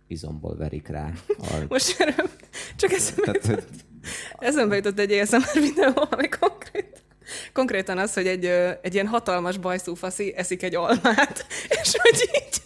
izomból 0.06 0.56
verik 0.56 0.88
rá. 0.88 1.12
A... 1.38 1.64
Most 1.68 2.00
erről 2.00 2.30
csak 2.76 2.92
eszembe, 2.92 3.22
tehát, 3.22 3.46
jutott, 3.46 3.84
hogy... 4.32 4.46
eszembe 4.48 4.76
jutott 4.76 4.98
egy 4.98 5.12
ASMR 5.12 5.60
videó, 5.60 5.92
ami 6.10 6.28
konkrét, 6.28 7.02
konkrétan 7.52 7.98
az, 7.98 8.14
hogy 8.14 8.26
egy, 8.26 8.44
egy 8.82 8.94
ilyen 8.94 9.06
hatalmas 9.06 9.58
bajszú 9.58 9.94
faszi 9.94 10.36
eszik 10.36 10.62
egy 10.62 10.74
almát, 10.74 11.46
és 11.82 11.96
hogy 11.96 12.30
így 12.34 12.62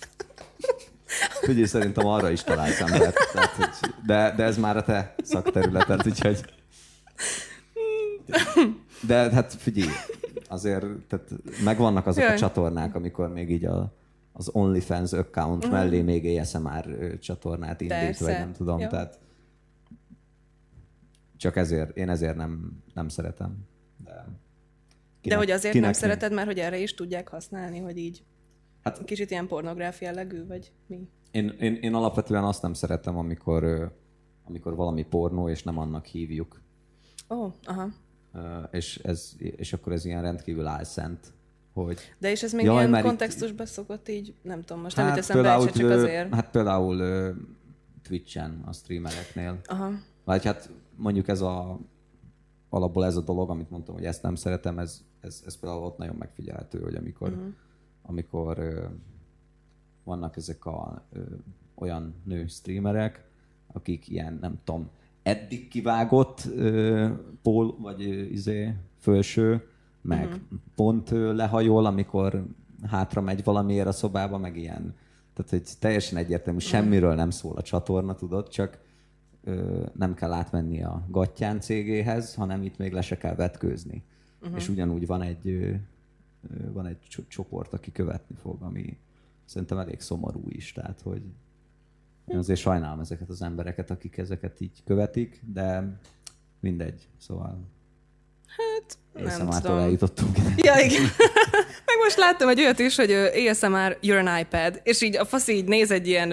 Figyelj, 1.41 1.65
szerintem 1.65 2.07
arra 2.07 2.31
is 2.31 2.43
találsz 2.43 2.81
embert. 2.81 3.17
Tehát, 3.33 3.81
de, 4.07 4.35
de 4.37 4.45
ez 4.45 4.59
már 4.59 4.77
a 4.77 4.83
te 4.83 5.15
szakterületed, 5.23 6.07
úgyhogy... 6.07 6.45
De 9.07 9.31
hát 9.31 9.55
figyelj, 9.55 9.91
azért 10.49 10.87
tehát 11.09 11.31
megvannak 11.65 12.07
azok 12.07 12.23
Jaj. 12.23 12.35
a 12.35 12.39
csatornák, 12.39 12.95
amikor 12.95 13.33
még 13.33 13.51
így 13.51 13.65
a, 13.65 13.95
az 14.33 14.51
OnlyFans 14.53 15.13
account 15.13 15.67
mm. 15.67 15.71
mellé 15.71 16.03
még 16.03 16.39
ASMR 16.39 17.17
csatornát 17.21 17.81
indít, 17.81 17.99
Persze. 17.99 18.25
vagy 18.25 18.35
nem 18.35 18.53
tudom. 18.53 18.79
Jó. 18.79 18.89
Tehát 18.89 19.19
csak 21.37 21.57
ezért, 21.57 21.97
én 21.97 22.09
ezért 22.09 22.37
nem, 22.37 22.83
nem 22.95 23.09
szeretem. 23.09 23.57
De, 24.05 24.25
kinek, 25.21 25.39
De 25.39 25.45
hogy 25.45 25.51
azért 25.51 25.81
nem 25.81 25.93
szereted, 25.93 26.33
mert 26.33 26.47
hogy 26.47 26.59
erre 26.59 26.79
is 26.79 26.95
tudják 26.95 27.29
használni, 27.29 27.79
hogy 27.79 27.99
így 27.99 28.23
hát, 28.85 29.05
kicsit 29.05 29.31
ilyen 29.31 29.47
pornográfia 29.47 30.09
jellegű, 30.09 30.47
vagy 30.47 30.73
mi? 30.87 31.09
Én, 31.31 31.49
én, 31.49 31.75
én 31.75 31.95
alapvetően 31.95 32.45
azt 32.45 32.63
nem 32.63 32.73
szeretem, 32.73 33.19
amikor, 33.19 33.93
amikor 34.45 34.75
valami 34.75 35.03
pornó, 35.03 35.49
és 35.49 35.63
nem 35.63 35.79
annak 35.79 36.05
hívjuk. 36.05 36.61
Ó, 37.31 37.37
oh, 37.37 37.53
aha. 37.65 37.89
És, 38.71 38.99
ez, 38.99 39.33
és 39.39 39.73
akkor 39.73 39.93
ez 39.93 40.05
ilyen 40.05 40.23
rendkívül 40.23 40.67
álszent, 40.67 41.33
hogy... 41.73 41.99
De 42.19 42.31
és 42.31 42.43
ez 42.43 42.53
még 42.53 42.65
jaj, 42.65 42.89
ilyen 42.89 43.03
kontextusban 43.03 43.67
szokott 43.67 44.09
így, 44.09 44.35
nem 44.43 44.63
tudom, 44.63 44.83
most 44.83 44.97
hát 44.97 45.09
nem 45.09 45.19
eszembe 45.19 45.43
például, 45.43 45.71
csak 45.71 45.91
azért. 45.91 46.35
Hát 46.35 46.51
például 46.51 47.03
Twitch-en 48.03 48.63
a 48.67 48.73
streamereknél. 48.73 49.61
Aha. 49.65 49.91
Vagy 50.25 50.45
hát 50.45 50.71
mondjuk 50.97 51.29
ez 51.29 51.41
a 51.41 51.79
alapból 52.69 53.05
ez 53.05 53.17
a 53.17 53.21
dolog, 53.21 53.51
amit 53.51 53.71
mondtam, 53.71 53.95
hogy 53.95 54.05
ezt 54.05 54.23
nem 54.23 54.35
szeretem, 54.35 54.79
ez, 54.79 55.01
ez, 55.21 55.43
ez 55.47 55.59
például 55.59 55.85
ott 55.85 55.99
nagyon 55.99 56.17
megfigyelhető, 56.17 56.81
hogy 56.81 56.95
amikor, 56.95 57.29
uh-huh. 57.29 57.53
Amikor 58.07 58.89
vannak 60.05 60.37
ezek 60.37 60.65
a 60.65 61.03
ö, 61.13 61.21
olyan 61.75 62.15
nő 62.25 62.47
streamerek, 62.47 63.25
akik 63.73 64.09
ilyen, 64.09 64.39
nem 64.41 64.59
tudom, 64.65 64.89
eddig 65.23 65.69
kivágott 65.69 66.45
ö, 66.57 67.09
pól, 67.43 67.77
vagy 67.79 68.03
ö, 68.03 68.23
izé, 68.23 68.75
fölső, 68.99 69.69
meg 70.01 70.25
uh-huh. 70.25 70.41
pont 70.75 71.11
ö, 71.11 71.35
lehajol, 71.35 71.87
amikor 71.87 72.47
hátra 72.83 73.21
megy 73.21 73.45
valamiért 73.45 73.87
a 73.87 73.93
szobába, 73.93 74.39
meg 74.39 74.57
ilyen. 74.57 74.95
Tehát, 75.35 75.51
hogy 75.51 75.63
teljesen 75.79 76.19
egyértelmű, 76.19 76.59
mhm. 76.59 76.69
semmiről 76.69 77.15
nem 77.15 77.31
szól 77.31 77.57
a 77.57 77.63
csatorna, 77.63 78.15
tudod, 78.15 78.49
csak 78.49 78.79
ö, 79.45 79.83
nem 79.93 80.15
kell 80.15 80.33
átmenni 80.33 80.83
a 80.83 81.07
Gattyán 81.09 81.61
cégéhez, 81.61 82.35
hanem 82.35 82.63
itt 82.63 82.79
még 82.79 82.93
le 82.93 83.01
se 83.01 83.17
kell 83.17 83.35
vetkőzni. 83.35 84.03
Uh-huh. 84.43 84.57
És 84.57 84.69
ugyanúgy 84.69 85.07
van 85.07 85.23
egy, 85.23 85.49
ö, 85.49 85.75
van 86.73 86.87
egy 86.87 87.25
csoport, 87.29 87.73
aki 87.73 87.93
követni 87.93 88.37
fog, 88.43 88.63
ami, 88.63 88.99
szerintem 89.45 89.79
elég 89.79 90.01
szomorú 90.01 90.43
is, 90.49 90.73
tehát 90.73 91.01
hogy 91.01 91.23
én 92.27 92.37
azért 92.37 92.61
sajnálom 92.61 93.01
ezeket 93.01 93.29
az 93.29 93.43
embereket, 93.43 93.91
akik 93.91 94.17
ezeket 94.17 94.61
így 94.61 94.83
követik, 94.85 95.43
de 95.53 95.99
mindegy, 96.61 97.09
szóval... 97.19 97.59
Hát 98.47 98.99
nem 99.37 99.51
tudom. 99.51 99.79
eljutottunk. 99.79 100.37
Ja, 100.57 100.79
igen. 100.79 101.03
Meg 101.87 101.97
most 102.03 102.17
láttam 102.17 102.49
egy 102.49 102.61
olyat 102.61 102.79
is, 102.79 102.97
hogy 102.97 103.11
ASMR, 103.11 103.99
you're 104.03 104.27
an 104.27 104.39
iPad, 104.39 104.81
és 104.83 105.03
így 105.03 105.17
a 105.17 105.25
fasz 105.25 105.49
így 105.49 105.65
néz 105.65 105.91
egy 105.91 106.09
ilyen, 106.09 106.33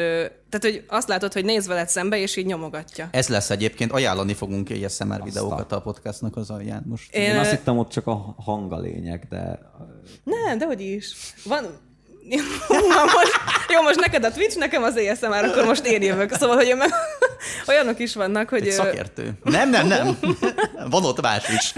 tehát 0.52 0.76
hogy 0.76 0.86
azt 0.88 1.08
látod, 1.08 1.34
hogy 1.34 1.46
néz 1.46 1.68
veled 1.68 1.90
szembe, 1.90 2.18
és 2.18 2.36
így 2.36 2.46
nyomogatja. 2.46 3.08
Ez 3.12 3.28
lesz 3.28 3.50
egyébként, 3.50 3.92
ajánlani 3.92 4.34
fogunk 4.34 4.70
ASMR 4.86 5.24
videókat 5.24 5.72
a 5.72 5.82
podcastnak 5.82 6.36
az 6.36 6.50
alján 6.50 6.84
most. 6.86 7.16
Én, 7.16 7.30
Én 7.30 7.38
azt 7.38 7.50
hittem 7.50 7.78
ott 7.78 7.90
csak 7.90 8.08
a 8.08 8.36
hang 8.46 8.72
a 8.72 8.80
lényeg, 8.80 9.28
de 9.30 9.60
Nem, 10.24 10.58
de 10.58 10.66
hogy 10.66 10.82
is. 10.82 11.14
Van... 11.44 11.64
Na 12.70 13.04
most, 13.04 13.32
jó, 13.70 13.82
most 13.82 14.00
neked 14.00 14.24
a 14.24 14.32
Twitch, 14.32 14.58
nekem 14.58 14.84
az 14.84 14.96
ASMR, 14.96 15.44
akkor 15.44 15.66
most 15.66 15.86
én 15.86 16.02
jövök. 16.02 16.34
Szóval, 16.34 16.56
hogy 16.56 16.74
meg, 16.78 16.90
olyanok 17.70 18.00
is 18.00 18.16
vannak, 18.16 18.50
hogy, 18.50 18.68
Egy 18.68 18.74
szakértő. 18.74 19.32
Nem, 19.44 19.70
nem, 19.70 19.88
nem. 19.88 20.18
Van 20.90 21.06
ott 21.06 21.22
más 21.22 21.50
is. 21.50 21.74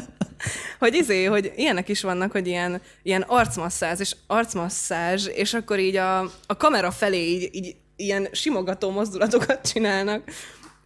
hogy 0.78 0.94
izé, 0.94 1.24
hogy 1.24 1.52
ilyenek 1.56 1.88
is 1.88 2.02
vannak, 2.02 2.32
hogy 2.32 2.46
ilyen, 2.46 2.80
ilyen 3.02 3.22
arcmasszázs, 3.22 4.00
és 4.00 4.16
arcmasszázs, 4.26 5.26
és 5.26 5.54
akkor 5.54 5.78
így 5.78 5.96
a, 5.96 6.18
a 6.46 6.56
kamera 6.56 6.90
felé 6.90 7.18
így, 7.18 7.48
így 7.52 7.76
ilyen 7.98 8.28
simogató 8.32 8.90
mozdulatokat 8.90 9.68
csinálnak. 9.72 10.22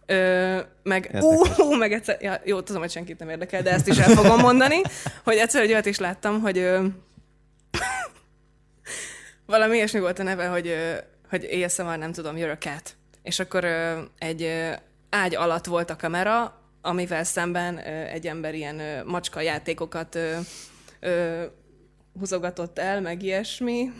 Ö, 0.05 0.59
meg, 0.83 1.03
Érdekes. 1.13 1.57
ú, 1.57 1.73
meg 1.73 1.93
egyszer, 1.93 2.17
ja, 2.21 2.41
jó, 2.45 2.61
tudom, 2.61 2.81
hogy 2.81 2.91
senkit 2.91 3.19
nem 3.19 3.29
érdekel, 3.29 3.61
de 3.61 3.71
ezt 3.71 3.87
is 3.87 3.97
el 3.97 4.15
fogom 4.15 4.39
mondani, 4.39 4.81
hogy 5.23 5.35
egyszer 5.37 5.61
egy 5.61 5.71
olyat 5.71 5.85
is 5.85 5.99
láttam, 5.99 6.41
hogy 6.41 6.57
ö, 6.57 6.85
valami 9.45 9.75
ilyesmi 9.75 9.99
volt 9.99 10.19
a 10.19 10.23
neve, 10.23 10.45
hogy, 10.47 10.67
ö, 10.67 10.93
hogy 11.29 11.63
ASMR, 11.63 11.97
nem 11.97 12.11
tudom, 12.11 12.35
you're 12.37 12.51
a 12.51 12.57
cat. 12.57 12.95
És 13.23 13.39
akkor 13.39 13.63
ö, 13.63 14.01
egy 14.17 14.41
ö, 14.41 14.71
ágy 15.09 15.35
alatt 15.35 15.65
volt 15.65 15.89
a 15.89 15.95
kamera, 15.95 16.61
amivel 16.81 17.23
szemben 17.23 17.77
ö, 17.77 17.89
egy 17.89 18.27
ember 18.27 18.55
ilyen 18.55 18.79
ö, 18.79 19.03
macska 19.03 19.41
játékokat 19.41 20.15
ö, 20.15 20.37
ö, 20.99 21.43
húzogatott 22.19 22.79
el, 22.79 23.01
meg 23.01 23.23
ilyesmi. 23.23 23.89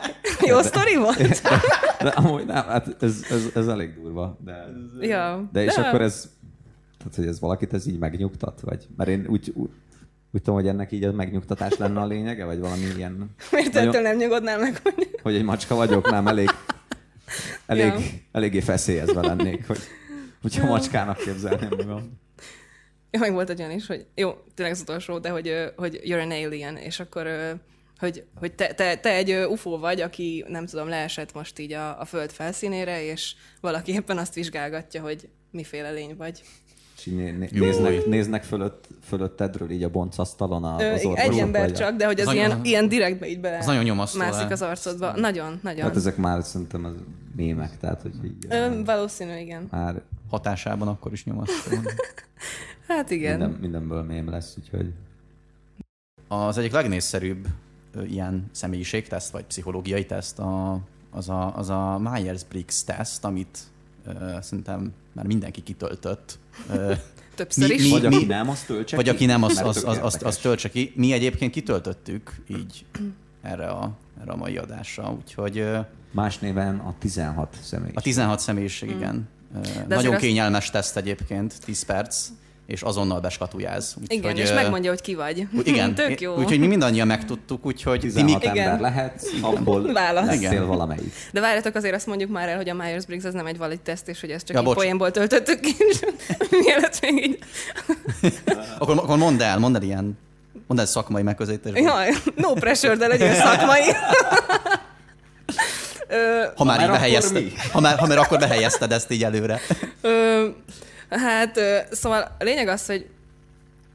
Jó 0.48 0.60
sztori 0.62 0.96
volt? 0.96 1.42
De 2.02 2.08
amúgy 2.08 2.46
nem, 2.46 2.64
hát 2.66 3.02
ez, 3.02 3.24
ez, 3.30 3.50
ez 3.54 3.66
elég 3.68 3.94
durva. 3.94 4.38
De, 4.44 4.66
ja. 5.00 5.48
de 5.52 5.64
és 5.64 5.76
akkor 5.76 6.00
ez, 6.00 6.30
tehát 6.98 7.14
hogy 7.14 7.26
ez 7.26 7.40
valakit 7.40 7.72
ez 7.72 7.86
így 7.86 7.98
megnyugtat? 7.98 8.60
Vagy? 8.60 8.86
Mert 8.96 9.10
én 9.10 9.26
úgy, 9.28 9.52
úgy, 9.54 9.70
úgy 10.32 10.42
tudom, 10.42 10.54
hogy 10.54 10.68
ennek 10.68 10.92
így 10.92 11.04
a 11.04 11.12
megnyugtatás 11.12 11.76
lenne 11.76 12.00
a 12.00 12.06
lényege, 12.06 12.44
vagy 12.44 12.58
valami 12.58 12.84
ilyen... 12.96 13.12
Miért 13.52 13.72
nagyon- 13.72 13.88
ettől 13.88 14.02
nem 14.02 14.16
nyugodnál 14.16 14.58
meg? 14.58 14.80
Hogy... 14.82 15.10
Hogy 15.22 15.34
egy 15.34 15.44
macska 15.44 15.74
vagyok, 15.74 16.10
nem 16.10 16.26
elég, 16.26 16.50
elég, 17.66 17.84
Ja. 17.84 17.98
eléggé 18.32 18.60
feszélyezve 18.60 19.20
lennék, 19.20 19.66
hogy, 19.66 19.78
hogyha 20.42 20.66
macskának 20.66 21.16
képzelném 21.16 21.70
magam. 21.76 22.18
Ja, 23.10 23.18
meg 23.18 23.32
volt 23.32 23.50
egy 23.50 23.60
olyan 23.60 23.72
is, 23.72 23.86
hogy 23.86 24.06
jó, 24.14 24.30
tényleg 24.54 24.74
az 24.74 24.80
utolsó, 24.80 25.18
de 25.18 25.30
hogy, 25.30 25.72
hogy 25.76 26.00
you're 26.04 26.22
an 26.22 26.30
alien, 26.30 26.76
és 26.76 27.00
akkor 27.00 27.26
hogy, 27.98 28.24
hogy 28.34 28.52
te, 28.54 28.74
te, 28.74 28.96
te 28.96 29.10
egy 29.14 29.32
UFO 29.48 29.78
vagy, 29.78 30.00
aki 30.00 30.44
nem 30.48 30.66
tudom, 30.66 30.88
leesett 30.88 31.34
most 31.34 31.58
így 31.58 31.72
a, 31.72 32.00
a 32.00 32.04
föld 32.04 32.30
felszínére, 32.30 33.04
és 33.04 33.34
valaki 33.60 33.92
éppen 33.92 34.18
azt 34.18 34.34
vizsgálgatja, 34.34 35.02
hogy 35.02 35.28
miféle 35.50 35.90
lény 35.90 36.16
vagy. 36.16 36.42
És 36.96 37.04
né- 37.04 37.38
né- 37.38 37.50
néznek, 37.50 38.06
néznek 38.06 38.44
fölött, 38.44 38.88
fölöttedről 39.02 39.70
így 39.70 39.82
a 39.82 39.88
boncasztalon 39.90 40.64
a- 40.64 40.74
az 40.76 40.82
egy 40.82 41.06
orvosok, 41.06 41.38
ember 41.38 41.60
vagy 41.62 41.72
a- 41.72 41.76
csak, 41.76 41.96
de 41.96 42.06
hogy 42.06 42.20
az 42.20 42.26
Az 42.26 42.34
ilyen, 42.34 42.48
nagyon- 42.48 42.64
ilyen 42.64 42.88
direktbe 42.88 43.28
így 43.28 43.40
bele 43.40 43.58
az 43.58 43.66
nagyon 43.66 43.82
nyomasztó 43.84 44.18
mászik 44.18 44.50
az 44.50 44.62
arcodba. 44.62 45.12
Nagyon, 45.16 45.58
nagyon. 45.62 45.82
Hát 45.84 45.96
ezek 45.96 46.16
már 46.16 46.42
szerintem 46.44 46.84
az 46.84 46.92
mémek, 47.36 47.78
tehát 47.78 48.02
hogy 48.02 48.12
így, 48.24 48.46
Ö, 48.48 48.82
valószínű, 48.84 49.36
igen. 49.38 49.68
már 49.70 50.02
Hatásában 50.30 50.88
akkor 50.88 51.12
is 51.12 51.24
nyomasztó. 51.24 51.76
Hát 52.88 53.10
igen. 53.10 53.38
minden, 53.38 53.58
mindenből 53.60 54.02
mém 54.02 54.30
lesz, 54.30 54.54
úgyhogy 54.58 54.92
Az 56.28 56.58
egyik 56.58 56.72
legnépszerűbb 56.72 57.44
ö, 57.44 57.48
ilyen 58.08 58.48
személyiségteszt, 58.52 59.30
vagy 59.32 59.44
pszichológiai 59.44 60.06
teszt 60.06 60.38
a, 60.38 60.80
az, 61.10 61.28
a, 61.28 61.56
az 61.56 61.68
a 61.70 61.98
Myers-Briggs 61.98 62.84
teszt, 62.84 63.24
amit 63.24 63.58
ö, 64.06 64.12
szerintem 64.40 64.92
már 65.12 65.26
mindenki 65.26 65.62
kitöltött. 65.62 66.38
Többször 67.34 67.68
Mi- 67.68 67.74
is. 67.74 67.82
mi- 67.82 67.90
vagy 67.90 68.06
aki 68.06 68.24
nem, 68.24 68.48
az 68.50 68.62
töltse 68.62 68.96
vagy 68.96 69.04
ki, 69.04 69.10
aki 69.10 69.24
nem, 69.26 69.42
az, 69.42 69.54
mert 69.54 69.66
az, 69.66 69.84
az, 69.84 69.98
az, 70.02 70.18
az 70.22 70.36
töltse 70.36 70.68
ki. 70.68 70.92
Mi 70.96 71.12
egyébként 71.12 71.52
kitöltöttük 71.52 72.42
így 72.48 72.84
erre 73.42 73.66
a, 73.68 73.90
erre 74.20 74.32
a 74.32 74.36
mai 74.36 74.56
adásra, 74.56 75.12
úgyhogy 75.12 75.68
Más 76.12 76.38
néven 76.38 76.78
a 76.78 76.94
16 76.98 77.56
személy. 77.62 77.90
a 77.94 78.00
16 78.00 78.40
személyiség, 78.40 78.90
igen. 78.90 79.28
Ö, 79.54 79.58
azért 79.58 79.88
Nagyon 79.88 80.12
azt- 80.14 80.22
kényelmes 80.22 80.70
teszt 80.70 80.96
egyébként, 80.96 81.60
10 81.64 81.82
perc, 81.82 82.28
és 82.66 82.82
azonnal 82.82 83.20
beskatujáz. 83.20 83.94
Úgyhogy, 84.00 84.16
Igen, 84.16 84.36
és 84.36 84.50
ö, 84.50 84.54
megmondja, 84.54 84.90
hogy 84.90 85.00
ki 85.00 85.14
vagy. 85.14 85.46
Igen, 85.62 85.94
Tök 86.04 86.20
jó. 86.20 86.34
úgyhogy 86.36 86.58
mi 86.58 86.66
mindannyian 86.66 87.06
megtudtuk, 87.06 87.66
úgyhogy 87.66 88.00
ti 88.00 88.06
16 88.06 88.26
mi, 88.42 88.46
ember 88.48 88.54
Igen. 88.64 88.80
lehet, 88.80 89.26
abból 89.40 89.92
Válasz. 89.92 90.26
leszél 90.26 90.50
Igen. 90.50 90.66
valamelyik. 90.66 91.12
De 91.32 91.40
várjatok, 91.40 91.74
azért 91.74 91.94
azt 91.94 92.06
mondjuk 92.06 92.30
már 92.30 92.48
el, 92.48 92.56
hogy 92.56 92.68
a 92.68 92.74
Myers-Briggs 92.74 93.24
az 93.24 93.34
nem 93.34 93.46
egy 93.46 93.58
valid 93.58 93.80
teszt, 93.80 94.08
és 94.08 94.20
hogy 94.20 94.30
ezt 94.30 94.46
csak 94.46 94.54
Ja, 94.54 94.60
így 94.60 94.66
bocs. 94.66 94.76
poénból 94.76 95.10
töltöttük 95.10 95.60
ki, 95.60 95.74
és 95.78 95.98
mielőtt 96.64 97.00
még 97.00 97.24
így... 97.26 97.38
akkor, 98.78 98.96
akkor 98.98 99.16
mondd 99.18 99.42
el, 99.42 99.58
mondd 99.58 99.74
el 99.76 99.82
ilyen, 99.82 100.18
mondd 100.66 100.80
el 100.80 100.86
szakmai 100.86 101.22
megközelítésben. 101.22 101.82
Jaj, 101.82 102.08
no 102.36 102.52
pressure, 102.52 102.94
de 102.96 103.06
legyél 103.06 103.34
szakmai. 103.34 103.80
Ha 106.56 106.64
már 106.64 106.76
Ha 106.76 106.82
így 106.82 106.88
már 106.88 106.90
behelyezted, 106.90 107.36
akkor 107.36 107.42
mi? 107.42 107.52
ha 107.72 107.80
már, 107.80 107.98
ha 107.98 108.06
már 108.06 108.18
akkor 108.18 108.38
behelyezted 108.38 108.92
ezt 108.92 109.10
így 109.10 109.24
előre. 109.24 109.60
Hát, 111.08 111.58
szóval 111.90 112.36
a 112.38 112.44
lényeg 112.44 112.68
az, 112.68 112.86
hogy 112.86 113.06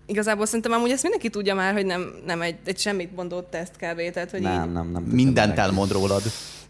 igazából 0.05 0.45
szerintem 0.45 0.71
amúgy 0.71 0.91
ezt 0.91 1.01
mindenki 1.01 1.29
tudja 1.29 1.55
már, 1.55 1.73
hogy 1.73 1.85
nem, 1.85 2.13
nem 2.25 2.41
egy, 2.41 2.55
egy 2.65 2.79
semmit 2.79 3.15
mondó 3.15 3.41
teszt 3.41 3.71
kb. 3.75 4.11
Tehát, 4.13 4.31
hogy 4.31 4.41
Nem, 4.41 4.67
így, 4.67 4.73
nem, 4.73 4.91
nem. 4.91 5.03
Mindent 5.03 5.57
elmond 5.57 5.91
rólad. 5.91 6.21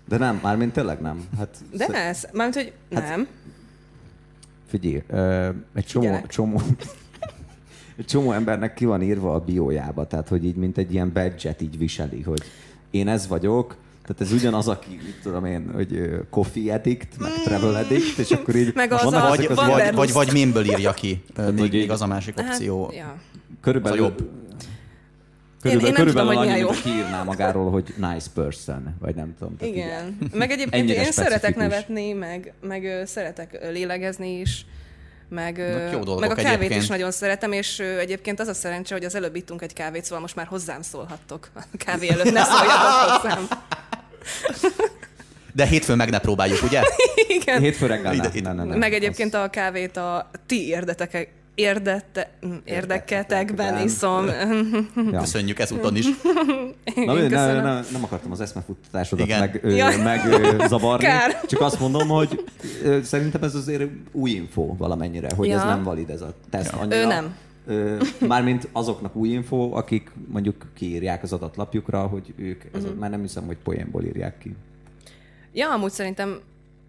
De 0.07 0.17
nem, 0.17 0.39
mármint 0.43 0.73
tényleg 0.73 0.99
nem. 1.01 1.27
Hát, 1.37 1.57
de 1.77 1.85
sze- 1.85 1.93
ez, 1.95 2.27
mármint, 2.33 2.55
hogy 2.55 2.73
Hát- 2.99 3.09
nem. 3.09 3.27
Figyelj, 4.67 5.03
ö, 5.07 5.49
egy 5.73 5.85
csomó, 5.85 6.05
Figyelek. 6.05 6.27
csomó, 6.27 6.61
egy 7.97 8.05
csomó 8.05 8.31
embernek 8.31 8.73
ki 8.73 8.85
van 8.85 9.01
írva 9.01 9.33
a 9.33 9.39
biójába, 9.39 10.07
tehát 10.07 10.27
hogy 10.27 10.45
így 10.45 10.55
mint 10.55 10.77
egy 10.77 10.93
ilyen 10.93 11.11
badge 11.13 11.55
így 11.59 11.77
viseli, 11.77 12.21
hogy 12.21 12.41
én 12.91 13.07
ez 13.07 13.27
vagyok, 13.27 13.75
tehát 14.13 14.21
ez 14.21 14.31
ugyanaz, 14.31 14.67
aki, 14.67 14.99
mit 15.03 15.19
tudom 15.23 15.45
én, 15.45 15.71
hogy 15.73 16.09
coffee 16.29 16.73
addict, 16.73 17.07
meg 17.19 17.31
travel 17.43 17.75
addict, 17.75 18.17
és 18.17 18.31
akkor 18.31 18.55
így 18.55 18.71
Meg 18.75 18.91
az 18.91 19.03
vannak 19.03 19.23
a- 19.23 19.27
Vagy, 19.27 19.45
az 19.45 19.55
Van 19.55 19.69
vagy, 19.69 19.93
vagy, 19.93 20.11
vagy 20.11 20.31
mémből 20.31 20.65
írja 20.65 20.93
ki. 20.93 21.23
hogy 21.35 21.53
Még, 21.53 21.63
így- 21.63 21.71
még 21.71 21.91
az 21.91 22.01
a 22.01 22.07
másik 22.07 22.37
opció. 22.39 22.85
Hát, 22.85 22.95
ja. 22.95 23.15
körülbelül, 23.61 23.97
Az 23.97 24.03
a 24.03 24.07
jobb. 24.07 24.29
körülbelül, 25.61 25.87
én 25.87 25.93
tudom, 25.95 26.13
körülbelül 26.13 26.39
milyen 26.41 26.55
annyi, 26.55 26.61
hogy 26.67 26.81
kiírná 26.81 27.23
magáról, 27.23 27.71
hogy 27.71 27.93
nice 27.97 28.27
person, 28.33 28.95
vagy 28.99 29.15
nem 29.15 29.35
tudom. 29.39 29.57
tehát 29.57 29.73
így- 29.75 29.79
Igen. 29.79 30.17
Meg 30.33 30.51
egyébként 30.51 30.89
én 30.89 30.95
szeretek 31.11 31.27
specifikus. 31.27 31.61
nevetni, 31.61 32.11
meg, 32.13 32.53
meg 32.61 33.01
szeretek 33.05 33.69
lélegezni 33.71 34.39
is, 34.39 34.65
meg, 35.29 35.57
meg 36.19 36.31
a 36.31 36.33
kávét 36.33 36.47
egyébként. 36.47 36.81
is 36.81 36.87
nagyon 36.87 37.11
szeretem, 37.11 37.51
és 37.51 37.79
egyébként 37.79 38.39
az 38.39 38.47
a 38.47 38.53
szerencse, 38.53 38.93
hogy 38.93 39.03
az 39.03 39.15
előbb 39.15 39.35
ittunk 39.35 39.61
egy 39.61 39.73
kávét, 39.73 40.03
szóval 40.03 40.19
most 40.19 40.35
már 40.35 40.45
hozzám 40.45 40.81
szólhattok. 40.81 41.49
A 41.55 41.61
kávé 41.77 42.09
előtt 42.09 42.31
ne 42.33 42.43
szóljatok 42.51 43.21
hozzám. 43.21 43.47
De 45.53 45.65
hétfőn 45.65 45.95
meg 45.97 46.09
ne 46.09 46.19
próbáljuk, 46.19 46.63
ugye? 46.63 46.81
Igen. 47.41 47.59
Hétfő 47.61 47.85
reggel 47.85 48.13
Ide- 48.13 48.31
ne, 48.33 48.37
ide- 48.39 48.43
ne, 48.55 48.63
ne, 48.63 48.69
ne. 48.69 48.75
Meg 48.75 48.93
egyébként 48.93 49.33
a 49.33 49.49
kávét 49.49 49.97
a 49.97 50.29
ti 50.45 50.67
érdetek, 50.67 51.31
érdete, 51.55 52.29
mm, 52.45 52.55
érdeketekben 52.63 53.83
iszom. 53.85 54.25
Ja. 55.11 55.19
Köszönjük 55.19 55.59
ezúton 55.59 55.95
is. 55.95 56.05
Na, 57.05 57.13
ne, 57.13 57.27
ne, 57.53 57.61
nem 57.91 58.03
akartam 58.03 58.31
az 58.31 58.41
eszmefuttatásodat 58.41 59.25
Igen. 59.25 59.39
meg, 59.39 59.59
ö, 59.63 59.69
Jaj. 59.75 59.97
meg 60.01 60.25
ö, 60.25 60.55
zavarni, 60.67 61.05
Kár. 61.05 61.41
csak 61.47 61.61
azt 61.61 61.79
mondom, 61.79 62.07
hogy 62.07 62.43
ö, 62.83 62.99
szerintem 63.03 63.43
ez 63.43 63.55
azért 63.55 63.83
új 64.11 64.29
info 64.31 64.75
valamennyire, 64.77 65.27
hogy 65.35 65.47
Ja. 65.47 65.57
ez 65.57 65.63
nem 65.63 65.83
valid 65.83 66.09
ez 66.09 66.21
a 66.21 66.33
teszt 66.49 66.73
annyira. 66.73 66.95
Ő 66.95 67.05
nem. 67.05 67.35
Mármint 68.27 68.67
azoknak 68.71 69.15
új 69.15 69.29
info, 69.29 69.71
akik 69.75 70.11
mondjuk 70.27 70.65
kiírják 70.73 71.23
az 71.23 71.33
adatlapjukra, 71.33 72.07
hogy 72.07 72.33
ők, 72.35 72.63
ez, 72.73 72.83
Mhm. 72.83 72.97
már 72.97 73.09
nem 73.09 73.21
hiszem, 73.21 73.45
hogy 73.45 73.57
poénból 73.63 74.03
írják 74.03 74.37
ki. 74.37 74.55
Ja, 75.53 75.69
amúgy 75.73 75.91
szerintem, 75.91 76.39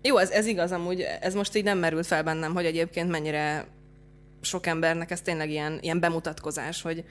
jó, 0.02 0.16
ez, 0.16 0.30
ez 0.30 0.46
igaz 0.46 0.72
amúgy, 0.72 1.00
ez 1.20 1.34
most 1.34 1.56
így 1.56 1.64
nem 1.64 1.78
merült 1.78 2.06
fel 2.06 2.22
bennem, 2.24 2.54
hogy 2.54 2.64
egyébként 2.64 3.10
mennyire 3.10 3.66
sok 4.40 4.66
embernek 4.66 5.10
ez 5.10 5.20
tényleg 5.20 5.50
ilyen, 5.50 5.78
ilyen 5.80 6.00
bemutatkozás, 6.00 6.82
hogy, 6.82 7.04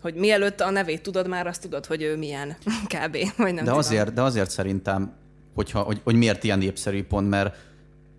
hogy 0.00 0.14
mielőtt 0.14 0.60
a 0.60 0.70
nevét 0.70 1.02
tudod, 1.02 1.28
már 1.28 1.46
azt 1.46 1.62
tudod, 1.62 1.86
hogy 1.86 2.02
ő 2.02 2.16
milyen, 2.16 2.56
kb. 2.94 3.16
Vagy 3.36 3.46
nem 3.46 3.54
De 3.54 3.60
tudom. 3.60 3.78
azért, 3.78 4.12
de 4.12 4.22
azért 4.22 4.50
szerintem, 4.50 5.12
hogyha, 5.54 5.80
hogy, 5.80 6.00
hogy 6.04 6.14
miért 6.14 6.44
ilyen 6.44 6.58
népszerű 6.58 7.04
pont, 7.04 7.28
mert 7.28 7.56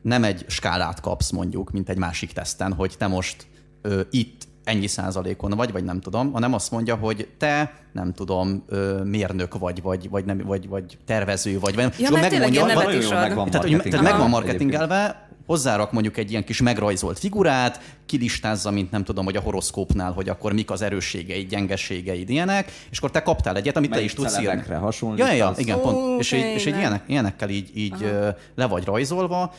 nem 0.01 0.23
egy 0.23 0.45
skálát 0.47 0.99
kapsz 1.01 1.29
mondjuk, 1.32 1.71
mint 1.71 1.89
egy 1.89 1.97
másik 1.97 2.32
teszten, 2.32 2.73
hogy 2.73 2.95
te 2.97 3.08
most 3.08 3.45
ö, 3.82 4.01
itt 4.12 4.47
ennyi 4.63 4.88
százalékon 4.88 5.52
vagy, 5.52 5.71
vagy 5.71 5.84
nem 5.84 5.99
tudom, 5.99 6.32
hanem 6.32 6.54
azt 6.54 6.71
mondja, 6.71 6.95
hogy 6.95 7.28
te, 7.38 7.73
nem 7.91 8.13
tudom, 8.13 8.63
ö, 8.67 9.04
mérnök 9.04 9.58
vagy, 9.58 9.82
vagy, 9.82 10.10
vagy, 10.10 10.26
nem, 10.26 10.38
vagy, 10.45 10.67
vagy 10.67 10.97
tervező 11.06 11.60
vagy. 11.60 11.76
vagy 11.76 11.84
Ja, 11.84 11.91
és 11.97 12.06
akkor 12.06 12.19
mert 12.19 12.30
tényleg 12.30 12.52
ilyen 12.54 12.65
megmondja- 12.65 12.95
nevet 12.95 13.10
Nagyon 13.10 13.30
is 13.30 13.36
van 13.36 13.49
tehát, 13.49 13.67
hogy, 13.67 13.91
tehát 13.91 14.06
meg 14.06 14.17
van 14.17 14.30
marketingelve 14.30 14.88
marketingelve, 14.88 15.32
hozzárak 15.45 15.91
mondjuk 15.91 16.17
egy 16.17 16.32
ilyen 16.32 16.43
kis 16.43 16.62
megrajzolt 16.62 17.19
figurát, 17.19 17.80
kilistázza, 18.06 18.71
mint 18.71 18.91
nem 18.91 19.04
tudom, 19.04 19.26
hogy 19.26 19.36
a 19.36 19.39
horoszkópnál, 19.39 20.12
hogy 20.12 20.30
akkor 20.30 20.54
mik 20.54 20.71
az 20.71 20.82
erősségeid, 20.82 21.49
gyengeségeid, 21.49 22.30
ilyenek, 22.30 22.71
és 22.89 22.97
akkor 22.97 23.12
te 23.12 23.21
kaptál 23.21 23.56
egyet, 23.56 23.78
amit 23.78 23.91
te 23.91 24.02
is 24.02 24.13
tudsz 24.13 24.39
írni. 24.39 24.73
hasonlít. 24.73 25.19
Ja, 25.19 25.32
ja, 25.32 25.54
igen, 25.58 25.82
pont. 25.82 26.19
És, 26.19 26.32
így, 26.32 26.43
és 26.43 26.65
így 26.65 26.78
ilyenek, 26.78 27.04
ilyenekkel 27.08 27.49
így, 27.49 27.69
így 27.73 28.13
le 28.56 28.65
vagy 28.65 28.86
rajzolva, 28.86 29.54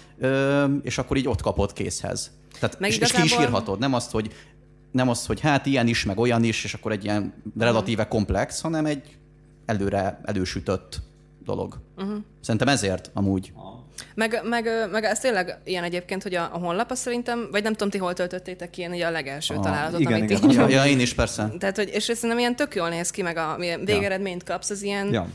és 0.82 0.98
akkor 0.98 1.16
így 1.16 1.28
ott 1.28 1.40
kapod 1.40 1.72
készhez. 1.72 2.30
Tehát, 2.60 2.76
és, 2.80 2.96
igazából... 2.96 3.24
és 3.24 3.30
ki 3.30 3.36
is 3.40 3.46
írhatod, 3.46 3.78
nem 3.78 3.94
azt, 3.94 4.10
hogy 4.10 4.32
nem 4.94 5.09
az, 5.09 5.26
hogy 5.26 5.40
hát 5.40 5.66
ilyen 5.66 5.87
is, 5.87 6.04
meg 6.04 6.18
olyan 6.18 6.44
is, 6.44 6.64
és 6.64 6.74
akkor 6.74 6.92
egy 6.92 7.04
ilyen 7.04 7.35
relatíve 7.59 8.09
komplex, 8.09 8.61
hanem 8.61 8.87
egy 8.87 9.16
előre 9.66 10.20
elősütött 10.24 11.02
dolog. 11.44 11.80
Uh-huh. 11.96 12.16
Szerintem 12.40 12.68
ezért 12.68 13.11
amúgy. 13.14 13.52
Meg, 14.14 14.40
meg, 14.44 14.88
meg 14.90 15.04
ez 15.04 15.20
tényleg 15.20 15.59
ilyen 15.64 15.85
egyébként, 15.85 16.22
hogy 16.22 16.35
a, 16.35 16.50
a 16.52 16.59
honlap 16.59 16.90
az 16.90 16.98
szerintem, 16.98 17.48
vagy 17.50 17.62
nem 17.62 17.72
tudom, 17.72 17.90
ti 17.90 17.98
hol 17.98 18.12
töltöttétek 18.12 18.70
ki, 18.70 18.80
ilyen 18.80 18.92
ugye 18.92 19.07
a 19.07 19.11
legelső 19.11 19.54
ah, 19.54 19.62
találatot, 19.62 20.00
igen, 20.00 20.12
amit 20.12 20.30
igen. 20.30 20.50
Így, 20.50 20.57
ja, 20.57 20.68
ja, 20.68 20.87
én 20.87 21.00
is 21.00 21.14
persze. 21.14 21.52
Tehát, 21.59 21.76
hogy, 21.76 21.90
és 21.92 22.02
szerintem 22.02 22.38
ilyen 22.38 22.57
tök 22.57 22.74
jól 22.74 22.88
néz 22.88 23.11
ki, 23.11 23.22
meg 23.22 23.37
a 23.37 23.57
végeredményt 23.85 24.44
kapsz, 24.44 24.70
az 24.70 24.83
ilyen, 24.83 25.12
ja. 25.12 25.28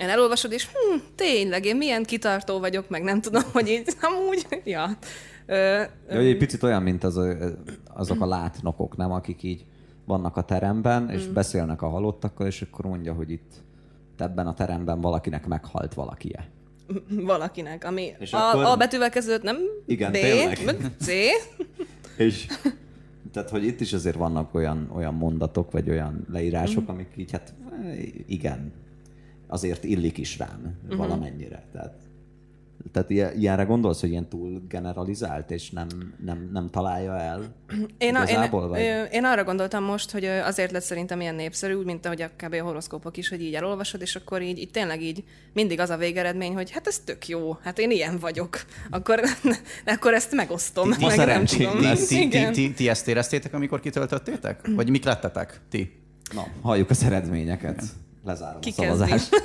Én 0.00 0.08
elolvasod, 0.08 0.52
és 0.52 0.66
hm, 0.66 0.98
tényleg, 1.16 1.64
én 1.64 1.76
milyen 1.76 2.04
kitartó 2.04 2.58
vagyok, 2.58 2.88
meg 2.88 3.02
nem 3.02 3.20
tudom, 3.20 3.42
hogy 3.52 3.68
így 3.68 3.96
amúgy, 4.00 4.46
ja. 4.64 4.90
Ö, 5.46 5.82
ja, 6.08 6.18
egy 6.18 6.36
picit 6.36 6.62
olyan, 6.62 6.82
mint 6.82 7.04
az, 7.04 7.20
azok 7.94 8.20
a 8.20 8.26
látnokok, 8.26 8.96
nem, 8.96 9.12
akik 9.12 9.42
így 9.42 9.64
vannak 10.04 10.36
a 10.36 10.42
teremben, 10.42 11.10
és 11.10 11.26
mm. 11.28 11.32
beszélnek 11.32 11.82
a 11.82 11.88
halottakkal, 11.88 12.46
és 12.46 12.62
akkor 12.62 12.84
mondja, 12.84 13.12
hogy 13.12 13.30
itt 13.30 13.52
ebben 14.16 14.46
a 14.46 14.54
teremben 14.54 15.00
valakinek 15.00 15.46
meghalt 15.46 15.94
valakie. 15.94 16.48
Valakinek, 17.08 17.84
ami 17.84 18.12
és 18.18 18.32
a, 18.32 18.50
akkor... 18.50 18.64
a 18.64 18.76
betűvel 18.76 19.10
kezdődött, 19.10 19.42
nem 19.42 19.56
Igen, 19.86 20.10
B, 20.10 20.14
tényleg. 20.14 20.58
C. 21.00 21.08
és 22.16 22.46
tehát, 23.32 23.50
hogy 23.50 23.64
itt 23.64 23.80
is 23.80 23.92
azért 23.92 24.16
vannak 24.16 24.54
olyan, 24.54 24.90
olyan 24.94 25.14
mondatok, 25.14 25.70
vagy 25.70 25.90
olyan 25.90 26.26
leírások, 26.30 26.82
mm. 26.84 26.88
amik 26.88 27.08
így, 27.16 27.30
hát 27.30 27.54
igen, 28.26 28.72
azért 29.46 29.84
illik 29.84 30.18
is 30.18 30.38
rám 30.38 30.60
mm-hmm. 30.60 30.96
valamennyire. 30.96 31.64
Tehát 31.72 31.94
tehát 32.92 33.34
ilyenre 33.36 33.62
gondolsz, 33.62 34.00
hogy 34.00 34.10
ilyen 34.10 34.28
túl 34.28 34.62
generalizált, 34.68 35.50
és 35.50 35.70
nem, 35.70 35.86
nem, 36.24 36.48
nem 36.52 36.70
találja 36.70 37.18
el 37.18 37.54
én, 37.98 38.14
a, 38.14 38.22
én, 38.22 38.50
vagy? 38.50 39.08
én 39.10 39.24
arra 39.24 39.44
gondoltam 39.44 39.84
most, 39.84 40.10
hogy 40.10 40.24
azért 40.24 40.70
lett 40.70 40.82
szerintem 40.82 41.20
ilyen 41.20 41.34
népszerű, 41.34 41.74
úgy, 41.74 41.84
mint 41.84 42.06
ahogy 42.06 42.22
a 42.22 42.30
kb. 42.36 42.54
a 42.54 42.62
horoszkópok 42.62 43.16
is, 43.16 43.28
hogy 43.28 43.42
így 43.42 43.54
elolvasod, 43.54 44.00
és 44.00 44.16
akkor 44.16 44.42
így, 44.42 44.58
így 44.58 44.70
tényleg 44.70 45.02
így 45.02 45.24
mindig 45.52 45.80
az 45.80 45.90
a 45.90 45.96
végeredmény, 45.96 46.54
hogy 46.54 46.70
hát 46.70 46.86
ez 46.86 46.98
tök 46.98 47.28
jó, 47.28 47.56
hát 47.62 47.78
én 47.78 47.90
ilyen 47.90 48.18
vagyok. 48.18 48.64
Akkor, 48.90 49.20
akkor 49.94 50.14
ezt 50.14 50.32
megosztom. 50.32 50.90
Ti, 50.90 51.06
meg 51.06 51.16
nem 51.16 51.44
tudom. 51.44 51.78
Ti, 51.78 52.06
ti, 52.06 52.28
ti, 52.28 52.50
ti, 52.50 52.72
ti 52.72 52.88
ezt 52.88 53.08
éreztétek, 53.08 53.54
amikor 53.54 53.80
kitöltöttétek? 53.80 54.70
Vagy 54.74 54.90
mik 54.90 55.04
lettetek? 55.04 55.60
Ti? 55.70 56.02
Na, 56.34 56.46
halljuk 56.62 56.90
az 56.90 57.04
eredményeket. 57.04 57.82
Lezárom 58.24 58.60
Ki 58.60 58.70
a 58.70 58.72
szavazást. 58.72 59.28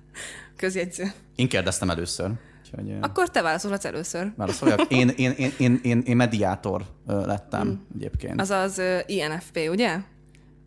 Közjegyző. 0.56 1.12
Én 1.36 1.48
kérdeztem 1.48 1.90
először. 1.90 2.30
Úgyhogy, 2.64 2.96
Akkor 3.00 3.30
te 3.30 3.42
válaszolhatsz 3.42 3.84
először. 3.84 4.32
Válaszoljak. 4.36 4.80
Én, 4.92 5.08
én, 5.08 5.30
én, 5.30 5.52
én, 5.58 5.80
én, 5.82 6.02
én 6.06 6.16
mediátor 6.16 6.84
lettem 7.06 7.66
mm. 7.66 7.94
egyébként. 7.94 8.40
Az 8.40 8.50
az 8.50 8.82
INFP, 9.06 9.58
ugye? 9.70 9.98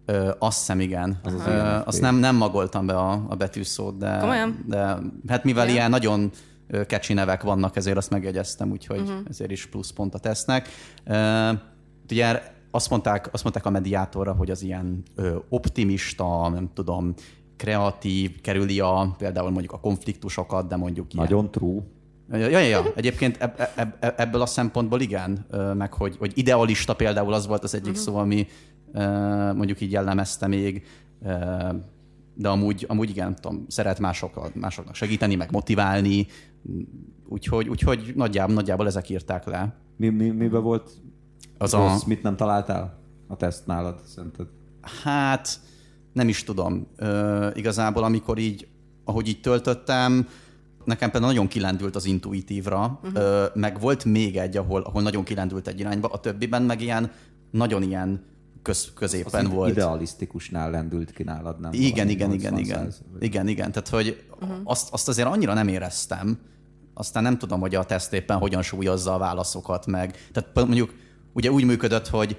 Ö, 0.05 0.31
azt 0.39 0.57
hiszem, 0.57 0.79
igen. 0.79 1.19
Az 1.23 1.33
az 1.33 1.45
Ö, 1.45 1.77
azt 1.85 2.01
nem, 2.01 2.15
nem 2.15 2.35
magoltam 2.35 2.85
be 2.85 2.97
a, 2.97 3.25
a 3.29 3.35
betűszót, 3.35 3.97
de, 3.97 4.17
Komolyan? 4.19 4.65
de 4.67 4.97
hát 5.27 5.43
mivel 5.43 5.63
yeah. 5.63 5.75
ilyen 5.75 5.89
nagyon 5.89 6.31
kecsi 6.87 7.13
nevek 7.13 7.43
vannak, 7.43 7.75
ezért 7.75 7.97
azt 7.97 8.09
megjegyeztem, 8.09 8.71
úgyhogy 8.71 8.99
uh-huh. 8.99 9.17
ezért 9.29 9.51
is 9.51 9.65
plusz 9.65 9.89
pont 9.89 10.13
a 10.13 10.17
tesznek. 10.17 10.69
Uh, 11.05 11.59
ugye 12.09 12.41
azt 12.71 12.89
mondták, 12.89 13.29
azt 13.33 13.43
mondták 13.43 13.65
a 13.65 13.69
mediátorra, 13.69 14.33
hogy 14.33 14.51
az 14.51 14.61
ilyen 14.61 15.03
ö, 15.15 15.35
optimista, 15.49 16.49
nem 16.49 16.69
tudom, 16.73 17.13
kreatív, 17.59 18.41
kerüli 18.41 18.79
a, 18.79 19.15
például 19.17 19.49
mondjuk 19.49 19.71
a 19.71 19.79
konfliktusokat, 19.79 20.67
de 20.67 20.75
mondjuk 20.75 21.13
ilyen. 21.13 21.25
Nagyon 21.25 21.51
true. 21.51 21.81
Ja, 22.31 22.47
ja, 22.47 22.59
ja. 22.59 22.85
Egyébként 22.95 23.37
eb, 23.37 23.59
eb, 23.75 23.93
eb, 23.99 24.13
ebből 24.17 24.41
a 24.41 24.45
szempontból 24.45 25.01
igen, 25.01 25.45
meg 25.73 25.93
hogy, 25.93 26.15
hogy 26.17 26.31
idealista 26.35 26.93
például 26.93 27.33
az 27.33 27.47
volt 27.47 27.63
az 27.63 27.73
egyik 27.73 27.91
uh-huh. 27.91 28.05
szó, 28.05 28.15
ami 28.17 28.47
mondjuk 29.55 29.81
így 29.81 29.91
jellemezte 29.91 30.47
még, 30.47 30.85
de 32.33 32.49
amúgy, 32.49 32.85
amúgy 32.87 33.09
igen, 33.09 33.35
tudom, 33.35 33.65
szeret 33.67 33.99
mások, 33.99 34.55
másoknak 34.55 34.95
segíteni, 34.95 35.35
meg 35.35 35.51
motiválni, 35.51 36.27
úgyhogy, 37.27 37.69
úgyhogy 37.69 38.13
nagyjából, 38.15 38.53
nagyjából 38.55 38.87
ezek 38.87 39.09
írták 39.09 39.45
le. 39.45 39.75
Mi, 39.97 40.09
mi, 40.09 40.29
miben 40.29 40.63
volt 40.63 40.91
az 41.57 41.71
rossz, 41.71 42.03
a... 42.03 42.07
mit 42.07 42.23
nem 42.23 42.35
találtál 42.35 42.99
a 43.27 43.35
teszt 43.35 43.65
nálad, 43.65 44.01
szerinted? 44.05 44.47
Hát 45.03 45.59
nem 46.19 46.27
is 46.29 46.43
tudom. 46.43 46.87
Ö, 46.95 47.47
igazából, 47.53 48.03
amikor 48.03 48.37
így, 48.37 48.67
ahogy 49.03 49.27
így 49.27 49.41
töltöttem, 49.41 50.27
nekem 50.85 51.11
például 51.11 51.31
nagyon 51.31 51.47
kilendült 51.47 51.95
az 51.95 52.05
intuitívra, 52.05 52.99
uh-huh. 53.03 53.21
ö, 53.23 53.45
meg 53.53 53.79
volt 53.79 54.05
még 54.05 54.37
egy, 54.37 54.57
ahol, 54.57 54.81
ahol 54.81 55.01
nagyon 55.01 55.23
kilendült 55.23 55.67
egy 55.67 55.79
irányba, 55.79 56.07
a 56.07 56.19
többiben 56.19 56.61
meg 56.61 56.81
ilyen, 56.81 57.11
nagyon 57.51 57.83
ilyen 57.83 58.23
köz, 58.61 58.91
középen 58.95 59.45
az 59.45 59.51
volt. 59.51 59.69
idealisztikusnál 59.69 60.71
lendült 60.71 61.11
ki 61.11 61.23
nálad, 61.23 61.59
nem? 61.59 61.73
Igen, 61.73 62.09
igen, 62.09 62.31
igen, 62.31 62.57
igen. 62.57 62.93
Igen, 63.19 63.47
igen. 63.47 63.71
Tehát, 63.71 63.89
hogy 63.89 64.23
uh-huh. 64.41 64.57
azt, 64.63 64.93
azt 64.93 65.07
azért 65.07 65.27
annyira 65.27 65.53
nem 65.53 65.67
éreztem, 65.67 66.39
aztán 66.93 67.23
nem 67.23 67.37
tudom, 67.37 67.59
hogy 67.59 67.75
a 67.75 67.83
teszt 67.83 68.13
éppen 68.13 68.37
hogyan 68.37 68.61
súlyozza 68.61 69.13
a 69.13 69.17
válaszokat 69.17 69.85
meg. 69.85 70.29
Tehát 70.31 70.49
mondjuk 70.53 70.93
ugye 71.33 71.51
úgy 71.51 71.63
működött, 71.63 72.07
hogy 72.07 72.37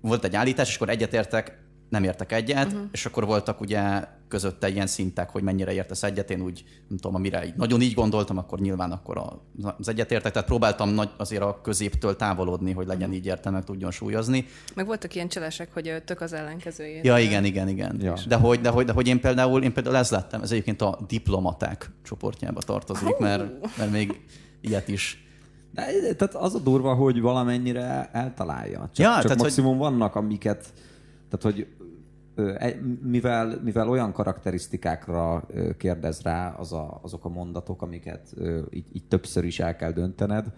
volt 0.00 0.24
egy 0.24 0.36
állítás, 0.36 0.68
és 0.68 0.76
akkor 0.76 0.88
egyetértek, 0.88 1.63
nem 1.94 2.04
értek 2.04 2.32
egyet, 2.32 2.66
uh-huh. 2.66 2.88
és 2.92 3.06
akkor 3.06 3.26
voltak 3.26 3.60
ugye 3.60 4.04
közötte 4.28 4.68
ilyen 4.68 4.86
szintek, 4.86 5.30
hogy 5.30 5.42
mennyire 5.42 5.72
értesz 5.72 6.02
egyet, 6.02 6.30
én 6.30 6.40
úgy, 6.40 6.64
nem 6.88 6.98
tudom, 6.98 7.14
amire 7.14 7.46
így, 7.46 7.54
nagyon 7.56 7.80
így 7.80 7.94
gondoltam, 7.94 8.38
akkor 8.38 8.58
nyilván 8.58 8.92
akkor 8.92 9.40
az 9.78 9.88
egyetértek, 9.88 10.32
tehát 10.32 10.48
próbáltam 10.48 10.88
nagy, 10.88 11.10
azért 11.16 11.42
a 11.42 11.60
középtől 11.62 12.16
távolodni, 12.16 12.72
hogy 12.72 12.86
legyen 12.86 13.02
uh-huh. 13.02 13.16
így 13.16 13.26
értelme, 13.26 13.62
tudjon 13.62 13.90
súlyozni. 13.90 14.46
Meg 14.74 14.86
voltak 14.86 15.14
ilyen 15.14 15.28
cselesek, 15.28 15.72
hogy 15.72 16.02
tök 16.04 16.20
az 16.20 16.32
ellenkezőjét. 16.32 17.04
Ja, 17.04 17.18
igen, 17.18 17.44
igen, 17.44 17.68
igen. 17.68 18.00
Ja. 18.00 18.14
De, 18.28 18.36
hogy, 18.36 18.60
de, 18.60 18.68
hogy, 18.68 18.84
de 18.84 18.92
hogy 18.92 19.06
én 19.06 19.20
például, 19.20 19.62
én 19.62 19.72
például 19.72 19.96
ez 19.96 20.10
lettem, 20.10 20.42
ez 20.42 20.50
egyébként 20.50 20.82
a 20.82 20.98
diplomaták 21.06 21.90
csoportjába 22.02 22.60
tartozik, 22.60 23.16
mert, 23.18 23.76
mert 23.76 23.90
még 23.90 24.20
ilyet 24.60 24.88
is 24.88 25.24
de, 25.74 26.14
tehát 26.14 26.34
az 26.34 26.54
a 26.54 26.58
durva, 26.58 26.94
hogy 26.94 27.20
valamennyire 27.20 28.10
eltalálja. 28.12 28.78
Csak, 28.78 29.06
ja, 29.06 29.12
csak 29.12 29.22
tehát, 29.22 29.38
maximum 29.38 29.70
hogy... 29.70 29.78
vannak, 29.78 30.14
amiket 30.14 30.72
tehát, 31.28 31.56
hogy 31.56 31.66
mivel, 33.02 33.60
mivel 33.64 33.88
olyan 33.88 34.12
karakterisztikákra 34.12 35.46
kérdez 35.76 36.22
rá 36.22 36.48
az 36.48 36.72
a, 36.72 36.98
azok 37.02 37.24
a 37.24 37.28
mondatok, 37.28 37.82
amiket 37.82 38.34
így, 38.70 38.86
így 38.92 39.04
többször 39.08 39.44
is 39.44 39.60
el 39.60 39.76
kell 39.76 39.92
döntened, 39.92 40.52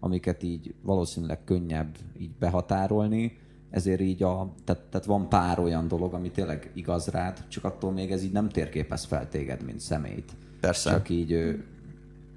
amiket 0.00 0.42
így 0.42 0.74
valószínűleg 0.82 1.44
könnyebb 1.44 1.96
így 2.18 2.30
behatárolni, 2.38 3.40
ezért 3.70 4.00
így 4.00 4.22
a, 4.22 4.54
tehát, 4.64 4.82
tehát 4.82 5.06
van 5.06 5.28
pár 5.28 5.58
olyan 5.58 5.88
dolog, 5.88 6.14
ami 6.14 6.30
tényleg 6.30 6.70
igaz 6.74 7.06
rád, 7.06 7.44
csak 7.48 7.64
attól 7.64 7.92
még 7.92 8.10
ez 8.10 8.22
így 8.22 8.32
nem 8.32 8.48
térképez 8.48 9.04
fel 9.04 9.28
téged, 9.28 9.64
mint 9.64 9.80
személyt. 9.80 10.32
Persze. 10.60 10.90
Csak 10.90 11.08
így, 11.08 11.56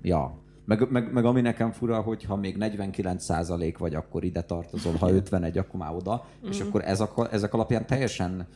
ja. 0.01 0.37
Meg, 0.65 0.91
meg, 0.91 1.13
meg 1.13 1.25
ami 1.25 1.41
nekem 1.41 1.71
fura, 1.71 2.01
hogy 2.01 2.23
ha 2.23 2.35
még 2.35 2.55
49% 2.59 3.75
vagy, 3.77 3.95
akkor 3.95 4.23
ide 4.23 4.41
tartozol, 4.41 4.93
ha 4.93 5.11
51, 5.11 5.57
akkor 5.57 5.79
már 5.79 5.95
oda, 5.95 6.25
mm. 6.45 6.49
és 6.49 6.59
akkor 6.59 6.81
ez 6.85 6.99
a, 6.99 7.27
ezek 7.31 7.53
alapján 7.53 7.85
teljesen 7.85 8.47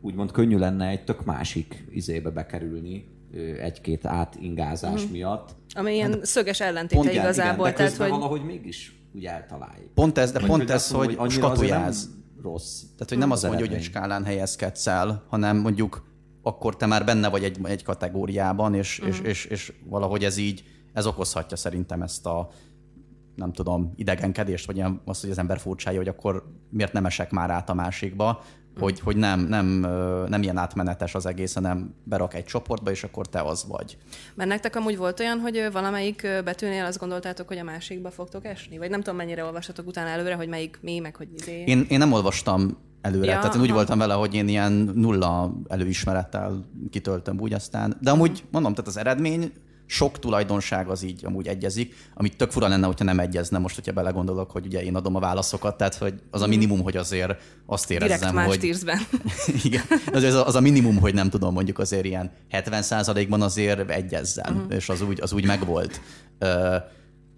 úgymond 0.00 0.30
könnyű 0.30 0.56
lenne 0.56 0.88
egy 0.88 1.04
tök 1.04 1.24
másik 1.24 1.84
izébe 1.90 2.30
bekerülni, 2.30 3.12
egy-két 3.60 4.04
átingázás 4.06 5.06
mm. 5.06 5.10
miatt. 5.10 5.54
Ami 5.74 5.94
ilyen 5.94 6.12
hát, 6.12 6.24
szöges 6.24 6.60
ellentéte 6.60 7.00
pont 7.00 7.12
igazából. 7.12 7.68
Igen, 7.68 7.78
de 7.78 7.84
tehát, 7.84 7.96
hogy... 7.96 8.08
valahogy 8.08 8.44
mégis 8.44 8.98
úgy 9.14 9.24
eltaláljuk. 9.24 9.94
Pont 9.94 10.18
ez, 10.18 10.32
de 10.32 10.38
Vagy 10.38 10.48
pont 10.48 10.70
ez, 10.70 10.90
hogy, 10.90 11.14
hogy 11.14 11.30
skatujáz. 11.30 12.10
Rossz. 12.42 12.80
Tehát, 12.80 13.08
hogy 13.08 13.18
nem 13.18 13.30
az 13.30 13.42
mondja, 13.42 13.66
hogy 13.66 13.74
egy 13.74 13.82
skálán 13.82 14.24
helyezkedsz 14.24 14.86
el, 14.86 15.24
hanem 15.28 15.56
mondjuk 15.56 16.12
akkor 16.42 16.76
te 16.76 16.86
már 16.86 17.04
benne 17.04 17.28
vagy 17.28 17.44
egy, 17.44 17.58
egy 17.62 17.82
kategóriában, 17.82 18.74
és, 18.74 19.00
mm. 19.04 19.08
és, 19.08 19.20
és, 19.20 19.44
és 19.44 19.72
valahogy 19.84 20.24
ez 20.24 20.36
így, 20.36 20.64
ez 20.92 21.06
okozhatja 21.06 21.56
szerintem 21.56 22.02
ezt 22.02 22.26
a 22.26 22.48
nem 23.34 23.52
tudom, 23.52 23.92
idegenkedést, 23.96 24.66
vagy 24.66 24.76
ilyen, 24.76 25.00
azt, 25.04 25.20
hogy 25.20 25.30
az 25.30 25.38
ember 25.38 25.58
furcsája, 25.58 25.98
hogy 25.98 26.08
akkor 26.08 26.44
miért 26.70 26.92
nem 26.92 27.06
esek 27.06 27.30
már 27.30 27.50
át 27.50 27.70
a 27.70 27.74
másikba, 27.74 28.42
hogy, 28.78 29.00
hogy 29.00 29.16
nem, 29.16 29.40
nem, 29.40 29.66
nem 30.28 30.42
ilyen 30.42 30.56
átmenetes 30.56 31.14
az 31.14 31.26
egész, 31.26 31.54
hanem 31.54 31.94
berak 32.04 32.34
egy 32.34 32.44
csoportba, 32.44 32.90
és 32.90 33.04
akkor 33.04 33.26
te 33.26 33.40
az 33.40 33.64
vagy. 33.68 33.98
Mert 34.34 34.48
nektek 34.48 34.76
amúgy 34.76 34.96
volt 34.96 35.20
olyan, 35.20 35.38
hogy 35.38 35.68
valamelyik 35.72 36.26
betűnél 36.44 36.84
azt 36.84 36.98
gondoltátok, 36.98 37.48
hogy 37.48 37.58
a 37.58 37.64
másikba 37.64 38.10
fogtok 38.10 38.44
esni? 38.44 38.78
Vagy 38.78 38.90
nem 38.90 39.00
tudom, 39.00 39.16
mennyire 39.16 39.44
olvastatok 39.44 39.86
utána 39.86 40.08
előre, 40.08 40.34
hogy 40.34 40.48
melyik 40.48 40.78
mi, 40.82 40.98
meg 40.98 41.16
hogy 41.16 41.28
izé. 41.36 41.62
Én, 41.66 41.86
én 41.88 41.98
nem 41.98 42.12
olvastam 42.12 42.76
előre. 43.00 43.32
Ja, 43.32 43.38
Tehát 43.38 43.54
én 43.54 43.60
úgy 43.60 43.66
aha. 43.66 43.76
voltam 43.76 43.98
vele, 43.98 44.14
hogy 44.14 44.34
én 44.34 44.48
ilyen 44.48 44.72
nulla 44.94 45.54
előismerettel 45.68 46.64
kitöltöm 46.90 47.40
úgy 47.40 47.52
aztán. 47.52 47.96
De 48.00 48.10
amúgy 48.10 48.44
mondom, 48.50 48.74
tehát 48.74 48.90
az 48.90 48.96
eredmény 48.96 49.52
sok 49.86 50.18
tulajdonság 50.18 50.88
az 50.88 51.02
így 51.02 51.24
amúgy 51.24 51.46
egyezik, 51.46 51.94
amit 52.14 52.36
tök 52.36 52.50
fura 52.50 52.68
lenne, 52.68 52.86
hogyha 52.86 53.04
nem 53.04 53.18
egyezne 53.18 53.58
most, 53.58 53.74
hogyha 53.74 53.92
belegondolok, 53.92 54.50
hogy 54.50 54.66
ugye 54.66 54.82
én 54.82 54.94
adom 54.94 55.14
a 55.14 55.20
válaszokat, 55.20 55.76
tehát 55.76 55.94
hogy 55.94 56.14
az 56.30 56.42
a 56.42 56.46
minimum, 56.46 56.82
hogy 56.82 56.96
azért 56.96 57.40
azt 57.66 57.90
érezzem, 57.90 58.30
Direkt 58.30 58.48
hogy... 58.48 58.58
Direkt 58.58 59.06
Igen, 59.64 59.82
az, 60.12 60.24
az 60.24 60.54
a 60.54 60.60
minimum, 60.60 60.98
hogy 60.98 61.14
nem 61.14 61.30
tudom, 61.30 61.52
mondjuk 61.52 61.78
azért 61.78 62.04
ilyen 62.04 62.30
70%-ban 62.50 63.42
azért 63.42 63.90
egyezzen, 63.90 64.54
uh-huh. 64.54 64.74
és 64.74 64.88
az 64.88 65.02
úgy, 65.02 65.20
az 65.20 65.32
úgy 65.32 65.46
megvolt. 65.46 66.00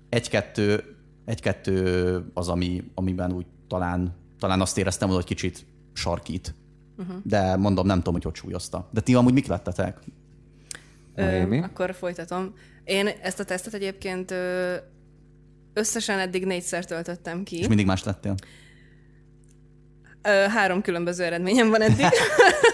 Egy-kettő, 0.09 0.97
egy-kettő 1.25 2.31
az, 2.35 2.49
ami, 2.49 2.83
amiben 2.95 3.33
úgy 3.33 3.47
talán, 3.69 4.15
talán 4.39 4.61
azt 4.61 4.79
éreztem, 4.79 5.09
hogy 5.09 5.25
kicsit 5.25 5.67
sarkít. 5.93 6.55
Uh-huh. 6.99 7.17
De 7.23 7.57
mondom, 7.57 7.87
nem 7.87 7.97
tudom, 7.97 8.15
hogy 8.15 8.23
hogy 8.23 8.35
súlyozta. 8.35 8.89
De 8.93 9.01
ti 9.01 9.15
amúgy 9.15 9.33
mik 9.33 9.47
lettetek? 9.47 9.99
Ö, 11.17 11.59
akkor 11.63 11.95
folytatom. 11.95 12.55
Én 12.85 13.07
ezt 13.23 13.41
a 13.41 13.45
tesztet 13.45 13.75
egyébként 13.75 14.31
ö, 14.31 14.75
összesen 15.73 16.19
eddig 16.19 16.47
négyszer 16.47 16.85
töltöttem 16.85 17.43
ki. 17.43 17.59
És 17.59 17.69
mindig 17.69 17.87
más 17.87 18.05
lettél? 18.05 18.35
Ö, 20.23 20.29
három 20.29 20.83
különböző 20.83 21.25
eredményem 21.25 21.71
van 21.71 21.83
eddig. 21.83 22.07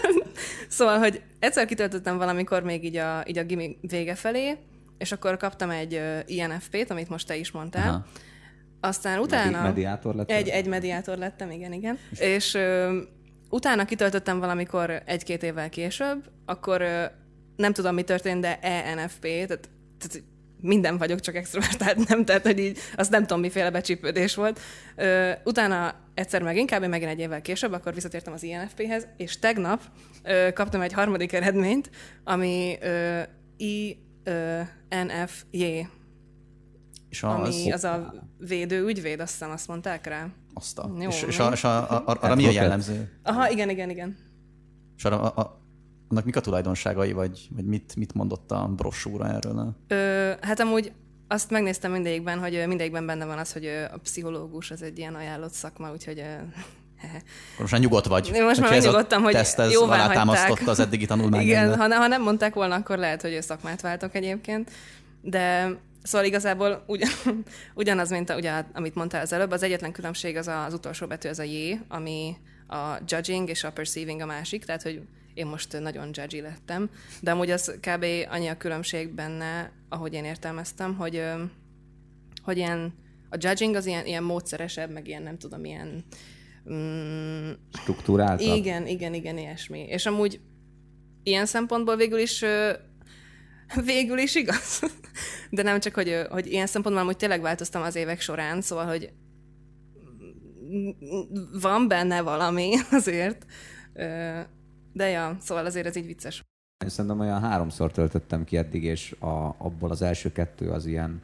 szóval, 0.67 0.97
hogy 0.97 1.21
egyszer 1.39 1.65
kitöltöttem 1.65 2.17
valamikor 2.17 2.63
még 2.63 2.83
így 2.83 2.95
a, 2.95 3.23
így 3.27 3.37
a 3.37 3.43
gimi 3.43 3.77
vége 3.81 4.15
felé, 4.15 4.57
és 4.97 5.11
akkor 5.11 5.37
kaptam 5.37 5.69
egy 5.69 6.01
INFP-t, 6.25 6.89
amit 6.89 7.09
most 7.09 7.27
te 7.27 7.35
is 7.35 7.51
mondtál. 7.51 7.89
Aha. 7.89 8.05
Aztán 8.79 9.19
utána... 9.19 9.51
Medi- 9.51 9.63
mediátor 9.63 10.15
lettem? 10.15 10.37
Egy, 10.37 10.47
egy 10.47 10.67
mediátor 10.67 11.17
lettem, 11.17 11.51
igen, 11.51 11.73
igen. 11.73 11.97
És 12.19 12.53
ö, 12.53 12.97
utána 13.49 13.85
kitöltöttem 13.85 14.39
valamikor 14.39 15.01
egy-két 15.05 15.43
évvel 15.43 15.69
később, 15.69 16.29
akkor 16.45 16.81
ö, 16.81 17.03
nem 17.55 17.73
tudom, 17.73 17.93
mi 17.93 18.03
történt, 18.03 18.41
de 18.41 18.59
ENFP, 18.59 19.21
tehát, 19.21 19.69
tehát 19.97 20.23
minden 20.63 20.97
vagyok, 20.97 21.19
csak 21.19 21.35
extrovertált 21.35 22.07
nem, 22.07 22.25
tehát 22.25 22.41
hogy 22.41 22.59
így 22.59 22.77
azt 22.95 23.11
nem 23.11 23.21
tudom, 23.21 23.39
miféle 23.39 23.71
becsípődés 23.71 24.35
volt. 24.35 24.59
Ö, 24.95 25.31
utána 25.43 25.93
egyszer 26.13 26.41
meg 26.41 26.57
inkább, 26.57 26.87
megint 26.87 27.11
egy 27.11 27.19
évvel 27.19 27.41
később, 27.41 27.73
akkor 27.73 27.93
visszatértem 27.93 28.33
az 28.33 28.43
INFP-hez, 28.43 29.07
és 29.17 29.39
tegnap 29.39 29.81
ö, 30.23 30.49
kaptam 30.53 30.81
egy 30.81 30.93
harmadik 30.93 31.33
eredményt, 31.33 31.89
ami 32.23 32.77
ö, 32.81 33.21
INFJ. 33.57 33.87
És 37.09 37.23
az... 37.23 37.33
Ami 37.33 37.71
az 37.71 37.83
a 37.83 38.13
védő 38.37 38.85
ügyvéd, 38.85 39.19
azt 39.19 39.31
hiszem, 39.31 39.51
azt 39.51 39.67
mondták 39.67 40.07
rá. 40.07 40.27
Azt 40.53 40.79
a. 40.79 40.91
Jó, 40.99 41.09
és, 41.09 41.23
és, 41.23 41.39
a, 41.39 41.51
és 41.51 41.63
a, 41.63 41.91
a, 41.91 42.03
arra 42.05 42.35
mi 42.35 42.47
a 42.47 42.51
jellemző? 42.51 43.19
Aha, 43.23 43.49
igen, 43.49 43.69
igen, 43.69 43.89
igen. 43.89 44.17
És 44.97 45.05
arra, 45.05 45.21
a, 45.21 45.41
a, 45.41 45.62
annak 46.13 46.25
mik 46.25 46.35
a 46.35 46.41
tulajdonságai, 46.41 47.11
vagy, 47.11 47.47
vagy 47.55 47.65
mit, 47.65 47.95
mit 47.95 48.13
mondott 48.13 48.51
a 48.51 48.67
brossúra 48.75 49.27
erről? 49.27 49.75
Ö, 49.87 50.31
hát 50.41 50.59
amúgy 50.59 50.91
azt 51.27 51.49
megnéztem 51.49 51.91
mindegyikben, 51.91 52.39
hogy 52.39 52.63
mindegyikben 52.67 53.05
benne 53.05 53.25
van 53.25 53.37
az, 53.37 53.53
hogy 53.53 53.65
a 53.93 53.97
pszichológus 53.97 54.71
az 54.71 54.81
egy 54.81 54.97
ilyen 54.97 55.15
ajánlott 55.15 55.53
szakma, 55.53 55.91
úgyhogy 55.91 56.23
most 57.59 57.71
már 57.71 57.81
nyugodt 57.81 58.07
vagy. 58.07 58.31
Én 58.33 58.43
most 58.43 58.59
már 58.59 58.81
nyugodtam, 58.81 59.23
hogy 59.23 59.33
teszt 59.33 59.59
ez 59.59 59.75
alátámasztotta 59.75 60.71
az 60.71 60.79
eddigi 60.79 61.05
tanulmány. 61.05 61.41
Igen, 61.41 61.77
ha, 61.77 61.95
ha 61.95 62.07
nem 62.07 62.21
mondták 62.21 62.53
volna, 62.53 62.75
akkor 62.75 62.97
lehet, 62.97 63.21
hogy 63.21 63.41
szakmát 63.41 63.81
váltok 63.81 64.15
egyébként. 64.15 64.71
De 65.21 65.75
Szóval 66.03 66.27
igazából 66.27 66.83
ugyan, 66.87 67.09
ugyanaz, 67.75 68.09
mint 68.09 68.29
a, 68.29 68.35
ugye, 68.35 68.63
amit 68.73 68.95
mondtál 68.95 69.21
az 69.21 69.33
előbb, 69.33 69.51
az 69.51 69.63
egyetlen 69.63 69.91
különbség 69.91 70.35
az 70.35 70.47
az 70.47 70.73
utolsó 70.73 71.07
betű, 71.07 71.29
az 71.29 71.39
a 71.39 71.43
J, 71.43 71.79
ami 71.87 72.35
a 72.67 72.97
judging 73.07 73.49
és 73.49 73.63
a 73.63 73.71
perceiving 73.71 74.21
a 74.21 74.25
másik, 74.25 74.65
tehát 74.65 74.81
hogy 74.81 75.01
én 75.33 75.45
most 75.45 75.79
nagyon 75.79 76.09
judgy 76.11 76.41
lettem, 76.41 76.89
de 77.21 77.31
amúgy 77.31 77.49
az 77.49 77.77
kb. 77.79 78.05
annyi 78.29 78.47
a 78.47 78.57
különbség 78.57 79.13
benne, 79.13 79.71
ahogy 79.89 80.13
én 80.13 80.23
értelmeztem, 80.23 80.95
hogy, 80.95 81.23
hogy 82.43 82.57
ilyen, 82.57 82.93
a 83.29 83.35
judging 83.39 83.75
az 83.75 83.85
ilyen, 83.85 84.05
ilyen 84.05 84.23
módszeresebb, 84.23 84.91
meg 84.91 85.07
ilyen 85.07 85.23
nem 85.23 85.37
tudom, 85.37 85.65
ilyen... 85.65 86.03
Mm, 86.71 87.51
Struktúráltabb? 87.73 88.55
Igen, 88.55 88.87
igen, 88.87 89.13
igen, 89.13 89.37
ilyesmi. 89.37 89.79
És 89.79 90.05
amúgy 90.05 90.39
ilyen 91.23 91.45
szempontból 91.45 91.95
végül 91.95 92.19
is 92.19 92.43
végül 93.85 94.17
is 94.17 94.35
igaz. 94.35 94.81
De 95.49 95.63
nem 95.63 95.79
csak, 95.79 95.93
hogy, 95.93 96.21
hogy 96.29 96.51
ilyen 96.51 96.67
szempontból 96.67 97.05
hogy 97.05 97.17
tényleg 97.17 97.41
változtam 97.41 97.81
az 97.81 97.95
évek 97.95 98.21
során, 98.21 98.61
szóval, 98.61 98.85
hogy 98.85 99.11
van 101.61 101.87
benne 101.87 102.21
valami 102.21 102.73
azért. 102.91 103.45
De 104.93 105.09
ja, 105.09 105.37
szóval 105.39 105.65
azért 105.65 105.85
ez 105.85 105.95
így 105.95 106.05
vicces. 106.05 106.43
Én 106.83 106.89
szerintem 106.89 107.19
olyan 107.19 107.39
háromszor 107.39 107.91
töltöttem 107.91 108.43
ki 108.43 108.57
eddig, 108.57 108.83
és 108.83 109.15
a, 109.19 109.55
abból 109.57 109.91
az 109.91 110.01
első 110.01 110.31
kettő 110.31 110.69
az 110.69 110.85
ilyen 110.85 111.21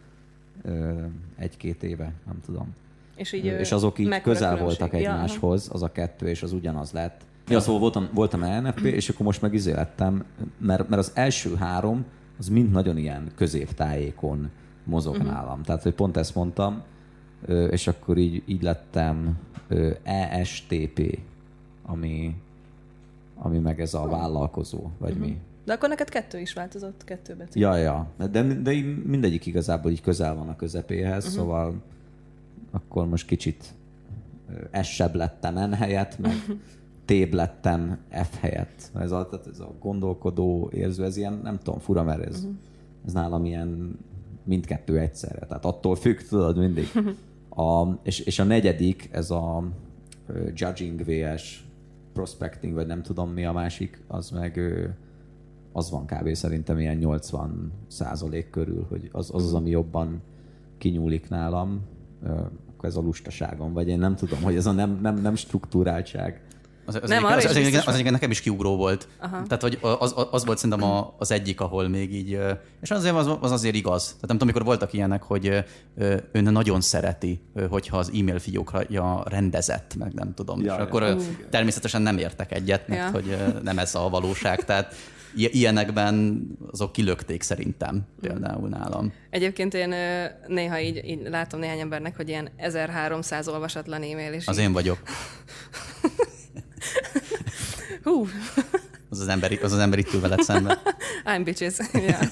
egy-két 1.37 1.83
éve, 1.83 2.13
nem 2.25 2.39
tudom. 2.45 2.73
És, 3.15 3.31
így, 3.33 3.45
és 3.45 3.71
azok 3.71 3.99
így 3.99 4.21
közel 4.21 4.57
voltak 4.57 4.93
egymáshoz, 4.93 5.65
ja. 5.67 5.73
az 5.73 5.83
a 5.83 5.91
kettő, 5.91 6.27
és 6.27 6.43
az 6.43 6.53
ugyanaz 6.53 6.91
lett. 6.91 7.21
Ja, 7.47 7.59
szóval 7.59 7.79
voltam, 7.79 8.09
voltam 8.13 8.43
ENFP, 8.43 8.83
és 8.83 9.09
akkor 9.09 9.25
most 9.25 9.41
meg 9.41 9.53
izé 9.53 9.71
lettem, 9.71 10.25
mert, 10.57 10.89
mert 10.89 11.01
az 11.01 11.11
első 11.15 11.55
három, 11.55 12.05
az 12.37 12.47
mind 12.47 12.71
nagyon 12.71 12.97
ilyen 12.97 13.31
középtájékon 13.35 14.49
mozog 14.83 15.15
uh-huh. 15.15 15.31
nálam. 15.31 15.63
Tehát, 15.63 15.83
hogy 15.83 15.93
pont 15.93 16.17
ezt 16.17 16.35
mondtam, 16.35 16.83
és 17.69 17.87
akkor 17.87 18.17
így, 18.17 18.43
így 18.45 18.61
lettem 18.61 19.37
ESTP, 20.03 21.19
ami, 21.85 22.35
ami 23.41 23.57
meg 23.57 23.81
ez 23.81 23.93
a 23.93 24.07
vállalkozó, 24.07 24.89
vagy 24.97 25.11
uh-huh. 25.11 25.27
mi. 25.27 25.37
De 25.65 25.73
akkor 25.73 25.89
neked 25.89 26.09
kettő 26.09 26.39
is 26.39 26.53
változott, 26.53 27.03
kettő 27.03 27.35
betű. 27.35 27.59
Ja, 27.59 27.75
ja. 27.75 28.07
De, 28.31 28.41
de 28.41 28.71
mindegyik 29.05 29.45
igazából 29.45 29.91
így 29.91 30.01
közel 30.01 30.35
van 30.35 30.49
a 30.49 30.55
közepéhez, 30.55 31.25
uh-huh. 31.25 31.39
szóval 31.39 31.81
akkor 32.71 33.07
most 33.07 33.25
kicsit 33.25 33.73
S-sebb 34.81 35.15
lettem 35.15 35.69
N 35.69 35.73
helyett, 35.73 36.17
meg 36.17 36.33
T 37.05 37.33
lettem 37.33 37.97
F 38.09 38.39
helyett. 38.39 38.91
Ez 38.99 39.11
a, 39.11 39.27
tehát 39.29 39.47
ez 39.47 39.59
a 39.59 39.73
gondolkodó 39.79 40.69
érző, 40.73 41.03
ez 41.03 41.17
ilyen, 41.17 41.39
nem 41.43 41.57
tudom, 41.57 41.79
fura, 41.79 42.03
mert 42.03 42.25
ez, 42.25 42.37
uh-huh. 42.37 42.51
ez 43.05 43.13
nálam 43.13 43.45
ilyen 43.45 43.99
mindkettő 44.43 44.99
egyszerre. 44.99 45.45
Tehát 45.45 45.65
attól 45.65 45.95
függ, 45.95 46.17
tudod, 46.17 46.57
mindig. 46.57 46.87
A, 47.49 47.87
és, 48.03 48.19
és 48.19 48.39
a 48.39 48.43
negyedik, 48.43 49.09
ez 49.11 49.31
a 49.31 49.63
judging 50.53 51.03
vs 51.05 51.63
prospecting, 52.19 52.73
vagy 52.73 52.87
nem 52.87 53.01
tudom 53.01 53.29
mi 53.29 53.45
a 53.45 53.51
másik, 53.51 54.01
az 54.07 54.29
meg 54.29 54.59
az 55.71 55.91
van 55.91 56.05
kb. 56.05 56.33
szerintem 56.33 56.79
ilyen 56.79 56.97
80 56.97 57.71
százalék 57.87 58.49
körül, 58.49 58.85
hogy 58.89 59.09
az, 59.11 59.29
az 59.33 59.43
az, 59.43 59.53
ami 59.53 59.69
jobban 59.69 60.21
kinyúlik 60.77 61.29
nálam, 61.29 61.81
akkor 62.69 62.89
ez 62.89 62.95
a 62.95 63.01
lustaságom, 63.01 63.73
vagy 63.73 63.87
én 63.87 63.99
nem 63.99 64.15
tudom, 64.15 64.41
hogy 64.41 64.55
ez 64.55 64.65
a 64.65 64.71
nem, 64.71 64.99
nem, 65.01 65.15
nem 65.15 65.35
struktúráltság. 65.35 66.41
Az, 66.89 66.99
az, 67.01 67.09
nem, 67.09 67.25
egyik, 67.25 67.37
az, 67.37 67.45
az, 67.45 67.55
az, 67.55 67.87
az, 67.87 67.95
az 67.95 68.01
nekem 68.01 68.31
is 68.31 68.41
kiugró 68.41 68.75
volt. 68.75 69.07
Aha. 69.19 69.43
Tehát, 69.43 69.61
hogy 69.61 69.77
az, 69.81 70.13
az 70.31 70.45
volt 70.45 70.57
szerintem 70.57 70.89
a, 70.89 71.15
az 71.17 71.31
egyik, 71.31 71.61
ahol 71.61 71.87
még 71.87 72.13
így, 72.13 72.39
és 72.81 72.91
azért 72.91 73.15
az, 73.15 73.37
az 73.39 73.51
azért 73.51 73.75
igaz. 73.75 74.03
Tehát 74.03 74.27
nem 74.27 74.37
tudom, 74.37 74.47
amikor 74.47 74.63
voltak 74.63 74.93
ilyenek, 74.93 75.23
hogy 75.23 75.63
ön 76.31 76.43
nagyon 76.43 76.81
szereti, 76.81 77.41
hogyha 77.69 77.97
az 77.97 78.11
e-mail 78.19 78.39
fiókja 78.39 79.23
rendezett, 79.25 79.95
meg 79.95 80.13
nem 80.13 80.33
tudom. 80.33 80.59
Ja, 80.61 80.73
és 80.73 80.77
ja. 80.77 80.83
akkor 80.83 81.03
uh. 81.03 81.21
természetesen 81.49 82.01
nem 82.01 82.17
értek 82.17 82.51
egyet, 82.51 82.87
mert 82.87 83.01
ja. 83.01 83.11
hogy 83.11 83.37
nem 83.63 83.79
ez 83.79 83.95
a 83.95 84.09
valóság. 84.09 84.65
Tehát 84.65 84.95
ilyenekben 85.35 86.47
azok 86.71 86.91
kilökték 86.91 87.41
szerintem 87.41 88.01
például 88.21 88.69
nálam. 88.69 89.13
Egyébként 89.29 89.73
én 89.73 89.95
néha 90.47 90.79
így, 90.79 91.05
így 91.05 91.21
látom 91.29 91.59
néhány 91.59 91.79
embernek, 91.79 92.15
hogy 92.15 92.29
ilyen 92.29 92.49
1300 92.55 93.47
olvasatlan 93.47 94.01
e-mail 94.01 94.33
is. 94.33 94.47
Az 94.47 94.57
így... 94.57 94.63
én 94.63 94.73
vagyok. 94.73 94.99
Hú. 98.03 98.27
Az 99.09 99.19
az 99.19 99.27
ember, 99.27 99.59
az 99.63 99.71
az 99.71 99.79
ember 99.79 99.99
itt 99.99 100.13
ül 100.13 100.19
veled 100.19 100.41
szemben. 100.41 100.77
I'm 101.25 101.41
bitches. 101.43 101.77
Yeah. 101.93 102.27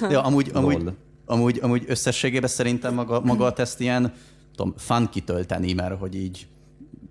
ja, 0.12 0.22
amúgy, 0.22 0.50
amúgy, 0.52 0.92
amúgy, 1.26 1.58
amúgy 1.62 1.84
összességében 1.86 2.48
szerintem 2.48 2.94
maga, 2.94 3.20
maga 3.20 3.44
a 3.44 3.52
teszt 3.52 3.80
ilyen, 3.80 4.12
tudom, 4.56 4.74
fun 4.76 5.08
kitölteni, 5.08 5.72
mert 5.72 5.98
hogy 5.98 6.14
így 6.14 6.46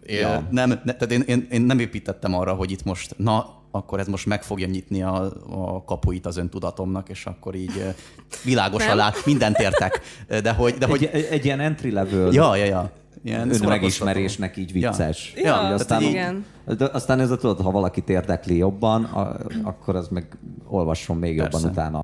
ja. 0.05 0.47
nem, 0.51 0.69
ne, 0.69 0.93
tehát 0.93 1.11
én, 1.11 1.21
én, 1.21 1.47
én, 1.51 1.61
nem 1.61 1.79
építettem 1.79 2.33
arra, 2.33 2.53
hogy 2.53 2.71
itt 2.71 2.83
most, 2.83 3.13
na, 3.17 3.61
akkor 3.71 3.99
ez 3.99 4.07
most 4.07 4.25
meg 4.25 4.43
fogja 4.43 4.67
nyitni 4.67 5.03
a, 5.03 5.31
a 5.49 5.83
kapuit 5.83 6.25
az 6.25 6.37
öntudatomnak, 6.37 7.09
és 7.09 7.25
akkor 7.25 7.55
így 7.55 7.95
világosan 8.43 8.95
lát, 8.95 9.25
mindent 9.25 9.59
értek. 9.59 10.01
De 10.27 10.51
hogy, 10.51 10.73
de 10.73 10.85
hogy... 10.85 11.09
Egy, 11.11 11.27
egy 11.29 11.45
ilyen 11.45 11.59
entry 11.59 11.91
level. 11.91 12.31
Ja, 12.31 12.55
ja, 12.55 12.65
ja 12.65 12.91
ilyen 13.23 13.47
megismerésnek 13.47 14.57
így 14.57 14.71
vicces. 14.71 15.33
Ja, 15.35 15.43
ja 15.43 15.59
aztán, 15.59 16.01
igen. 16.01 16.45
De 16.77 16.85
aztán 16.85 17.19
ez 17.19 17.31
a 17.31 17.37
tudod, 17.37 17.61
ha 17.61 17.71
valakit 17.71 18.09
érdekli 18.09 18.57
jobban, 18.57 19.03
a, 19.03 19.37
akkor 19.63 19.95
az 19.95 20.07
meg 20.07 20.37
olvasson 20.67 21.17
még 21.17 21.37
Persze. 21.37 21.57
jobban 21.57 21.71
utána. 21.71 22.01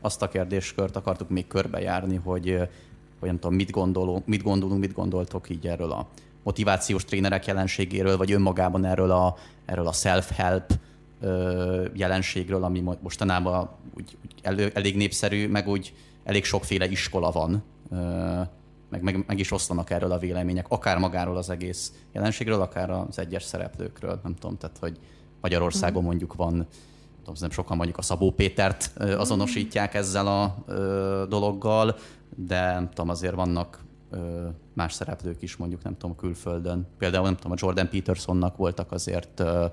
Azt 0.00 0.22
a 0.22 0.28
kérdéskört 0.28 0.96
akartuk 0.96 1.28
még 1.28 1.46
körbejárni, 1.46 2.16
hogy, 2.16 2.56
hogy 3.20 3.28
nem 3.28 3.38
tudom, 3.38 3.56
mit, 3.56 3.70
gondolunk, 3.70 4.26
mit 4.26 4.42
gondolunk, 4.42 4.80
mit 4.80 4.92
gondoltok 4.92 5.50
így 5.50 5.66
erről 5.66 5.90
a 5.90 6.08
motivációs 6.42 7.04
trénerek 7.04 7.46
jelenségéről, 7.46 8.16
vagy 8.16 8.32
önmagában 8.32 8.84
erről 8.84 9.10
a, 9.10 9.36
erről 9.64 9.86
a 9.86 9.92
self-help 9.92 10.72
ö, 11.20 11.86
jelenségről, 11.92 12.64
ami 12.64 12.80
mostanában 13.00 13.68
úgy, 13.96 14.16
úgy 14.24 14.34
elő, 14.42 14.70
elég 14.74 14.96
népszerű, 14.96 15.48
meg 15.48 15.68
úgy 15.68 15.94
elég 16.24 16.44
sokféle 16.44 16.86
iskola 16.86 17.30
van, 17.30 17.62
ö, 17.90 18.40
meg, 18.94 19.14
meg, 19.14 19.24
meg 19.26 19.38
is 19.38 19.52
oszlanak 19.52 19.90
erről 19.90 20.12
a 20.12 20.18
vélemények, 20.18 20.66
akár 20.68 20.98
magáról 20.98 21.36
az 21.36 21.50
egész 21.50 21.92
jelenségről, 22.12 22.60
akár 22.60 22.90
az 22.90 23.18
egyes 23.18 23.42
szereplőkről, 23.42 24.20
nem 24.22 24.34
tudom, 24.34 24.56
tehát 24.56 24.78
hogy 24.78 24.98
Magyarországon 25.40 26.02
mm. 26.02 26.06
mondjuk 26.06 26.34
van 26.34 26.66
tudom, 27.24 27.34
nem 27.40 27.50
sokan 27.50 27.76
mondjuk 27.76 27.98
a 27.98 28.02
Szabó 28.02 28.30
Pétert 28.30 28.92
azonosítják 28.96 29.94
ezzel 29.94 30.26
a 30.26 30.54
ö, 30.66 31.24
dologgal, 31.28 31.96
de 32.36 32.72
nem 32.72 32.88
tudom, 32.88 33.08
azért 33.08 33.34
vannak 33.34 33.84
ö, 34.10 34.46
más 34.72 34.92
szereplők 34.92 35.42
is 35.42 35.56
mondjuk, 35.56 35.82
nem 35.82 35.96
tudom, 35.96 36.16
külföldön. 36.16 36.86
Például 36.98 37.24
nem 37.24 37.36
tudom, 37.36 37.52
a 37.52 37.56
Jordan 37.58 37.88
Petersonnak 37.88 38.56
voltak 38.56 38.92
azért 38.92 39.40
ö, 39.40 39.66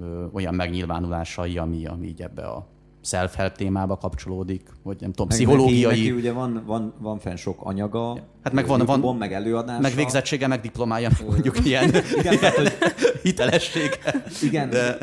ö, 0.00 0.24
olyan 0.32 0.54
megnyilvánulásai, 0.54 1.58
ami, 1.58 1.86
ami 1.86 2.06
így 2.06 2.22
ebbe 2.22 2.46
a 2.46 2.66
self-help 3.00 3.56
témába 3.56 3.96
kapcsolódik, 3.96 4.70
vagy 4.82 4.96
nem 5.00 5.10
tudom, 5.10 5.26
meg 5.26 5.36
pszichológiai... 5.36 5.82
Neki, 5.82 6.00
neki 6.00 6.10
ugye 6.10 6.32
van, 6.32 6.62
van, 6.66 6.94
van 6.98 7.18
fenn 7.18 7.36
sok 7.36 7.60
anyaga, 7.62 8.18
hát 8.42 8.52
meg 8.52 8.66
van, 8.66 9.00
van, 9.00 9.16
meg 9.16 9.32
előadása. 9.32 9.80
Meg 9.80 9.94
végzettsége, 9.94 10.46
meg 10.46 10.60
diplomája, 10.60 11.10
mondjuk 11.26 11.64
ilyen, 11.64 11.84
igen, 12.20 12.38
tehát, 12.38 12.54
hogy... 12.54 12.72
hitelesség. 13.22 13.98
Igen, 14.42 14.70
De... 14.70 14.98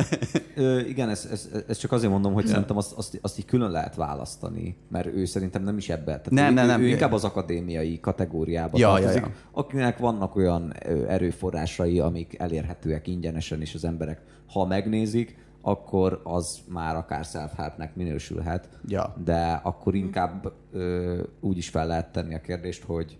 ö, 0.55 0.79
igen 0.79 1.09
ezt, 1.09 1.31
ezt, 1.31 1.63
ezt, 1.67 1.79
csak 1.79 1.91
azért 1.91 2.11
mondom, 2.11 2.33
hogy 2.33 2.43
ja. 2.43 2.49
szerintem 2.49 2.77
azt, 2.77 2.91
azt, 2.91 3.19
azt 3.21 3.37
így 3.37 3.45
külön 3.45 3.71
lehet 3.71 3.95
választani, 3.95 4.77
mert 4.89 5.05
ő 5.05 5.25
szerintem 5.25 5.63
nem 5.63 5.77
is 5.77 5.89
ebbe. 5.89 6.03
Tehát 6.03 6.31
nem, 6.31 6.51
ő, 6.51 6.53
nem, 6.53 6.67
nem. 6.67 6.81
Ő 6.81 6.87
inkább 6.87 7.11
az 7.11 7.23
akadémiai 7.23 7.99
kategóriába 7.99 8.77
ja, 8.77 8.87
tartozik, 8.87 9.21
ja, 9.21 9.27
ja. 9.27 9.33
akinek 9.51 9.97
vannak 9.97 10.35
olyan 10.35 10.73
erőforrásai, 11.07 11.99
amik 11.99 12.39
elérhetőek 12.39 13.07
ingyenesen, 13.07 13.61
és 13.61 13.73
az 13.73 13.85
emberek, 13.85 14.21
ha 14.47 14.65
megnézik, 14.65 15.43
akkor 15.67 16.21
az 16.23 16.59
már 16.67 16.95
akár 16.95 17.25
self 17.25 17.53
minősülhet. 17.93 18.79
Ja. 18.87 19.15
De 19.23 19.51
akkor 19.63 19.95
inkább 19.95 20.53
ö, 20.71 21.23
úgy 21.39 21.57
is 21.57 21.69
fel 21.69 21.87
lehet 21.87 22.11
tenni 22.11 22.35
a 22.35 22.41
kérdést, 22.41 22.83
hogy 22.83 23.17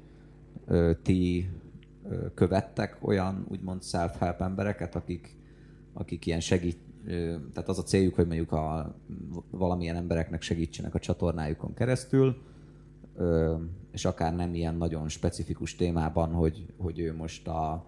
ö, 0.65 0.91
ti 1.01 1.49
ö, 2.09 2.33
követtek 2.33 2.97
olyan 3.01 3.45
úgymond 3.49 3.83
self-help 3.83 4.41
embereket, 4.41 4.95
akik, 4.95 5.35
akik 5.93 6.25
ilyen 6.25 6.39
segít, 6.39 6.77
ö, 7.05 7.35
tehát 7.53 7.69
az 7.69 7.79
a 7.79 7.83
céljuk, 7.83 8.15
hogy 8.15 8.27
mondjuk 8.27 8.51
a, 8.51 8.95
valamilyen 9.49 9.95
embereknek 9.95 10.41
segítsenek 10.41 10.95
a 10.95 10.99
csatornájukon 10.99 11.73
keresztül, 11.73 12.41
ö, 13.15 13.55
és 13.91 14.05
akár 14.05 14.35
nem 14.35 14.53
ilyen 14.53 14.75
nagyon 14.75 15.09
specifikus 15.09 15.75
témában, 15.75 16.31
hogy, 16.31 16.65
hogy 16.77 16.99
ő 16.99 17.15
most 17.15 17.47
a, 17.47 17.85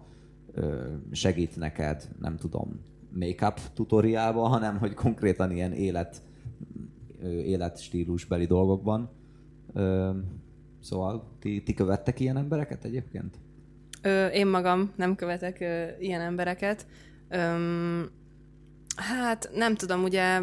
ö, 0.52 0.92
segít 1.10 1.56
neked, 1.56 2.08
nem 2.20 2.36
tudom, 2.36 2.80
make-up 3.10 3.60
tutoriálba, 3.74 4.42
hanem 4.46 4.78
hogy 4.78 4.94
konkrétan 4.94 5.50
ilyen 5.50 5.72
élet, 5.72 6.22
életstílusbeli 7.22 8.46
dolgokban. 8.46 9.10
Szóval 10.80 11.36
ti, 11.40 11.62
ti 11.62 11.74
követtek 11.74 12.20
ilyen 12.20 12.36
embereket 12.36 12.84
egyébként? 12.84 13.38
Én 14.32 14.46
magam 14.46 14.92
nem 14.96 15.14
követek 15.14 15.60
ilyen 16.00 16.20
embereket. 16.20 16.86
Hát 18.96 19.50
nem 19.54 19.74
tudom, 19.74 20.02
ugye 20.02 20.40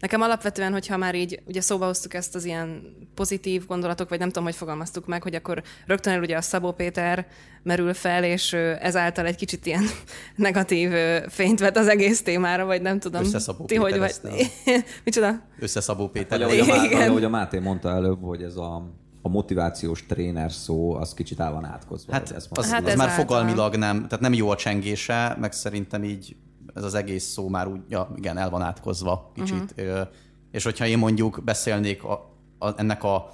Nekem 0.00 0.20
alapvetően, 0.20 0.72
hogyha 0.72 0.96
már 0.96 1.14
így 1.14 1.42
ugye 1.46 1.60
szóba 1.60 1.86
hoztuk 1.86 2.14
ezt 2.14 2.34
az 2.34 2.44
ilyen 2.44 2.96
pozitív 3.14 3.66
gondolatok, 3.66 4.08
vagy 4.08 4.18
nem 4.18 4.28
tudom, 4.28 4.44
hogy 4.44 4.54
fogalmaztuk 4.54 5.06
meg, 5.06 5.22
hogy 5.22 5.34
akkor 5.34 5.62
rögtön 5.86 6.12
el 6.12 6.20
ugye 6.20 6.36
a 6.36 6.40
Szabó 6.40 6.72
Péter 6.72 7.26
merül 7.62 7.94
fel, 7.94 8.24
és 8.24 8.52
ezáltal 8.80 9.26
egy 9.26 9.36
kicsit 9.36 9.66
ilyen 9.66 9.84
negatív 10.36 10.90
fényt 11.28 11.60
vet 11.60 11.76
az 11.76 11.88
egész 11.88 12.22
témára, 12.22 12.64
vagy 12.64 12.82
nem 12.82 12.98
tudom. 12.98 13.22
Összeszabó 13.22 13.64
ti, 13.64 13.78
Péter 13.78 14.00
hogy 14.00 14.12
vagy... 14.22 14.50
Micsoda? 15.04 15.40
Összeszabó 15.58 16.08
Péter. 16.08 16.42
Ahogy, 16.42 16.58
ahogy, 16.58 16.70
a 16.70 16.76
Máté, 16.76 17.06
ahogy 17.06 17.24
a 17.24 17.28
Máté 17.28 17.58
mondta 17.58 17.90
előbb, 17.90 18.22
hogy 18.22 18.42
ez 18.42 18.56
a 18.56 18.96
a 19.22 19.28
motivációs 19.28 20.06
tréner 20.06 20.52
szó, 20.52 20.94
az 20.94 21.14
kicsit 21.14 21.40
el 21.40 21.52
van 21.52 21.64
átkozva. 21.64 22.12
Hát, 22.12 22.30
az, 22.30 22.48
az, 22.50 22.70
hát 22.70 22.86
az 22.86 22.94
már 22.94 23.08
fogalmilag 23.08 23.76
nem, 23.76 23.96
tehát 23.96 24.20
nem 24.20 24.32
jó 24.32 24.50
a 24.50 24.56
csengése, 24.56 25.36
meg 25.40 25.52
szerintem 25.52 26.04
így 26.04 26.36
ez 26.78 26.84
az 26.84 26.94
egész 26.94 27.24
szó 27.24 27.48
már 27.48 27.66
úgy, 27.66 27.80
ja, 27.88 28.14
igen, 28.16 28.38
el 28.38 28.50
van 28.50 28.62
átkozva 28.62 29.30
kicsit. 29.34 29.74
Uh-huh. 29.76 30.08
És 30.50 30.64
hogyha 30.64 30.86
én 30.86 30.98
mondjuk 30.98 31.40
beszélnék 31.44 32.04
a, 32.04 32.30
a, 32.58 32.80
ennek 32.80 33.04
a 33.04 33.32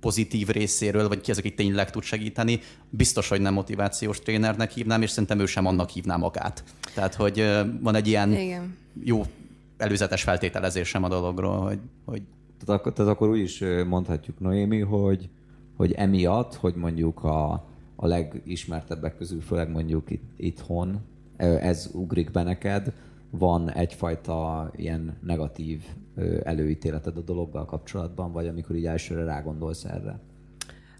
pozitív 0.00 0.48
részéről, 0.48 1.08
vagy 1.08 1.20
ki 1.20 1.30
az, 1.30 1.38
aki 1.38 1.54
tényleg 1.54 1.90
tud 1.90 2.02
segíteni, 2.02 2.60
biztos, 2.90 3.28
hogy 3.28 3.40
nem 3.40 3.52
motivációs 3.54 4.18
trénernek 4.18 4.70
hívnám, 4.70 5.02
és 5.02 5.10
szerintem 5.10 5.38
ő 5.38 5.46
sem 5.46 5.66
annak 5.66 5.88
hívná 5.88 6.16
magát. 6.16 6.64
Tehát, 6.94 7.14
hogy 7.14 7.44
van 7.80 7.94
egy 7.94 8.08
ilyen 8.08 8.32
Igen. 8.32 8.76
jó 9.02 9.22
előzetes 9.76 10.22
feltételezésem 10.22 11.04
a 11.04 11.08
dologról, 11.08 11.58
hogy... 11.58 11.78
hogy... 12.04 12.22
Tehát, 12.64 12.80
akkor, 12.80 12.92
tehát 12.92 13.12
akkor 13.12 13.28
úgy 13.28 13.38
is 13.38 13.62
mondhatjuk, 13.86 14.40
Noémi, 14.40 14.80
hogy, 14.80 15.28
hogy 15.76 15.92
emiatt, 15.92 16.54
hogy 16.54 16.74
mondjuk 16.74 17.24
a, 17.24 17.52
a 17.96 18.06
legismertebbek 18.06 19.16
közül, 19.16 19.40
főleg 19.40 19.70
mondjuk 19.70 20.10
itt, 20.10 20.24
itthon, 20.36 21.00
ez 21.36 21.90
ugrik 21.92 22.30
be 22.30 22.42
neked, 22.42 22.92
van 23.30 23.70
egyfajta 23.70 24.70
ilyen 24.76 25.18
negatív 25.22 25.84
előítéleted 26.42 27.16
a 27.16 27.20
dologgal 27.20 27.64
kapcsolatban, 27.64 28.32
vagy 28.32 28.46
amikor 28.46 28.76
így 28.76 28.86
elsőre 28.86 29.24
rágondolsz 29.24 29.84
erre? 29.84 30.20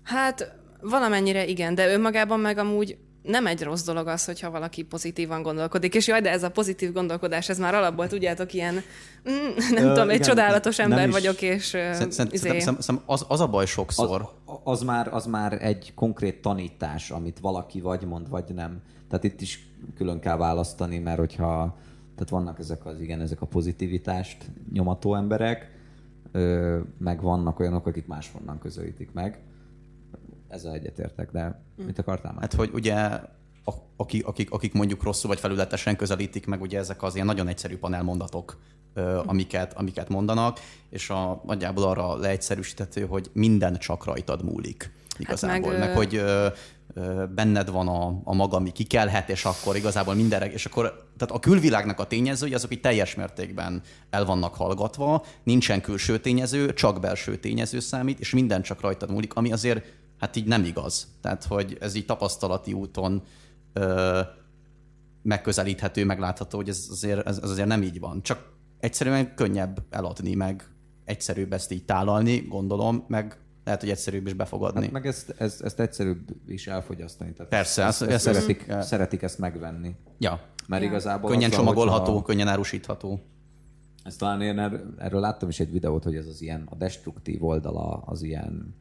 Hát 0.03 0.57
valamennyire 0.80 1.47
igen, 1.47 1.74
de 1.74 1.93
önmagában 1.93 2.41
meg 2.41 2.59
amúgy 2.59 2.99
nem 3.25 3.47
egy 3.47 3.62
rossz 3.62 3.85
dolog 3.85 4.07
az, 4.07 4.25
hogyha 4.25 4.51
valaki 4.51 4.83
pozitívan 4.83 5.43
gondolkodik, 5.43 5.95
és 5.95 6.07
jaj, 6.07 6.20
de 6.20 6.31
ez 6.31 6.43
a 6.43 6.51
pozitív 6.51 6.93
gondolkodás, 6.93 7.49
ez 7.49 7.59
már 7.59 7.75
alapból, 7.75 8.07
tudjátok, 8.07 8.53
ilyen, 8.53 8.75
mm, 8.75 9.55
nem 9.75 9.85
Ö, 9.85 9.89
tudom, 9.89 10.09
egy 10.09 10.14
igen, 10.14 10.29
csodálatos 10.29 10.79
ember 10.79 11.11
vagyok, 11.11 11.43
és 11.43 11.64
szerint, 11.64 12.12
szerint, 12.12 12.35
izé... 12.35 12.59
szerint, 12.59 13.03
az, 13.07 13.25
az 13.29 13.41
a 13.41 13.47
baj 13.47 13.66
sokszor. 13.66 14.31
Az, 14.45 14.59
az, 14.64 14.83
már, 14.83 15.14
az 15.14 15.27
már 15.27 15.62
egy 15.62 15.93
konkrét 15.95 16.43
tanítás, 16.43 17.11
amit 17.11 17.39
valaki 17.39 17.81
vagy 17.81 18.03
mond, 18.03 18.29
vagy 18.29 18.45
nem. 18.55 18.83
Tehát 19.09 19.25
itt 19.25 19.41
is 19.41 19.68
külön 19.97 20.20
kell 20.20 20.37
választani, 20.37 20.99
mert 20.99 21.18
hogyha 21.18 21.77
tehát 22.14 22.31
vannak 22.31 22.59
ezek 22.59 22.87
az 22.87 23.01
igen, 23.01 23.20
ezek 23.20 23.41
a 23.41 23.47
pozitivitást 23.47 24.37
nyomató 24.72 25.14
emberek, 25.14 25.70
meg 26.99 27.22
vannak 27.22 27.59
olyanok, 27.61 27.87
akik 27.87 28.07
máshonnan 28.07 28.59
közelítik 28.59 29.12
meg. 29.12 29.39
Ezzel 30.55 30.72
egyetértek, 30.72 31.30
de 31.30 31.62
mit 31.86 31.98
akartál 31.98 32.32
már? 32.32 32.40
Hát, 32.40 32.52
hogy 32.55 32.70
ugye 32.72 32.96
akik, 33.96 34.26
akik, 34.26 34.50
akik 34.50 34.72
mondjuk 34.72 35.02
rosszul 35.02 35.30
vagy 35.30 35.40
felületesen 35.40 35.96
közelítik 35.96 36.46
meg, 36.46 36.61
ugye 36.61 36.78
ezek 36.78 37.02
az 37.02 37.14
ilyen 37.14 37.26
nagyon 37.26 37.48
egyszerű 37.48 37.76
panelmondatok, 37.76 38.59
amiket, 39.26 39.72
amiket 39.72 40.09
mondanak, 40.09 40.61
és 40.90 41.11
a, 41.11 41.42
nagyjából 41.46 41.84
arra 41.84 42.16
leegyszerűsíthető, 42.16 43.07
hogy 43.07 43.30
minden 43.32 43.78
csak 43.78 44.05
rajtad 44.05 44.44
múlik 44.44 44.92
igazából. 45.18 45.70
Hát 45.70 45.78
meg, 45.78 45.88
meg 45.88 45.96
hogy 45.96 46.24
benned 47.34 47.70
van 47.70 47.88
a, 47.88 48.20
a 48.24 48.34
maga, 48.34 48.57
ami 48.57 48.72
kikelhet, 48.72 49.28
és 49.28 49.44
akkor 49.44 49.76
igazából 49.76 50.14
mindenre, 50.14 50.52
és 50.52 50.66
akkor 50.66 51.09
tehát 51.16 51.34
a 51.34 51.38
külvilágnak 51.38 52.00
a 52.00 52.07
tényezői 52.07 52.55
azok 52.55 52.72
így 52.72 52.80
teljes 52.80 53.14
mértékben 53.14 53.82
el 54.11 54.24
vannak 54.24 54.55
hallgatva, 54.55 55.24
nincsen 55.42 55.80
külső 55.80 56.18
tényező, 56.18 56.72
csak 56.72 57.00
belső 57.00 57.36
tényező 57.36 57.80
számít, 57.80 58.20
és 58.20 58.32
minden 58.32 58.62
csak 58.62 58.80
rajtad 58.80 59.11
múlik, 59.11 59.34
ami 59.34 59.52
azért 59.52 59.84
hát 60.18 60.36
így 60.36 60.46
nem 60.46 60.64
igaz. 60.64 61.08
Tehát, 61.20 61.44
hogy 61.44 61.76
ez 61.80 61.94
így 61.94 62.04
tapasztalati 62.04 62.72
úton 62.72 63.22
ö, 63.72 64.20
megközelíthető, 65.22 66.04
meglátható, 66.04 66.56
hogy 66.56 66.68
ez 66.68 66.86
azért, 66.90 67.26
ez, 67.26 67.38
ez 67.42 67.50
azért 67.50 67.68
nem 67.68 67.82
így 67.82 68.00
van. 68.00 68.22
Csak 68.22 68.52
egyszerűen 68.78 69.34
könnyebb 69.34 69.82
eladni, 69.90 70.34
meg 70.34 70.68
egyszerűbb 71.04 71.52
ezt 71.52 71.72
így 71.72 71.84
tálalni, 71.84 72.38
gondolom, 72.38 73.04
meg 73.08 73.38
lehet, 73.64 73.80
hogy 73.80 73.90
egyszerűbb 73.90 74.26
is 74.26 74.32
befogadni. 74.32 74.82
Hát 74.82 74.90
meg 74.90 75.06
ezt, 75.06 75.34
ezt, 75.38 75.62
ezt 75.62 75.80
egyszerűbb 75.80 76.28
is 76.46 76.66
elfogyasztani. 76.66 77.32
Tehát 77.32 77.50
Persze. 77.50 77.84
Ezt, 77.84 78.02
ezt, 78.02 78.10
ezt 78.10 78.24
szeretik, 78.24 78.68
ezt, 78.68 78.88
szeretik 78.88 79.22
ezt 79.22 79.38
megvenni. 79.38 79.94
Ja. 80.18 80.40
Mert 80.68 80.82
ja. 80.82 80.88
igazából 80.88 81.30
Könnyen 81.30 81.50
azzal, 81.50 81.64
csomagolható, 81.64 82.12
hogyha... 82.12 82.26
könnyen 82.26 82.48
árusítható. 82.48 83.20
Ezt 84.02 84.18
talán 84.18 84.40
én 84.40 84.58
er, 84.58 84.80
erről 84.98 85.20
láttam 85.20 85.48
is 85.48 85.60
egy 85.60 85.70
videót, 85.70 86.04
hogy 86.04 86.16
ez 86.16 86.26
az 86.26 86.42
ilyen 86.42 86.66
a 86.70 86.74
destruktív 86.74 87.44
oldala 87.44 88.02
az 88.06 88.22
ilyen 88.22 88.74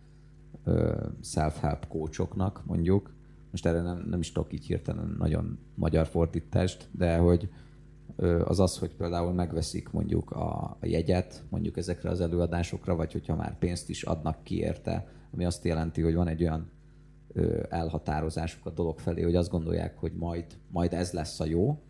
self-help 1.21 1.87
coachoknak 1.87 2.63
mondjuk. 2.65 3.13
Most 3.51 3.65
erre 3.65 3.81
nem, 3.81 4.05
nem 4.09 4.19
is 4.19 4.31
tudok 4.31 4.53
így 4.53 4.65
hirtelen 4.65 5.15
nagyon 5.17 5.59
magyar 5.75 6.07
fordítást, 6.07 6.87
de 6.91 7.17
hogy 7.17 7.49
az 8.43 8.59
az, 8.59 8.77
hogy 8.77 8.95
például 8.95 9.33
megveszik 9.33 9.89
mondjuk 9.89 10.31
a, 10.31 10.77
a 10.79 10.85
jegyet 10.85 11.43
mondjuk 11.49 11.77
ezekre 11.77 12.09
az 12.09 12.21
előadásokra, 12.21 12.95
vagy 12.95 13.11
hogyha 13.11 13.35
már 13.35 13.57
pénzt 13.57 13.89
is 13.89 14.03
adnak 14.03 14.43
ki 14.43 14.57
érte, 14.57 15.07
ami 15.33 15.45
azt 15.45 15.65
jelenti, 15.65 16.01
hogy 16.01 16.15
van 16.15 16.27
egy 16.27 16.41
olyan 16.41 16.71
elhatározásuk 17.69 18.65
a 18.65 18.69
dolog 18.69 18.99
felé, 18.99 19.21
hogy 19.21 19.35
azt 19.35 19.49
gondolják, 19.49 19.97
hogy 19.97 20.11
majd, 20.13 20.45
majd 20.71 20.93
ez 20.93 21.11
lesz 21.11 21.39
a 21.39 21.45
jó, 21.45 21.81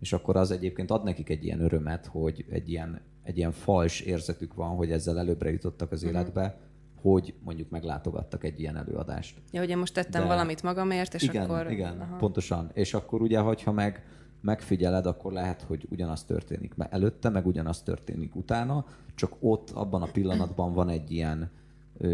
és 0.00 0.12
akkor 0.12 0.36
az 0.36 0.50
egyébként 0.50 0.90
ad 0.90 1.04
nekik 1.04 1.28
egy 1.28 1.44
ilyen 1.44 1.60
örömet, 1.60 2.06
hogy 2.06 2.44
egy 2.50 2.70
ilyen, 2.70 3.00
egy 3.22 3.36
ilyen 3.36 3.52
fals 3.52 4.00
érzetük 4.00 4.54
van, 4.54 4.76
hogy 4.76 4.90
ezzel 4.90 5.18
előbbre 5.18 5.50
jutottak 5.50 5.92
az 5.92 6.02
uh-huh. 6.02 6.18
életbe, 6.18 6.58
hogy 7.00 7.34
mondjuk 7.44 7.70
meglátogattak 7.70 8.44
egy 8.44 8.60
ilyen 8.60 8.76
előadást. 8.76 9.42
Ja, 9.52 9.60
hogy 9.60 9.68
én 9.68 9.78
most 9.78 9.94
tettem 9.94 10.22
De... 10.22 10.28
valamit 10.28 10.62
magamért, 10.62 11.14
és 11.14 11.22
igen, 11.22 11.50
akkor... 11.50 11.70
Igen, 11.70 12.00
Aha. 12.00 12.16
pontosan. 12.16 12.70
És 12.72 12.94
akkor 12.94 13.22
ugye, 13.22 13.38
hogyha 13.38 13.72
meg 13.72 14.04
megfigyeled, 14.40 15.06
akkor 15.06 15.32
lehet, 15.32 15.62
hogy 15.62 15.86
ugyanaz 15.90 16.24
történik 16.24 16.74
előtte, 16.78 17.28
meg 17.28 17.46
ugyanaz 17.46 17.82
történik 17.82 18.36
utána, 18.36 18.84
csak 19.14 19.36
ott 19.40 19.70
abban 19.70 20.02
a 20.02 20.10
pillanatban 20.12 20.72
van 20.72 20.88
egy 20.88 21.10
ilyen 21.10 21.50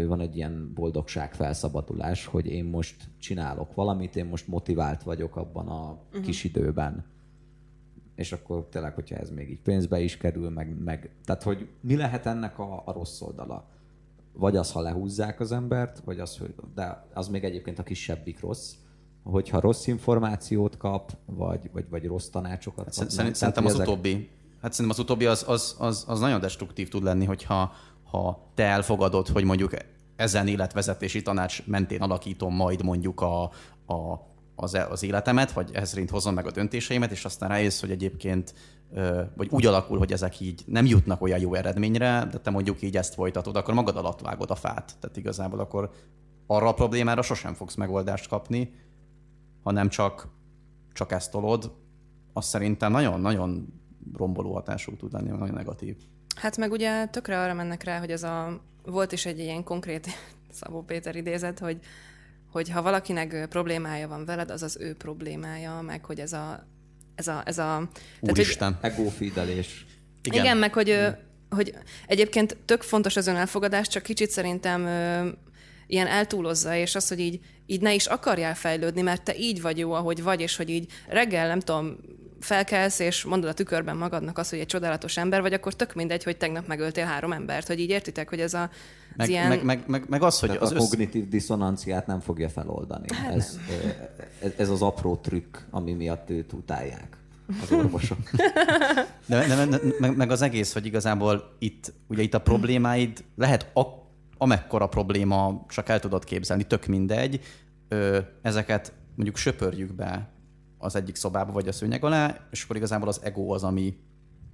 van 0.07 0.19
egy 0.19 0.35
ilyen 0.35 0.71
boldogság 0.73 1.33
felszabadulás, 1.33 2.25
hogy 2.25 2.45
én 2.45 2.65
most 2.65 3.09
csinálok 3.19 3.73
valamit, 3.73 4.15
én 4.15 4.25
most 4.25 4.47
motivált 4.47 5.03
vagyok 5.03 5.35
abban 5.35 5.67
a 5.67 5.91
uh-huh. 6.07 6.25
kis 6.25 6.43
időben. 6.43 7.05
És 8.15 8.31
akkor 8.31 8.67
tényleg, 8.69 8.93
hogyha 8.93 9.15
ez 9.15 9.29
még 9.29 9.49
így 9.49 9.61
pénzbe 9.61 9.99
is 9.99 10.17
kerül, 10.17 10.49
meg, 10.49 10.83
meg 10.83 11.09
tehát 11.25 11.43
hogy 11.43 11.67
mi 11.81 11.95
lehet 11.95 12.25
ennek 12.25 12.59
a, 12.59 12.81
a 12.85 12.91
rossz 12.91 13.21
oldala? 13.21 13.69
Vagy 14.37 14.55
az, 14.55 14.71
ha 14.71 14.81
lehúzzák 14.81 15.39
az 15.39 15.51
embert, 15.51 16.01
vagy 16.05 16.19
az, 16.19 16.37
hogy, 16.37 16.55
de 16.75 17.07
az 17.13 17.27
még 17.27 17.43
egyébként 17.43 17.79
a 17.79 17.83
kisebbik 17.83 18.39
rossz, 18.39 18.73
hogyha 19.23 19.59
rossz 19.59 19.87
információt 19.87 20.77
kap, 20.77 21.11
vagy, 21.25 21.69
vagy, 21.73 21.89
vagy 21.89 22.05
rossz 22.05 22.27
tanácsokat 22.27 22.83
kap. 22.95 23.09
Szerint, 23.09 23.35
szerintem 23.35 23.65
az 23.65 23.73
ezek... 23.73 23.87
utóbbi. 23.87 24.29
Hát 24.61 24.73
szerintem 24.73 24.99
az 24.99 25.03
utóbbi 25.03 25.25
az, 25.25 25.45
az, 25.47 25.75
az, 25.79 26.05
az 26.07 26.19
nagyon 26.19 26.39
destruktív 26.39 26.89
tud 26.89 27.03
lenni, 27.03 27.25
hogyha 27.25 27.71
ha 28.03 28.51
te 28.53 28.63
elfogadod, 28.63 29.27
hogy 29.27 29.43
mondjuk 29.43 29.71
ezen 30.15 30.47
életvezetési 30.47 31.21
tanács 31.21 31.65
mentén 31.65 32.01
alakítom 32.01 32.55
majd 32.55 32.83
mondjuk 32.83 33.21
a, 33.21 33.43
a, 33.85 33.95
az, 34.59 34.73
e, 34.73 34.87
az 34.87 35.03
életemet, 35.03 35.51
vagy 35.51 35.69
ehhez 35.73 35.89
szerint 35.89 36.09
hozom 36.09 36.33
meg 36.33 36.45
a 36.45 36.51
döntéseimet, 36.51 37.11
és 37.11 37.25
aztán 37.25 37.49
rájössz, 37.49 37.79
hogy 37.79 37.91
egyébként 37.91 38.53
vagy 39.35 39.47
úgy 39.49 39.65
alakul, 39.65 39.97
hogy 39.97 40.11
ezek 40.11 40.39
így 40.39 40.63
nem 40.65 40.85
jutnak 40.85 41.21
olyan 41.21 41.39
jó 41.39 41.53
eredményre, 41.53 42.27
de 42.31 42.37
te 42.37 42.49
mondjuk 42.49 42.81
így 42.81 42.97
ezt 42.97 43.13
folytatod, 43.13 43.55
akkor 43.55 43.73
magad 43.73 43.97
alatt 43.97 44.21
vágod 44.21 44.51
a 44.51 44.55
fát. 44.55 44.95
Tehát 44.99 45.17
igazából 45.17 45.59
akkor 45.59 45.91
arra 46.45 46.67
a 46.67 46.73
problémára 46.73 47.21
sosem 47.21 47.53
fogsz 47.53 47.75
megoldást 47.75 48.27
kapni, 48.27 48.73
hanem 49.63 49.89
csak, 49.89 50.27
csak 50.93 51.11
ezt 51.11 51.31
tolod. 51.31 51.71
Azt 52.33 52.47
szerintem 52.47 52.91
nagyon-nagyon 52.91 53.81
romboló 54.17 54.53
hatású 54.53 54.95
tud 54.95 55.13
lenni, 55.13 55.29
nagyon 55.29 55.55
negatív. 55.55 55.95
Hát 56.35 56.57
meg 56.57 56.71
ugye 56.71 57.05
tökre 57.05 57.41
arra 57.41 57.53
mennek 57.53 57.83
rá, 57.83 57.99
hogy 57.99 58.11
ez 58.11 58.23
a, 58.23 58.61
volt 58.85 59.11
is 59.11 59.25
egy 59.25 59.39
ilyen 59.39 59.63
konkrét 59.63 60.07
Szabó 60.61 60.81
Péter 60.81 61.15
idézet, 61.15 61.59
hogy, 61.59 61.79
hogy 62.51 62.69
ha 62.69 62.81
valakinek 62.81 63.47
problémája 63.49 64.07
van 64.07 64.25
veled, 64.25 64.51
az 64.51 64.63
az 64.63 64.77
ő 64.79 64.95
problémája, 64.95 65.81
meg 65.81 66.05
hogy 66.05 66.19
ez 66.19 66.33
a 66.33 66.67
ez 67.15 67.27
a, 67.27 67.41
ez 67.45 67.57
a 67.57 67.89
Úristen. 68.19 68.77
Tehát, 68.79 68.95
hogy, 68.95 69.05
egófidelés. 69.05 69.85
Igen. 70.23 70.43
Igen, 70.43 70.57
meg 70.57 70.73
hogy, 70.73 70.99
hogy 71.49 71.73
egyébként 72.07 72.57
tök 72.65 72.81
fontos 72.81 73.15
az 73.15 73.27
önelfogadás, 73.27 73.87
csak 73.87 74.03
kicsit 74.03 74.29
szerintem 74.29 74.81
ilyen 75.87 76.07
eltúlozza, 76.07 76.75
és 76.75 76.95
az, 76.95 77.07
hogy 77.07 77.19
így, 77.19 77.39
így 77.65 77.81
ne 77.81 77.93
is 77.93 78.05
akarjál 78.05 78.55
fejlődni, 78.55 79.01
mert 79.01 79.23
te 79.23 79.35
így 79.37 79.61
vagy 79.61 79.77
jó, 79.77 79.91
ahogy 79.91 80.23
vagy, 80.23 80.41
és 80.41 80.55
hogy 80.55 80.69
így 80.69 80.91
reggel, 81.07 81.47
nem 81.47 81.59
tudom, 81.59 81.97
felkelsz, 82.39 82.99
és 82.99 83.23
mondod 83.23 83.49
a 83.49 83.53
tükörben 83.53 83.97
magadnak 83.97 84.37
azt, 84.37 84.49
hogy 84.49 84.59
egy 84.59 84.65
csodálatos 84.65 85.17
ember 85.17 85.41
vagy, 85.41 85.53
akkor 85.53 85.73
tök 85.73 85.93
mindegy, 85.93 86.23
hogy 86.23 86.37
tegnap 86.37 86.67
megöltél 86.67 87.05
három 87.05 87.31
embert, 87.31 87.67
hogy 87.67 87.79
így 87.79 87.89
értitek, 87.89 88.29
hogy 88.29 88.39
ez 88.39 88.53
a 88.53 88.69
meg, 89.15 89.29
ilyen... 89.29 89.47
meg, 89.47 89.63
meg, 89.63 89.83
meg, 89.87 90.03
meg 90.07 90.21
az, 90.21 90.39
hogy 90.39 90.49
Tehát 90.49 90.63
az 90.63 90.71
a 90.71 90.75
össz... 90.75 90.89
kognitív 90.89 91.27
diszonanciát 91.27 92.07
nem 92.07 92.19
fogja 92.19 92.49
feloldani. 92.49 93.07
Hát 93.13 93.35
ez, 93.35 93.59
ez, 94.41 94.51
ez 94.57 94.69
az 94.69 94.81
apró 94.81 95.15
trükk, 95.15 95.57
ami 95.69 95.93
miatt 95.93 96.29
őt 96.29 96.53
utálják 96.53 97.17
az 97.61 97.71
orvosok. 97.71 98.17
De, 99.25 99.47
de, 99.47 99.65
de, 99.65 99.79
meg, 99.99 100.15
meg 100.15 100.31
az 100.31 100.41
egész, 100.41 100.73
hogy 100.73 100.85
igazából 100.85 101.55
itt, 101.59 101.93
ugye 102.07 102.21
itt 102.21 102.33
a 102.33 102.39
problémáid 102.39 103.23
lehet 103.35 103.75
a, 103.75 103.81
amekkora 104.37 104.87
probléma, 104.87 105.65
csak 105.69 105.89
el 105.89 105.99
tudod 105.99 106.23
képzelni, 106.23 106.63
tök 106.63 106.85
mindegy, 106.85 107.39
ö, 107.87 108.19
ezeket 108.41 108.93
mondjuk 109.15 109.37
söpörjük 109.37 109.93
be 109.93 110.29
az 110.77 110.95
egyik 110.95 111.15
szobába, 111.15 111.51
vagy 111.51 111.67
a 111.67 111.71
szőnyeg 111.71 112.03
alá, 112.03 112.47
és 112.51 112.63
akkor 112.63 112.75
igazából 112.75 113.07
az 113.07 113.19
ego 113.23 113.53
az, 113.53 113.63
ami, 113.63 113.97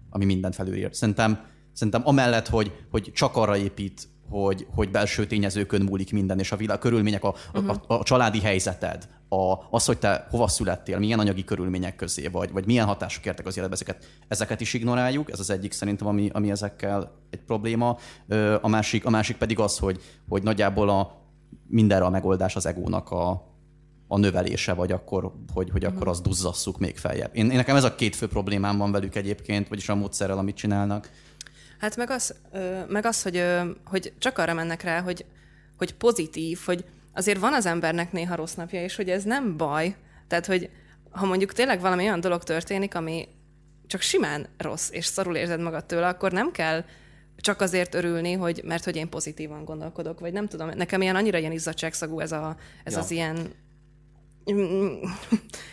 ami 0.09 0.25
mindent 0.25 0.55
felülír. 0.55 0.95
Szerintem, 0.95 1.45
szerintem 1.73 2.01
amellett, 2.05 2.47
hogy, 2.47 2.85
hogy 2.91 3.11
csak 3.13 3.35
arra 3.35 3.57
épít, 3.57 4.07
hogy, 4.29 4.67
hogy 4.75 4.91
belső 4.91 5.27
tényezőkön 5.27 5.81
múlik 5.81 6.11
minden, 6.11 6.39
és 6.39 6.51
a 6.51 6.55
világ 6.55 6.79
körülmények, 6.79 7.23
a, 7.23 7.33
uh-huh. 7.53 7.75
a, 7.87 7.93
a, 7.93 8.03
családi 8.03 8.39
helyzeted, 8.39 9.07
a, 9.29 9.57
az, 9.69 9.85
hogy 9.85 9.97
te 9.97 10.27
hova 10.29 10.47
születtél, 10.47 10.99
milyen 10.99 11.19
anyagi 11.19 11.43
körülmények 11.43 11.95
közé 11.95 12.27
vagy, 12.27 12.51
vagy 12.51 12.65
milyen 12.65 12.85
hatások 12.85 13.25
értek 13.25 13.45
az 13.45 13.57
életbe, 13.57 13.75
ezeket, 13.75 14.05
ezeket 14.27 14.61
is 14.61 14.73
ignoráljuk, 14.73 15.31
ez 15.31 15.39
az 15.39 15.49
egyik 15.49 15.71
szerintem, 15.71 16.07
ami, 16.07 16.29
ami 16.33 16.51
ezekkel 16.51 17.11
egy 17.29 17.39
probléma. 17.39 17.97
A 18.61 18.67
másik, 18.67 19.05
a 19.05 19.09
másik 19.09 19.37
pedig 19.37 19.59
az, 19.59 19.77
hogy, 19.77 20.01
hogy 20.29 20.43
nagyjából 20.43 20.89
a, 20.89 21.21
mindenre 21.67 22.05
a 22.05 22.09
megoldás 22.09 22.55
az 22.55 22.65
egónak 22.65 23.11
a, 23.11 23.52
a 24.07 24.17
növelése, 24.17 24.73
vagy 24.73 24.91
akkor, 24.91 25.33
hogy, 25.53 25.69
hogy 25.69 25.83
akkor 25.83 25.99
mhm. 25.99 26.09
azt 26.09 26.23
duzzasszuk 26.23 26.79
még 26.79 26.97
feljebb. 26.97 27.35
Én, 27.35 27.49
én 27.49 27.55
nekem 27.55 27.75
ez 27.75 27.83
a 27.83 27.95
két 27.95 28.15
fő 28.15 28.27
problémám 28.27 28.77
van 28.77 28.91
velük 28.91 29.15
egyébként, 29.15 29.67
vagyis 29.67 29.89
a 29.89 29.95
módszerrel, 29.95 30.37
amit 30.37 30.55
csinálnak. 30.55 31.09
Hát 31.79 31.95
meg 31.95 32.09
az, 32.09 32.35
meg 32.87 33.05
az 33.05 33.21
hogy, 33.21 33.43
hogy 33.85 34.13
csak 34.17 34.37
arra 34.37 34.53
mennek 34.53 34.83
rá, 34.83 35.01
hogy, 35.01 35.25
hogy 35.77 35.93
pozitív, 35.93 36.59
hogy 36.65 36.85
azért 37.13 37.39
van 37.39 37.53
az 37.53 37.65
embernek 37.65 38.11
néha 38.11 38.35
rossz 38.35 38.53
napja, 38.53 38.83
és 38.83 38.95
hogy 38.95 39.09
ez 39.09 39.23
nem 39.23 39.57
baj. 39.57 39.95
Tehát, 40.27 40.45
hogy 40.45 40.69
ha 41.09 41.25
mondjuk 41.25 41.53
tényleg 41.53 41.81
valami 41.81 42.03
olyan 42.03 42.19
dolog 42.19 42.43
történik, 42.43 42.95
ami 42.95 43.27
csak 43.87 44.01
simán 44.01 44.47
rossz, 44.57 44.89
és 44.91 45.05
szarul 45.05 45.35
érzed 45.35 45.59
magad 45.59 45.85
tőle, 45.85 46.07
akkor 46.07 46.31
nem 46.31 46.51
kell 46.51 46.83
csak 47.37 47.61
azért 47.61 47.93
örülni, 47.93 48.33
hogy 48.33 48.61
mert 48.65 48.83
hogy 48.83 48.95
én 48.95 49.09
pozitívan 49.09 49.65
gondolkodok, 49.65 50.19
vagy 50.19 50.33
nem 50.33 50.47
tudom, 50.47 50.69
nekem 50.75 51.01
ilyen 51.01 51.15
annyira 51.15 51.37
ilyen 51.37 51.51
izzadságszagú 51.51 52.19
ez, 52.19 52.31
a, 52.31 52.57
ez 52.83 52.93
ja. 52.93 52.99
az 52.99 53.11
ilyen 53.11 53.53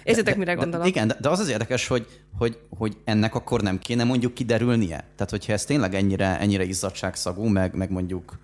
Érzitek, 0.02 0.36
mire 0.36 0.54
gondolom? 0.54 0.86
Igen, 0.86 1.12
de 1.20 1.28
az 1.28 1.38
az 1.38 1.48
érdekes, 1.48 1.86
hogy, 1.86 2.06
hogy, 2.38 2.58
hogy 2.78 2.96
ennek 3.04 3.34
akkor 3.34 3.60
nem 3.60 3.78
kéne 3.78 4.04
mondjuk 4.04 4.34
kiderülnie. 4.34 4.96
Tehát, 4.96 5.30
hogyha 5.30 5.52
ez 5.52 5.64
tényleg 5.64 5.94
ennyire, 5.94 6.38
ennyire 6.38 6.64
izzadságszagú, 6.64 7.44
meg, 7.44 7.74
meg 7.74 7.90
mondjuk, 7.90 8.38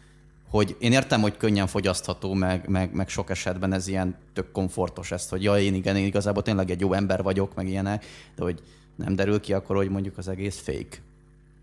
hogy 0.50 0.76
én 0.78 0.92
értem, 0.92 1.20
hogy 1.20 1.36
könnyen 1.36 1.66
fogyasztható, 1.66 2.32
meg, 2.32 2.68
meg, 2.68 2.94
meg 2.94 3.08
sok 3.08 3.30
esetben 3.30 3.72
ez 3.72 3.86
ilyen 3.86 4.16
tök 4.32 4.52
komfortos 4.52 5.10
ezt, 5.10 5.30
hogy 5.30 5.42
ja, 5.42 5.58
én 5.58 5.74
igen, 5.74 5.96
én 5.96 6.06
igazából 6.06 6.42
tényleg 6.42 6.70
egy 6.70 6.80
jó 6.80 6.92
ember 6.92 7.22
vagyok, 7.22 7.54
meg 7.54 7.68
ilyenek, 7.68 8.04
de 8.36 8.42
hogy 8.42 8.62
nem 8.96 9.14
derül 9.16 9.40
ki 9.40 9.52
akkor, 9.52 9.76
hogy 9.76 9.88
mondjuk 9.88 10.18
az 10.18 10.28
egész 10.28 10.58
fake. 10.58 10.96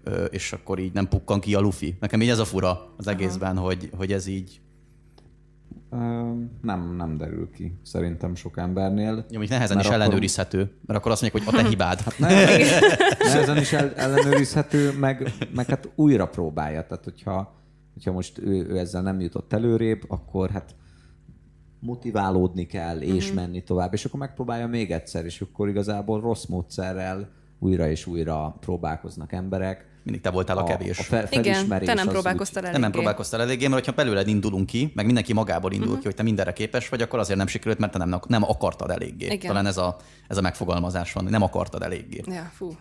Ö, 0.04 0.24
és 0.24 0.54
akkor 0.54 0.80
így 0.80 0.94
nem 0.94 1.08
pukkan 1.08 1.40
ki 1.40 1.56
a 1.56 1.60
lufi. 1.60 1.96
Nekem 2.00 2.22
így 2.22 2.30
ez 2.30 2.40
a 2.40 2.46
fura 2.46 2.94
az 2.98 3.08
egészben, 3.08 3.58
hogy, 3.58 3.90
hogy 3.98 4.12
ez 4.12 4.28
így 4.28 4.60
nem, 6.62 6.96
nem 6.96 7.18
derül 7.18 7.50
ki 7.50 7.80
szerintem 7.84 8.36
sok 8.36 8.58
embernél. 8.58 9.26
Jó, 9.30 9.40
még 9.40 9.50
nehezen 9.50 9.80
is 9.80 9.86
akkor... 9.86 10.00
ellenőrizhető, 10.00 10.72
mert 10.86 11.00
akkor 11.00 11.12
azt 11.12 11.22
mondják, 11.22 11.44
hogy 11.44 11.56
a 11.56 11.64
te 11.64 11.68
hibád. 11.70 12.00
Hát 12.00 12.20
ne, 12.20 12.28
nehezen 13.28 13.58
is 13.58 13.74
el, 13.74 13.94
ellenőrizhető, 13.96 14.98
meg, 15.00 15.34
meg 15.54 15.66
hát 15.66 15.90
újra 15.96 16.28
próbálja. 16.28 16.86
Tehát, 16.88 17.04
hogyha, 17.04 17.56
hogyha 17.94 18.12
most 18.12 18.38
ő, 18.40 18.68
ő 18.70 18.78
ezzel 18.78 19.02
nem 19.02 19.20
jutott 19.20 19.54
előrébb, 19.54 20.04
akkor 20.08 20.50
hát 20.50 20.76
motiválódni 21.80 22.66
kell, 22.66 23.02
és 23.02 23.26
mm-hmm. 23.26 23.36
menni 23.36 23.64
tovább, 23.64 23.94
és 23.94 24.06
akkor 24.06 24.20
megpróbálja 24.20 24.68
még 24.68 24.92
egyszer, 24.92 25.26
és 25.26 25.42
akkor 25.42 25.70
igazából 25.70 26.22
rossz 26.22 26.46
módszerrel 26.46 27.30
újra 27.60 27.90
és 27.90 28.06
újra 28.06 28.58
próbálkoznak 28.60 29.32
emberek 29.32 29.93
mindig 30.04 30.22
te 30.22 30.30
voltál 30.30 30.58
a, 30.58 30.62
a 30.62 30.64
kevés. 30.64 31.00
A 31.00 31.04
fe, 31.04 31.28
Igen, 31.30 31.68
te 31.68 31.94
nem 31.94 32.08
próbálkoztál 32.08 32.64
eléggé. 32.64 32.80
Nem, 32.80 32.82
nem 32.82 32.92
próbálkoztál 32.92 33.42
eléggé, 33.42 33.68
mert 33.68 33.86
ha 33.86 33.92
belőled 33.92 34.28
indulunk 34.28 34.66
ki, 34.66 34.92
meg 34.96 35.06
mindenki 35.06 35.34
magából 35.34 35.72
indul 35.72 35.88
uh-huh. 35.88 36.02
ki, 36.02 36.06
hogy 36.06 36.16
te 36.16 36.24
mindenre 36.24 36.54
képes 36.54 36.90
vagy, 36.90 37.02
akkor 37.02 37.20
azért 37.20 37.38
nem 37.38 37.48
sikerült, 37.48 37.80
mert 37.80 37.92
te 37.92 37.98
nem, 37.98 38.20
nem 38.28 38.44
akartad 38.44 38.90
eléggé. 38.90 39.26
Igen. 39.26 39.40
Talán 39.40 39.66
ez 39.66 39.78
a, 39.78 39.96
ez 40.28 40.38
a 40.38 40.42
megfogalmazás 40.42 41.14
van, 41.14 41.24
nem 41.24 41.42
akartad 41.42 41.84
eléggé. 41.84 42.22
Ja, 42.26 42.52
fú. 42.54 42.76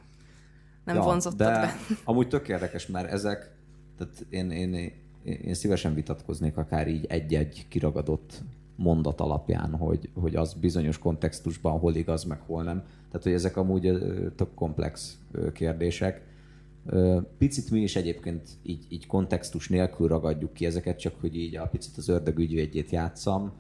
Nem 0.85 0.97
ja, 0.97 1.03
vonzottad 1.03 1.39
de 1.39 1.61
be. 1.61 1.77
amúgy 2.05 2.29
tök 2.29 2.49
érdekes, 2.49 2.87
mert 2.87 3.11
ezek, 3.11 3.51
tehát 3.99 4.27
én, 4.31 4.51
én, 4.51 4.75
én, 4.75 5.41
én 5.45 5.55
szívesen 5.55 5.95
vitatkoznék 5.95 6.57
akár 6.57 6.89
így 6.89 7.07
egy-egy 7.09 7.67
kiragadott 7.69 8.43
mondat 8.77 9.21
alapján, 9.21 9.77
hogy, 9.77 10.11
hogy 10.15 10.37
az 10.37 10.53
bizonyos 10.53 10.99
kontextusban 10.99 11.79
hol 11.79 11.95
igaz, 11.95 12.25
meg 12.25 12.41
hol 12.47 12.63
nem. 12.63 12.83
Tehát, 13.07 13.23
hogy 13.23 13.33
ezek 13.33 13.57
amúgy 13.57 13.99
tök 14.37 14.55
komplex 14.55 15.19
kérdések 15.53 16.23
Picit 17.39 17.71
mi 17.71 17.81
is 17.81 17.97
egyébként 17.97 18.49
így, 18.63 18.87
így 18.89 19.07
kontextus 19.07 19.69
nélkül 19.69 20.09
ragadjuk 20.09 20.53
ki 20.53 20.67
ezeket, 20.67 20.99
csak 20.99 21.21
hogy 21.21 21.37
így 21.37 21.57
a 21.57 21.67
picit 21.67 21.97
az 21.97 22.09
ördög 22.09 22.39
ügyvédjét 22.39 22.91
játszam, 22.91 23.53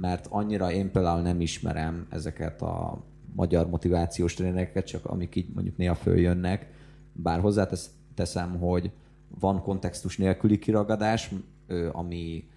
mert 0.00 0.26
annyira 0.30 0.72
én 0.72 0.90
például 0.90 1.22
nem 1.22 1.40
ismerem 1.40 2.06
ezeket 2.10 2.62
a 2.62 3.04
magyar 3.34 3.68
motivációs 3.68 4.34
trénereket, 4.34 4.86
csak 4.86 5.04
amik 5.04 5.36
így 5.36 5.48
mondjuk 5.54 5.76
néha 5.76 5.94
följönnek, 5.94 6.72
bár 7.12 7.40
hozzáteszem, 7.40 8.58
hogy 8.58 8.90
van 9.38 9.62
kontextus 9.62 10.16
nélküli 10.16 10.58
kiragadás, 10.58 11.30
ami, 11.92 12.48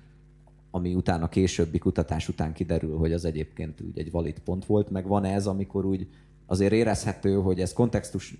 ami 0.72 0.96
utána 0.96 1.30
későbbi 1.30 1.78
kutatás 1.78 2.30
után 2.30 2.54
kiderül, 2.54 2.98
hogy 2.98 3.14
az 3.14 3.26
egyébként 3.26 3.82
úgy 3.82 4.00
egy 4.00 4.12
valid 4.12 4.40
pont 4.40 4.66
volt, 4.66 4.90
meg 4.90 5.08
van 5.08 5.24
ez, 5.24 5.48
amikor 5.48 5.86
úgy 5.86 6.08
azért 6.46 6.74
érezhető, 6.74 7.34
hogy 7.34 7.60
ez 7.60 7.74
kontextus 7.74 8.38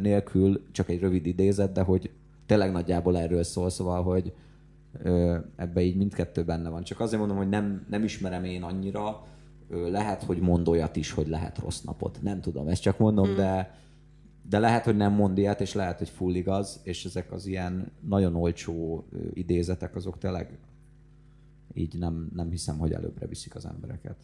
nélkül 0.00 0.62
csak 0.72 0.88
egy 0.88 1.00
rövid 1.00 1.26
idézet, 1.26 1.72
de 1.72 1.82
hogy 1.82 2.10
tényleg 2.46 2.72
nagyjából 2.72 3.18
erről 3.18 3.42
szól, 3.42 3.70
szóval, 3.70 4.02
hogy 4.02 4.32
ebbe 5.56 5.80
így 5.80 5.96
mindkettő 5.96 6.44
benne 6.44 6.68
van. 6.68 6.82
Csak 6.82 7.00
azért 7.00 7.18
mondom, 7.18 7.36
hogy 7.36 7.48
nem, 7.48 7.86
nem 7.90 8.04
ismerem 8.04 8.44
én 8.44 8.62
annyira, 8.62 9.26
lehet, 9.68 10.22
hogy 10.22 10.38
mond 10.38 10.68
olyat 10.68 10.96
is, 10.96 11.10
hogy 11.10 11.28
lehet 11.28 11.58
rossz 11.58 11.80
napot. 11.80 12.18
Nem 12.22 12.40
tudom, 12.40 12.68
ezt 12.68 12.82
csak 12.82 12.98
mondom, 12.98 13.30
mm. 13.30 13.34
de 13.34 13.80
de 14.48 14.58
lehet, 14.58 14.84
hogy 14.84 14.96
nem 14.96 15.12
mond 15.12 15.38
ilyet, 15.38 15.60
és 15.60 15.74
lehet, 15.74 15.98
hogy 15.98 16.08
full 16.08 16.34
igaz, 16.34 16.80
és 16.82 17.04
ezek 17.04 17.32
az 17.32 17.46
ilyen 17.46 17.92
nagyon 18.00 18.34
olcsó 18.34 19.04
idézetek, 19.34 19.96
azok 19.96 20.18
tényleg 20.18 20.58
így 21.74 21.98
nem, 21.98 22.30
nem 22.34 22.50
hiszem, 22.50 22.78
hogy 22.78 22.92
előbbre 22.92 23.26
viszik 23.26 23.54
az 23.54 23.66
embereket. 23.66 24.16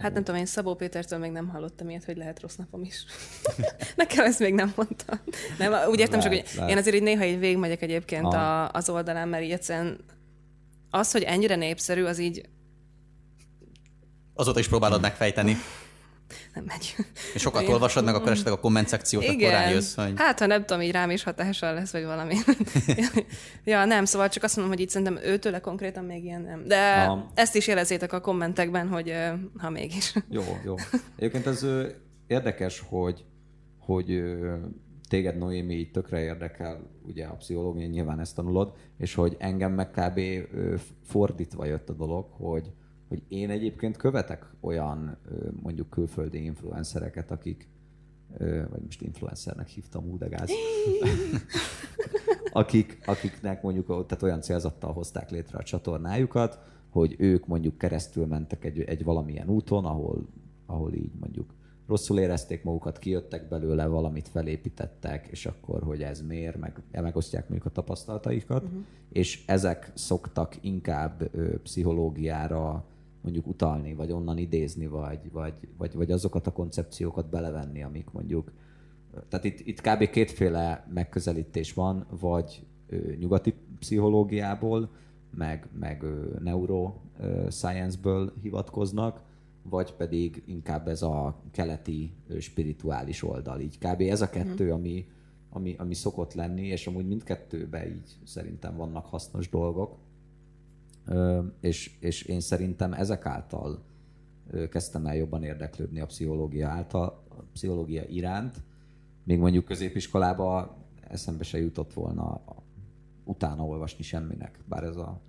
Hát 0.00 0.12
nem 0.12 0.24
tudom, 0.24 0.40
én 0.40 0.46
Szabó 0.46 0.74
Pétertől 0.74 1.18
még 1.18 1.30
nem 1.30 1.48
hallottam 1.48 1.88
ilyet, 1.88 2.04
hogy 2.04 2.16
lehet 2.16 2.40
rossz 2.40 2.54
napom 2.56 2.82
is. 2.82 3.04
Nekem 3.96 4.24
ezt 4.24 4.38
még 4.38 4.54
nem 4.54 4.72
mondta. 4.76 5.20
Nem, 5.58 5.88
úgy 5.88 5.98
értem 5.98 6.20
csak, 6.20 6.32
hogy 6.32 6.44
lehet. 6.54 6.70
én 6.70 6.76
azért 6.76 6.96
így 6.96 7.02
néha 7.02 7.24
így 7.24 7.38
végigmegyek 7.38 7.82
egyébként 7.82 8.34
a, 8.34 8.70
az 8.70 8.88
oldalán, 8.88 9.28
mert 9.28 9.44
így 9.44 9.50
egyszerűen 9.50 10.04
az, 10.90 11.12
hogy 11.12 11.22
ennyire 11.22 11.56
népszerű, 11.56 12.04
az 12.04 12.18
így... 12.18 12.48
Azóta 14.34 14.58
is 14.58 14.68
próbálod 14.68 15.00
megfejteni 15.00 15.56
nem 16.54 16.64
megy. 16.64 16.94
És 17.34 17.40
sokat 17.40 17.62
Igen. 17.62 17.72
olvasod 17.72 18.04
meg, 18.04 18.14
akkor 18.14 18.30
esetleg 18.30 18.52
a 18.52 18.60
komment 18.60 18.88
szekciót, 18.88 19.22
Igen. 19.22 19.34
akkor 19.34 19.50
rájössz, 19.50 19.94
hogy... 19.94 20.12
Hát, 20.16 20.38
ha 20.38 20.46
nem 20.46 20.64
tudom, 20.64 20.82
így 20.82 20.90
rám 20.90 21.10
is 21.10 21.22
hatással 21.22 21.74
lesz, 21.74 21.92
vagy 21.92 22.04
valami. 22.04 22.36
ja, 23.64 23.84
nem, 23.84 24.04
szóval 24.04 24.28
csak 24.28 24.42
azt 24.42 24.56
mondom, 24.56 24.74
hogy 24.74 24.82
itt 24.82 24.90
szerintem 24.90 25.18
őtőle 25.24 25.60
konkrétan 25.60 26.04
még 26.04 26.24
ilyen 26.24 26.42
nem. 26.42 26.66
De 26.66 27.04
ha. 27.04 27.30
ezt 27.34 27.54
is 27.54 27.66
jelezzétek 27.66 28.12
a 28.12 28.20
kommentekben, 28.20 28.88
hogy 28.88 29.14
ha 29.58 29.70
mégis. 29.70 30.14
jó, 30.28 30.42
jó. 30.64 30.74
Egyébként 31.16 31.46
ez 31.46 31.66
érdekes, 32.26 32.84
hogy, 32.88 33.24
hogy 33.78 34.22
téged 35.08 35.38
Noémi 35.38 35.74
így 35.74 35.90
tökre 35.90 36.20
érdekel, 36.20 36.90
ugye 37.06 37.26
a 37.26 37.34
pszichológia, 37.34 37.86
nyilván 37.86 38.20
ezt 38.20 38.34
tanulod, 38.34 38.72
és 38.98 39.14
hogy 39.14 39.36
engem 39.38 39.72
meg 39.72 39.90
kb. 39.90 40.20
fordítva 41.04 41.64
jött 41.64 41.88
a 41.88 41.92
dolog, 41.92 42.26
hogy, 42.30 42.72
hogy 43.10 43.22
én 43.28 43.50
egyébként 43.50 43.96
követek 43.96 44.46
olyan 44.60 45.16
mondjuk 45.62 45.90
külföldi 45.90 46.44
influencereket, 46.44 47.30
akik 47.30 47.68
vagy 48.70 48.82
most 48.84 49.02
influencernek 49.02 49.68
hívtam, 49.68 50.10
úgy 50.10 50.22
akik, 52.52 52.98
akiknek 53.04 53.62
mondjuk 53.62 53.86
tehát 53.86 54.22
olyan 54.22 54.40
célzattal 54.40 54.92
hozták 54.92 55.30
létre 55.30 55.58
a 55.58 55.62
csatornájukat, 55.62 56.58
hogy 56.90 57.14
ők 57.18 57.46
mondjuk 57.46 57.78
keresztül 57.78 58.26
mentek 58.26 58.64
egy, 58.64 58.80
egy 58.80 59.04
valamilyen 59.04 59.48
úton, 59.48 59.84
ahol, 59.84 60.26
ahol 60.66 60.92
így 60.92 61.12
mondjuk 61.20 61.54
rosszul 61.86 62.18
érezték 62.18 62.62
magukat, 62.62 62.98
kijöttek 62.98 63.48
belőle, 63.48 63.86
valamit 63.86 64.28
felépítettek, 64.28 65.26
és 65.26 65.46
akkor, 65.46 65.82
hogy 65.82 66.02
ez 66.02 66.26
miért, 66.26 66.56
meg 66.56 66.82
megosztják 66.92 67.48
mondjuk 67.48 67.70
a 67.70 67.74
tapasztalataikat, 67.74 68.62
uh-huh. 68.62 68.80
és 69.08 69.42
ezek 69.46 69.92
szoktak 69.94 70.56
inkább 70.60 71.28
ö, 71.32 71.60
pszichológiára 71.60 72.84
mondjuk 73.22 73.46
utalni, 73.46 73.94
vagy 73.94 74.12
onnan 74.12 74.38
idézni, 74.38 74.86
vagy, 74.86 75.30
vagy, 75.32 75.54
vagy, 75.76 75.94
vagy 75.94 76.10
azokat 76.10 76.46
a 76.46 76.52
koncepciókat 76.52 77.28
belevenni, 77.28 77.82
amik 77.82 78.10
mondjuk... 78.10 78.52
Tehát 79.28 79.44
itt, 79.44 79.60
itt 79.66 79.80
kb. 79.80 80.10
kétféle 80.10 80.86
megközelítés 80.94 81.74
van, 81.74 82.06
vagy 82.20 82.66
ö, 82.88 82.96
nyugati 83.18 83.54
pszichológiából, 83.78 84.90
meg, 85.36 85.68
meg 85.78 86.04
neuroscience-ből 86.38 88.32
hivatkoznak, 88.42 89.22
vagy 89.62 89.94
pedig 89.94 90.42
inkább 90.46 90.88
ez 90.88 91.02
a 91.02 91.40
keleti 91.50 92.12
spirituális 92.38 93.22
oldal. 93.22 93.60
Így 93.60 93.78
kb. 93.78 94.00
ez 94.00 94.20
a 94.20 94.30
kettő, 94.30 94.66
mm. 94.66 94.72
ami, 94.72 95.06
ami, 95.50 95.74
ami 95.78 95.94
szokott 95.94 96.34
lenni, 96.34 96.66
és 96.66 96.86
amúgy 96.86 97.06
mindkettőben 97.06 97.86
így 97.86 98.16
szerintem 98.24 98.76
vannak 98.76 99.06
hasznos 99.06 99.48
dolgok 99.48 99.96
és, 101.60 101.96
és 102.00 102.22
én 102.22 102.40
szerintem 102.40 102.92
ezek 102.92 103.26
által 103.26 103.84
kezdtem 104.70 105.06
el 105.06 105.16
jobban 105.16 105.42
érdeklődni 105.42 106.00
a 106.00 106.06
pszichológia 106.06 106.68
által, 106.68 107.22
a 107.28 107.42
pszichológia 107.52 108.02
iránt. 108.08 108.62
Még 109.24 109.38
mondjuk 109.38 109.64
középiskolába 109.64 110.76
eszembe 111.00 111.44
se 111.44 111.58
jutott 111.58 111.92
volna 111.92 112.40
utána 113.24 113.64
olvasni 113.64 114.02
semminek, 114.02 114.58
bár 114.68 114.84
ez 114.84 114.96
a 114.96 115.20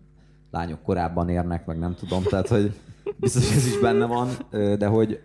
lányok 0.51 0.81
korábban 0.81 1.29
érnek, 1.29 1.65
meg 1.65 1.77
nem 1.77 1.95
tudom, 1.95 2.23
tehát 2.23 2.47
hogy 2.47 2.73
biztos 3.17 3.55
ez 3.55 3.65
is 3.65 3.79
benne 3.79 4.05
van, 4.05 4.29
de 4.51 4.87
hogy 4.87 5.21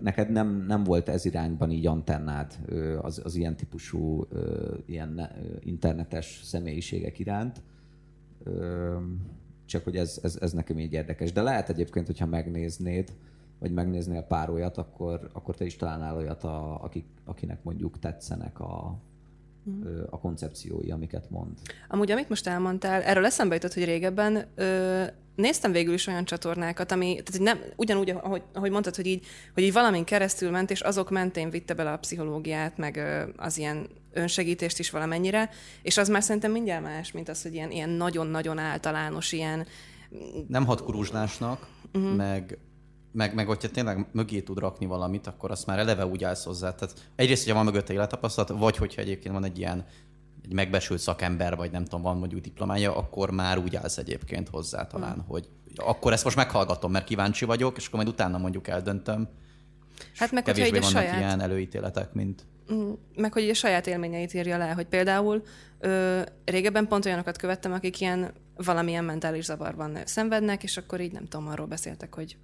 neked 0.00 0.30
nem, 0.30 0.64
nem 0.66 0.84
volt 0.84 1.08
ez 1.08 1.24
irányban 1.24 1.70
így 1.70 1.86
antennád 1.86 2.58
az, 3.00 3.20
az 3.24 3.34
ilyen 3.34 3.56
típusú 3.56 4.26
ilyen 4.86 5.30
internetes 5.60 6.40
személyiségek 6.44 7.18
iránt 7.18 7.62
csak 9.66 9.84
hogy 9.84 9.96
ez, 9.96 10.20
ez, 10.22 10.38
ez 10.40 10.52
nekem 10.52 10.78
így 10.78 10.92
érdekes. 10.92 11.32
De 11.32 11.42
lehet 11.42 11.68
egyébként, 11.68 12.06
hogyha 12.06 12.26
megnéznéd, 12.26 13.12
vagy 13.58 13.72
megnéznél 13.72 14.22
pár 14.22 14.50
olyat, 14.50 14.76
akkor, 14.76 15.30
akkor 15.32 15.56
te 15.56 15.64
is 15.64 15.76
találnál 15.76 16.16
olyat, 16.16 16.44
a, 16.44 16.82
akik, 16.82 17.06
akinek 17.24 17.62
mondjuk 17.62 17.98
tetszenek 17.98 18.60
a, 18.60 18.98
mm. 19.70 20.02
a 20.10 20.18
koncepciói, 20.18 20.90
amiket 20.90 21.30
mond. 21.30 21.58
Amúgy, 21.88 22.10
amit 22.10 22.28
most 22.28 22.46
elmondtál, 22.46 23.02
erről 23.02 23.24
eszembe 23.24 23.54
jutott, 23.54 23.74
hogy 23.74 23.84
régebben 23.84 24.46
ö, 24.54 25.02
néztem 25.34 25.72
végül 25.72 25.94
is 25.94 26.06
olyan 26.06 26.24
csatornákat, 26.24 26.92
ami, 26.92 27.20
tehát 27.24 27.40
nem, 27.42 27.70
ugyanúgy, 27.76 28.10
ahogy, 28.10 28.42
ahogy 28.52 28.70
mondtad, 28.70 28.96
hogy 28.96 29.06
így, 29.06 29.26
hogy 29.54 29.62
így 29.62 29.72
valamin 29.72 30.04
keresztül 30.04 30.50
ment, 30.50 30.70
és 30.70 30.80
azok 30.80 31.10
mentén 31.10 31.50
vitte 31.50 31.74
bele 31.74 31.92
a 31.92 31.98
pszichológiát, 31.98 32.76
meg 32.76 32.96
ö, 32.96 33.22
az 33.36 33.58
ilyen 33.58 33.88
önsegítést 34.12 34.78
is 34.78 34.90
valamennyire, 34.90 35.50
és 35.82 35.96
az 35.96 36.08
már 36.08 36.22
szerintem 36.22 36.52
mindjárt 36.52 36.82
más, 36.82 37.12
mint 37.12 37.28
az, 37.28 37.42
hogy 37.42 37.54
ilyen, 37.54 37.70
ilyen 37.70 37.90
nagyon-nagyon 37.90 38.58
általános, 38.58 39.32
ilyen... 39.32 39.66
Nem 40.48 40.66
hat 40.66 40.82
kuruzslásnak, 40.82 41.66
uh-huh. 41.92 42.14
meg, 42.14 42.58
meg, 43.16 43.34
meg 43.34 43.46
hogyha 43.46 43.70
tényleg 43.70 44.06
mögé 44.12 44.40
tud 44.40 44.58
rakni 44.58 44.86
valamit, 44.86 45.26
akkor 45.26 45.50
azt 45.50 45.66
már 45.66 45.78
eleve 45.78 46.06
úgy 46.06 46.24
állsz 46.24 46.44
hozzá. 46.44 46.74
Tehát 46.74 46.94
egyrészt, 47.14 47.42
hogyha 47.42 47.56
van 47.56 47.72
mögötte 47.72 47.92
élettapasztalat, 47.92 48.60
vagy 48.60 48.76
hogyha 48.76 49.00
egyébként 49.00 49.34
van 49.34 49.44
egy 49.44 49.58
ilyen 49.58 49.84
egy 50.44 50.52
megbesült 50.52 51.00
szakember, 51.00 51.56
vagy 51.56 51.70
nem 51.70 51.84
tudom, 51.84 52.02
van 52.02 52.18
mondjuk 52.18 52.40
diplomája, 52.40 52.96
akkor 52.96 53.30
már 53.30 53.58
úgy 53.58 53.76
állsz 53.76 53.98
egyébként 53.98 54.48
hozzá 54.48 54.86
talán, 54.86 55.16
mm. 55.16 55.28
hogy 55.28 55.48
akkor 55.76 56.12
ezt 56.12 56.24
most 56.24 56.36
meghallgatom, 56.36 56.90
mert 56.90 57.04
kíváncsi 57.04 57.44
vagyok, 57.44 57.76
és 57.76 57.86
akkor 57.86 57.98
majd 57.98 58.12
utána 58.12 58.38
mondjuk 58.38 58.68
eldöntöm. 58.68 59.28
Hát 60.16 60.32
meg 60.32 60.44
hogyha 60.44 60.64
egy 60.64 60.76
a 60.76 60.82
saját... 60.82 61.18
ilyen 61.18 61.40
előítéletek, 61.40 62.12
mint... 62.12 62.44
Mm, 62.72 62.92
meg 63.16 63.32
hogy 63.32 63.48
a 63.48 63.54
saját 63.54 63.86
élményeit 63.86 64.34
írja 64.34 64.58
le, 64.58 64.70
hogy 64.70 64.86
például 64.86 65.42
ö, 65.78 66.20
régebben 66.44 66.88
pont 66.88 67.06
olyanokat 67.06 67.36
követtem, 67.36 67.72
akik 67.72 68.00
ilyen 68.00 68.32
valamilyen 68.56 69.04
mentális 69.04 69.44
zavarban 69.44 69.98
szenvednek, 70.04 70.62
és 70.62 70.76
akkor 70.76 71.00
így 71.00 71.12
nem 71.12 71.24
tudom, 71.28 71.48
arról 71.48 71.66
beszéltek, 71.66 72.14
hogy 72.14 72.36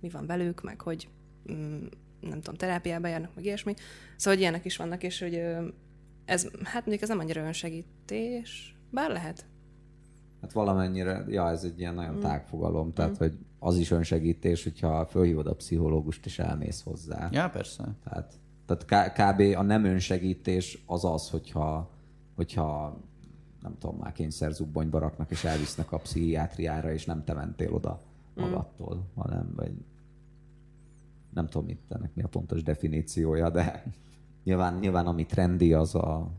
mi 0.00 0.08
van 0.08 0.26
velük, 0.26 0.62
meg 0.62 0.80
hogy 0.80 1.08
mm, 1.52 1.84
nem 2.20 2.40
tudom, 2.40 2.54
terápiába 2.54 3.08
járnak, 3.08 3.34
meg 3.34 3.44
ilyesmi. 3.44 3.74
Szóval, 4.16 4.32
hogy 4.32 4.40
ilyenek 4.40 4.64
is 4.64 4.76
vannak, 4.76 5.02
és 5.02 5.20
hogy 5.20 5.34
ez, 6.24 6.48
hát 6.62 6.86
mondjuk 6.86 7.02
ez 7.02 7.08
nem 7.08 7.18
annyira 7.18 7.42
önsegítés, 7.42 8.76
bár 8.90 9.10
lehet. 9.10 9.46
Hát 10.40 10.52
valamennyire, 10.52 11.24
ja, 11.28 11.50
ez 11.50 11.64
egy 11.64 11.78
ilyen 11.78 11.94
nagyon 11.94 12.14
mm. 12.14 12.20
tágfogalom, 12.20 12.92
tehát, 12.92 13.10
mm. 13.10 13.18
hogy 13.18 13.38
az 13.58 13.76
is 13.76 13.90
önsegítés, 13.90 14.62
hogyha 14.62 15.06
fölhívod 15.06 15.46
a 15.46 15.54
pszichológust 15.54 16.26
és 16.26 16.38
elmész 16.38 16.82
hozzá. 16.82 17.28
Ja, 17.32 17.48
persze. 17.48 17.94
Tehát, 18.04 18.34
tehát 18.66 19.12
kb. 19.12 19.58
a 19.58 19.62
nem 19.62 19.84
önsegítés 19.84 20.82
az 20.86 21.04
az, 21.04 21.30
hogyha, 21.30 21.90
hogyha 22.34 22.98
nem 23.62 23.78
tudom, 23.78 23.96
már 23.96 24.12
kényszerzubbonyba 24.12 24.98
raknak, 24.98 25.30
és 25.30 25.44
elvisznek 25.44 25.92
a 25.92 25.98
pszichiátriára, 25.98 26.92
és 26.92 27.04
nem 27.04 27.24
te 27.24 27.32
mentél 27.32 27.74
oda 27.74 28.00
mm. 28.40 28.42
magadtól, 28.42 28.94
mm. 28.94 29.20
hanem 29.22 29.52
vagy 29.56 29.72
nem 31.32 31.46
tudom, 31.46 31.66
mit 31.66 31.80
ennek 31.88 32.14
mi 32.14 32.22
a 32.22 32.28
pontos 32.28 32.62
definíciója, 32.62 33.50
de 33.50 33.84
nyilván, 34.44 34.78
nyilván 34.78 35.06
ami 35.06 35.26
trendi, 35.26 35.72
az 35.72 35.94
a 35.94 36.32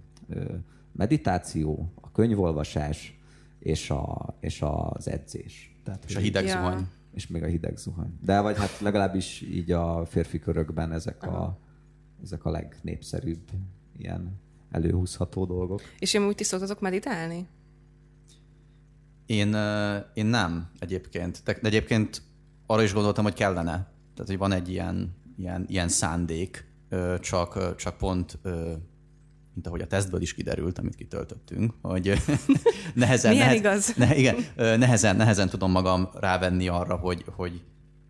meditáció, 0.92 1.92
a 2.02 2.12
könyvolvasás, 2.12 3.20
és, 3.60 3.90
a, 3.90 4.36
és 4.40 4.62
az 4.62 5.08
edzés. 5.08 5.76
Tehát, 5.84 6.06
és 6.08 6.16
a 6.16 6.20
hideg 6.20 6.46
ja. 6.46 6.52
zuhany. 6.52 6.88
És 7.14 7.28
még 7.28 7.44
a 7.44 7.48
hideg 7.48 7.78
zuhany. 7.78 8.18
De 8.22 8.40
vagy 8.40 8.58
hát 8.58 8.80
legalábbis 8.80 9.42
így 9.42 9.72
a 9.72 10.06
férfi 10.06 10.40
körökben 10.40 10.92
ezek 10.92 11.24
a, 11.24 11.58
ezek 12.24 12.46
a 12.46 12.50
legnépszerűbb 12.50 13.50
ilyen 13.98 14.40
előhúzható 14.72 15.46
dolgok. 15.46 15.82
És 16.00 16.14
én 16.14 16.26
úgy 16.26 16.36
ti 16.36 16.44
szoktatok 16.44 16.80
meditálni? 16.80 17.48
Én, 19.26 19.56
én 20.14 20.26
nem 20.26 20.70
egyébként. 20.80 21.42
De 21.44 21.60
egyébként 21.62 22.22
arra 22.66 22.84
is 22.84 22.94
gondoltam, 22.94 23.24
hogy 23.24 23.34
kellene. 23.34 23.91
Tehát, 24.22 24.40
hogy 24.40 24.50
van 24.50 24.60
egy 24.60 24.70
ilyen, 24.70 25.16
ilyen, 25.38 25.66
ilyen 25.68 25.88
szándék, 25.88 26.66
csak, 27.20 27.76
csak 27.76 27.98
pont 27.98 28.40
mint 29.54 29.68
ahogy 29.68 29.82
a 29.82 29.88
tesztből 29.88 30.22
is 30.22 30.34
kiderült, 30.34 30.80
amit 30.80 30.96
kitöltöttünk, 30.96 31.74
hogy 31.82 32.14
nehezen, 32.94 33.36
nehez, 33.36 33.56
igaz? 33.56 33.94
Ne, 33.96 34.16
igen, 34.16 34.36
nehezen, 34.56 35.16
nehezen 35.16 35.50
tudom 35.50 35.72
magam 35.72 36.10
rávenni 36.14 36.68
arra, 36.68 36.96
hogy, 36.96 37.26
hogy 37.36 37.62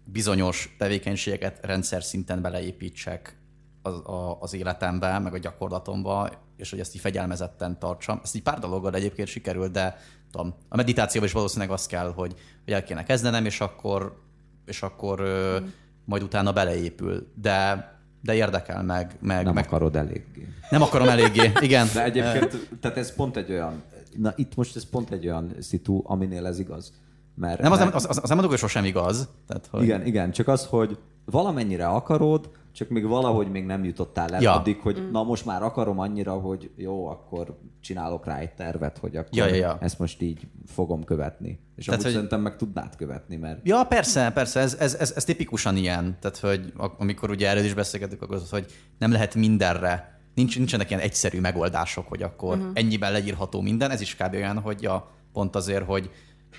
bizonyos 0.05 0.75
tevékenységeket 0.77 1.65
rendszer 1.65 2.03
szinten 2.03 2.41
beleépítsek 2.41 3.37
az, 3.81 3.93
a, 3.93 4.37
az 4.39 4.53
életembe, 4.53 5.19
meg 5.19 5.33
a 5.33 5.37
gyakorlatomba, 5.37 6.29
és 6.57 6.69
hogy 6.69 6.79
ezt 6.79 6.95
így 6.95 7.01
fegyelmezetten 7.01 7.79
tartsam. 7.79 8.19
Ezt 8.23 8.35
így 8.35 8.43
pár 8.43 8.59
dologgal 8.59 8.95
egyébként 8.95 9.27
sikerült, 9.27 9.71
de 9.71 9.97
tudom, 10.31 10.55
a 10.69 10.75
meditációban 10.75 11.27
is 11.29 11.35
valószínűleg 11.35 11.71
az 11.71 11.85
kell, 11.85 12.13
hogy, 12.13 12.35
hogy 12.63 12.73
el 12.73 12.83
kéne 12.83 13.03
kezdenem, 13.03 13.45
és 13.45 13.59
akkor, 13.59 14.21
és 14.65 14.81
akkor 14.81 15.21
mm 15.21 15.65
majd 16.05 16.23
utána 16.23 16.51
beleépül. 16.51 17.27
De, 17.41 17.89
de 18.21 18.33
érdekel 18.33 18.83
meg. 18.83 19.15
meg 19.21 19.43
Nem 19.45 19.53
meg, 19.53 19.65
akarod 19.65 19.95
eléggé. 19.95 20.47
nem 20.69 20.81
akarom 20.81 21.07
eléggé, 21.07 21.51
igen. 21.59 21.87
De 21.93 22.03
egyébként, 22.03 22.69
tehát 22.79 22.97
ez 22.97 23.15
pont 23.15 23.37
egy 23.37 23.51
olyan, 23.51 23.83
na 24.17 24.33
itt 24.35 24.55
most 24.55 24.75
ez 24.75 24.89
pont 24.89 25.11
egy 25.11 25.25
olyan 25.25 25.55
szitu, 25.59 26.01
aminél 26.03 26.45
ez 26.45 26.59
igaz. 26.59 26.93
Mert, 27.35 27.61
Nem, 27.61 27.71
az, 27.71 27.79
mert, 27.79 27.95
az, 27.95 28.05
az, 28.09 28.17
az 28.17 28.27
nem 28.27 28.37
mondok, 28.37 28.49
hogy 28.49 28.59
sosem 28.59 28.85
igaz. 28.85 29.27
Tehát, 29.47 29.67
hogy... 29.71 29.83
igen, 29.83 30.05
igen, 30.05 30.31
csak 30.31 30.47
az, 30.47 30.65
hogy 30.65 30.97
valamennyire 31.25 31.87
akarod, 31.87 32.49
csak 32.73 32.89
még 32.89 33.05
valahogy 33.07 33.51
még 33.51 33.65
nem 33.65 33.83
jutottál 33.83 34.35
el 34.35 34.41
Ja. 34.41 34.53
addig, 34.53 34.79
hogy 34.79 35.09
na 35.11 35.23
most 35.23 35.45
már 35.45 35.63
akarom 35.63 35.99
annyira, 35.99 36.33
hogy 36.33 36.71
jó, 36.75 37.07
akkor 37.07 37.57
csinálok 37.81 38.25
rá 38.25 38.37
egy 38.37 38.53
tervet, 38.53 38.97
hogy 38.97 39.15
akkor 39.15 39.37
Ja, 39.37 39.45
ja, 39.45 39.55
ja. 39.55 39.77
ezt 39.79 39.99
most 39.99 40.21
így 40.21 40.47
fogom 40.65 41.03
követni. 41.03 41.59
És 41.75 41.85
Tehát, 41.85 41.99
amúgy 41.99 42.03
hogy- 42.03 42.13
szerintem 42.13 42.41
meg 42.41 42.55
tudnád 42.55 42.95
követni, 42.95 43.35
mert 43.35 43.59
Ja, 43.67 43.83
persze, 43.83 44.31
persze, 44.31 44.59
ez, 44.59 44.75
ez, 44.79 44.93
ez, 44.93 45.11
ez 45.15 45.23
tipikusan 45.23 45.75
ilyen. 45.77 46.17
Tehát, 46.19 46.37
hogy 46.37 46.73
amikor 46.97 47.29
ugye 47.29 47.49
erről 47.49 47.63
is 47.63 47.73
beszélgettük, 47.73 48.21
akkor 48.21 48.35
az, 48.35 48.49
hogy 48.49 48.65
nem 48.97 49.11
lehet 49.11 49.35
mindenre, 49.35 50.19
nincs, 50.35 50.57
nincsenek 50.57 50.89
ilyen 50.89 51.01
egyszerű 51.01 51.39
megoldások, 51.39 52.07
hogy 52.07 52.23
akkor 52.23 52.57
uh-huh. 52.57 52.71
ennyiben 52.73 53.11
leírható 53.11 53.61
minden. 53.61 53.91
Ez 53.91 54.01
is 54.01 54.15
kb. 54.15 54.33
olyan, 54.33 54.59
hogy 54.59 54.81
ja, 54.81 55.09
pont 55.33 55.55
azért, 55.55 55.85
hogy 55.85 56.09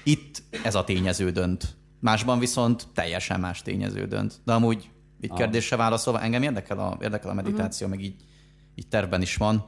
itt 0.05 0.43
ez 0.65 0.75
a 0.75 0.85
tényező 0.85 1.31
dönt. 1.31 1.77
Másban 2.03 2.39
viszont 2.39 2.89
teljesen 2.95 3.41
más 3.41 3.63
tényező 3.63 4.07
dönt. 4.07 4.41
De 4.45 4.53
amúgy 4.53 4.91
így 5.21 5.31
Ah. 5.31 5.37
kérdésre 5.37 5.77
válaszolva, 5.77 6.21
engem 6.21 6.43
érdekel 6.43 6.79
a, 6.79 6.99
érdekel 7.01 7.31
a 7.31 7.35
meditáció, 7.35 7.87
uh-huh. 7.87 8.03
meg 8.03 8.11
így, 8.11 8.25
így 8.75 8.89
tervben 8.89 9.23
is 9.23 9.37
van. 9.37 9.65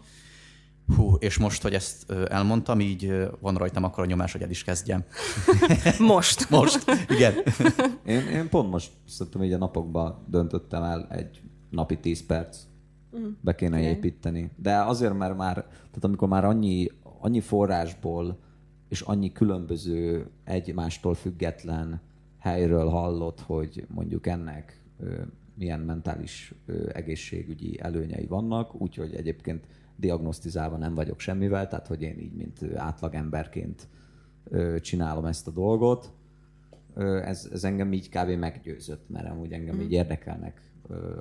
Hú, 0.97 1.15
és 1.19 1.39
most, 1.39 1.63
hogy 1.63 1.75
ezt 1.75 2.11
elmondtam, 2.11 2.81
így 2.81 3.29
van 3.41 3.55
rajtam 3.55 3.85
akkor 3.85 4.03
a 4.03 4.07
nyomás, 4.07 4.33
hogy 4.33 4.43
el 4.43 4.51
is 4.51 4.65
kezdjem. 4.65 5.05
Most. 5.99 6.51
Most, 6.51 6.85
igen. 7.09 7.35
én, 8.15 8.27
én 8.27 8.49
pont 8.49 8.71
most 8.71 8.91
szerintem 9.09 9.43
így 9.43 9.53
a 9.53 9.59
napokban 9.59 10.25
döntöttem 10.29 10.83
el 10.83 11.07
egy 11.11 11.41
napi 11.71 11.99
10 11.99 12.27
perc. 12.27 12.59
Be 13.41 13.55
kéne 13.55 13.77
Oké. 13.77 13.87
építeni. 13.87 14.51
De 14.57 14.77
azért, 14.77 15.15
mert 15.15 15.37
már, 15.37 15.55
tehát 15.55 16.05
amikor 16.05 16.29
már 16.29 16.45
annyi, 16.45 16.91
annyi 17.21 17.41
forrásból 17.41 18.39
és 18.89 19.01
annyi 19.01 19.33
különböző 19.33 20.31
egymástól 20.45 21.15
független 21.15 22.01
helyről 22.45 22.89
hallott, 22.89 23.41
hogy 23.41 23.87
mondjuk 23.89 24.27
ennek 24.27 24.83
milyen 25.55 25.81
mentális 25.81 26.55
egészségügyi 26.93 27.81
előnyei 27.81 28.27
vannak, 28.27 28.81
úgyhogy 28.81 29.15
egyébként 29.15 29.67
diagnosztizálva 29.97 30.77
nem 30.77 30.95
vagyok 30.95 31.21
semmivel, 31.21 31.69
tehát 31.69 31.87
hogy 31.87 32.03
én 32.03 32.19
így, 32.19 32.33
mint 32.33 32.75
átlagemberként 32.77 33.89
csinálom 34.81 35.25
ezt 35.25 35.47
a 35.47 35.51
dolgot, 35.51 36.13
ez, 37.25 37.49
ez 37.53 37.65
engem 37.65 37.93
így 37.93 38.09
kb. 38.09 38.29
meggyőzött, 38.29 39.09
mert 39.09 39.31
amúgy 39.31 39.53
engem 39.53 39.81
így 39.81 39.93
érdekelnek 39.93 40.61
ö, 40.89 41.21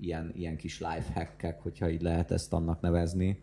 ilyen, 0.00 0.32
ilyen 0.34 0.56
kis 0.56 0.80
lifehackek, 0.80 1.60
hogyha 1.60 1.90
így 1.90 2.02
lehet 2.02 2.30
ezt 2.30 2.52
annak 2.52 2.80
nevezni, 2.80 3.42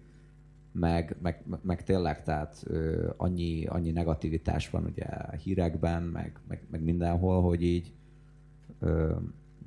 meg, 0.71 1.15
meg, 1.21 1.43
meg 1.61 1.83
tényleg, 1.83 2.23
tehát 2.23 2.63
ö, 2.65 3.09
annyi, 3.17 3.65
annyi 3.65 3.91
negativitás 3.91 4.69
van 4.69 4.85
ugye 4.85 5.03
a 5.03 5.35
hírekben, 5.35 6.03
meg, 6.03 6.39
meg, 6.47 6.63
meg 6.71 6.81
mindenhol, 6.81 7.41
hogy 7.41 7.63
így 7.63 7.93
ö, 8.79 9.15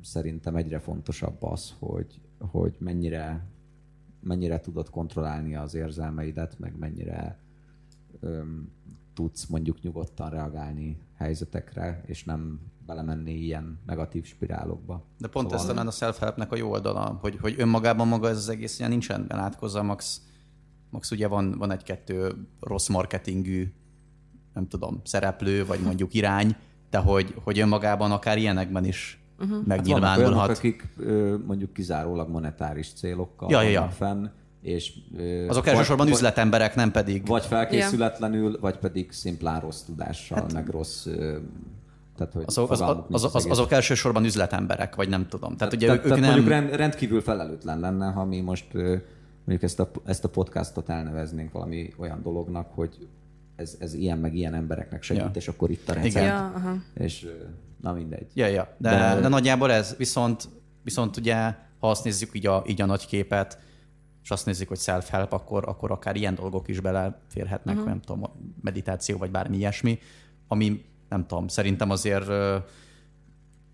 szerintem 0.03 0.57
egyre 0.57 0.79
fontosabb 0.79 1.43
az, 1.43 1.75
hogy, 1.79 2.21
hogy 2.39 2.77
mennyire, 2.79 3.47
mennyire 4.21 4.61
tudod 4.61 4.91
kontrollálni 4.91 5.55
az 5.55 5.75
érzelmeidet, 5.75 6.59
meg 6.59 6.79
mennyire 6.79 7.39
öm, 8.21 8.71
tudsz 9.15 9.47
mondjuk 9.47 9.83
nyugodtan 9.83 10.31
reagálni 10.31 10.99
helyzetekre, 11.17 12.03
és 12.07 12.25
nem 12.25 12.61
belemenni 12.87 13.33
ilyen 13.33 13.79
negatív 13.87 14.25
spirálokba. 14.25 15.05
De 15.19 15.29
pont 15.29 15.47
Szóval- 15.47 15.61
ez 15.65 15.71
talán 15.71 15.87
a 15.87 15.91
self-helpnek 15.91 16.53
a 16.53 16.57
jó 16.57 16.71
oldala, 16.71 17.19
hogy, 17.21 17.37
hogy 17.41 17.55
önmagában 17.59 18.09
maga 18.09 18.29
ez 18.29 18.37
az 18.37 18.49
egész 18.49 18.79
ilyen 18.79 18.91
nincsen 18.91 19.27
belátkozva, 19.29 19.83
max, 19.83 20.23
max 20.93 21.11
ugye 21.11 21.27
van, 21.29 21.55
van 21.59 21.71
egy-kettő 21.71 22.33
rossz 22.61 22.89
marketingű, 22.89 23.73
nem 24.55 24.69
tudom, 24.69 25.01
szereplő, 25.05 25.67
vagy 25.67 25.81
mondjuk 25.81 26.15
irány, 26.15 26.57
de 26.91 26.99
hogy, 26.99 27.35
hogy 27.45 27.59
önmagában 27.59 28.13
akár 28.13 28.39
ilyenekben 28.39 28.85
is 28.85 29.21
uh-huh. 29.39 29.51
Hát 29.51 29.67
vannak 29.67 29.67
megnyilvánulhat. 29.67 30.33
olyanok, 30.35 30.57
akik 30.57 30.89
ö, 30.99 31.37
mondjuk 31.47 31.73
kizárólag 31.73 32.29
monetáris 32.29 32.93
célokkal 32.93 33.51
Ja, 33.51 33.63
ja, 33.63 33.69
ja. 33.69 33.79
vannak 33.79 33.95
fenn, 33.95 34.27
és 34.63 34.93
Azok 35.49 35.65
vagy- 35.65 35.73
elsősorban 35.73 36.07
vagy- 36.07 36.15
üzletemberek, 36.15 36.75
nem 36.75 36.91
pedig... 36.91 37.27
Vagy 37.27 37.45
felkészületlenül, 37.45 38.59
vagy 38.61 38.77
pedig 38.77 39.13
szimplán 39.13 39.61
rossz 39.61 39.81
tudással, 39.81 40.39
hát, 40.39 40.53
meg 40.53 40.69
rossz... 40.69 41.07
Tehát, 42.17 42.33
hogy 42.33 42.43
Azok, 42.47 42.71
az, 42.71 42.81
az, 43.09 43.35
az, 43.35 43.47
azok 43.47 43.73
elsősorban 43.73 44.25
üzletemberek, 44.25 44.95
vagy 44.95 45.09
nem 45.09 45.29
tudom. 45.29 45.57
Tehát 45.57 45.73
ugye 45.73 45.87
tehát, 45.87 46.01
ők, 46.01 46.07
tehát 46.07 46.21
nem... 46.21 46.31
mondjuk 46.31 46.49
rend, 46.49 46.75
rendkívül 46.75 47.21
felelőtlen 47.21 47.81
lenne, 47.81 48.11
ha 48.11 48.25
mi 48.25 48.41
most 48.41 48.67
mondjuk 49.45 49.63
ezt 49.63 49.81
a, 49.81 49.91
ezt 50.05 50.25
a 50.25 50.29
podcastot 50.29 50.89
elneveznénk 50.89 51.53
valami 51.53 51.93
olyan 51.97 52.23
dolognak, 52.23 52.71
hogy 52.75 53.09
ez, 53.57 53.77
ez 53.79 53.95
ilyen 53.95 54.19
meg 54.19 54.35
ilyen 54.35 54.55
embereknek 54.55 55.03
segít, 55.03 55.23
Ja. 55.23 55.31
és 55.35 55.49
akkor 55.49 55.71
itt 55.71 55.89
a 55.89 55.93
recept. 55.93 56.15
Igen. 56.15 56.25
Ja, 56.25 56.53
aha. 56.55 56.77
És 56.95 57.29
na 57.81 57.93
mindegy. 57.93 58.27
Ja, 58.35 58.47
ja. 58.47 58.75
De, 58.79 58.91
De- 58.91 59.21
de... 59.21 59.29
nagyjából 59.29 59.73
ez. 59.73 59.95
Viszont, 59.97 60.49
viszont 60.83 61.17
ugye, 61.17 61.35
ha 61.79 61.91
azt 61.91 62.05
nézzük 62.05 62.31
így 62.33 62.47
a, 62.47 62.65
így 62.67 62.81
a 62.81 62.87
nagy 62.87 63.07
képet, 63.07 63.59
és 64.23 64.31
azt 64.31 64.47
nézzük, 64.47 64.69
hogy 64.69 64.79
self-help, 64.79 65.33
akkor, 65.33 65.69
akkor 65.69 65.91
akár 65.91 66.17
ilyen 66.17 66.35
dolgok 66.35 66.69
is 66.69 66.81
beleférhetnek, 66.81 67.75
uh-huh. 67.75 67.91
nem 67.91 68.01
tudom, 68.01 68.31
meditáció, 68.61 69.19
vagy 69.19 69.31
bármi 69.31 69.57
ilyesmi, 69.57 69.99
ami 70.49 70.85
nem 71.09 71.27
tudom, 71.27 71.49
szerintem 71.49 71.91
azért 71.91 72.29
ö, 72.29 72.57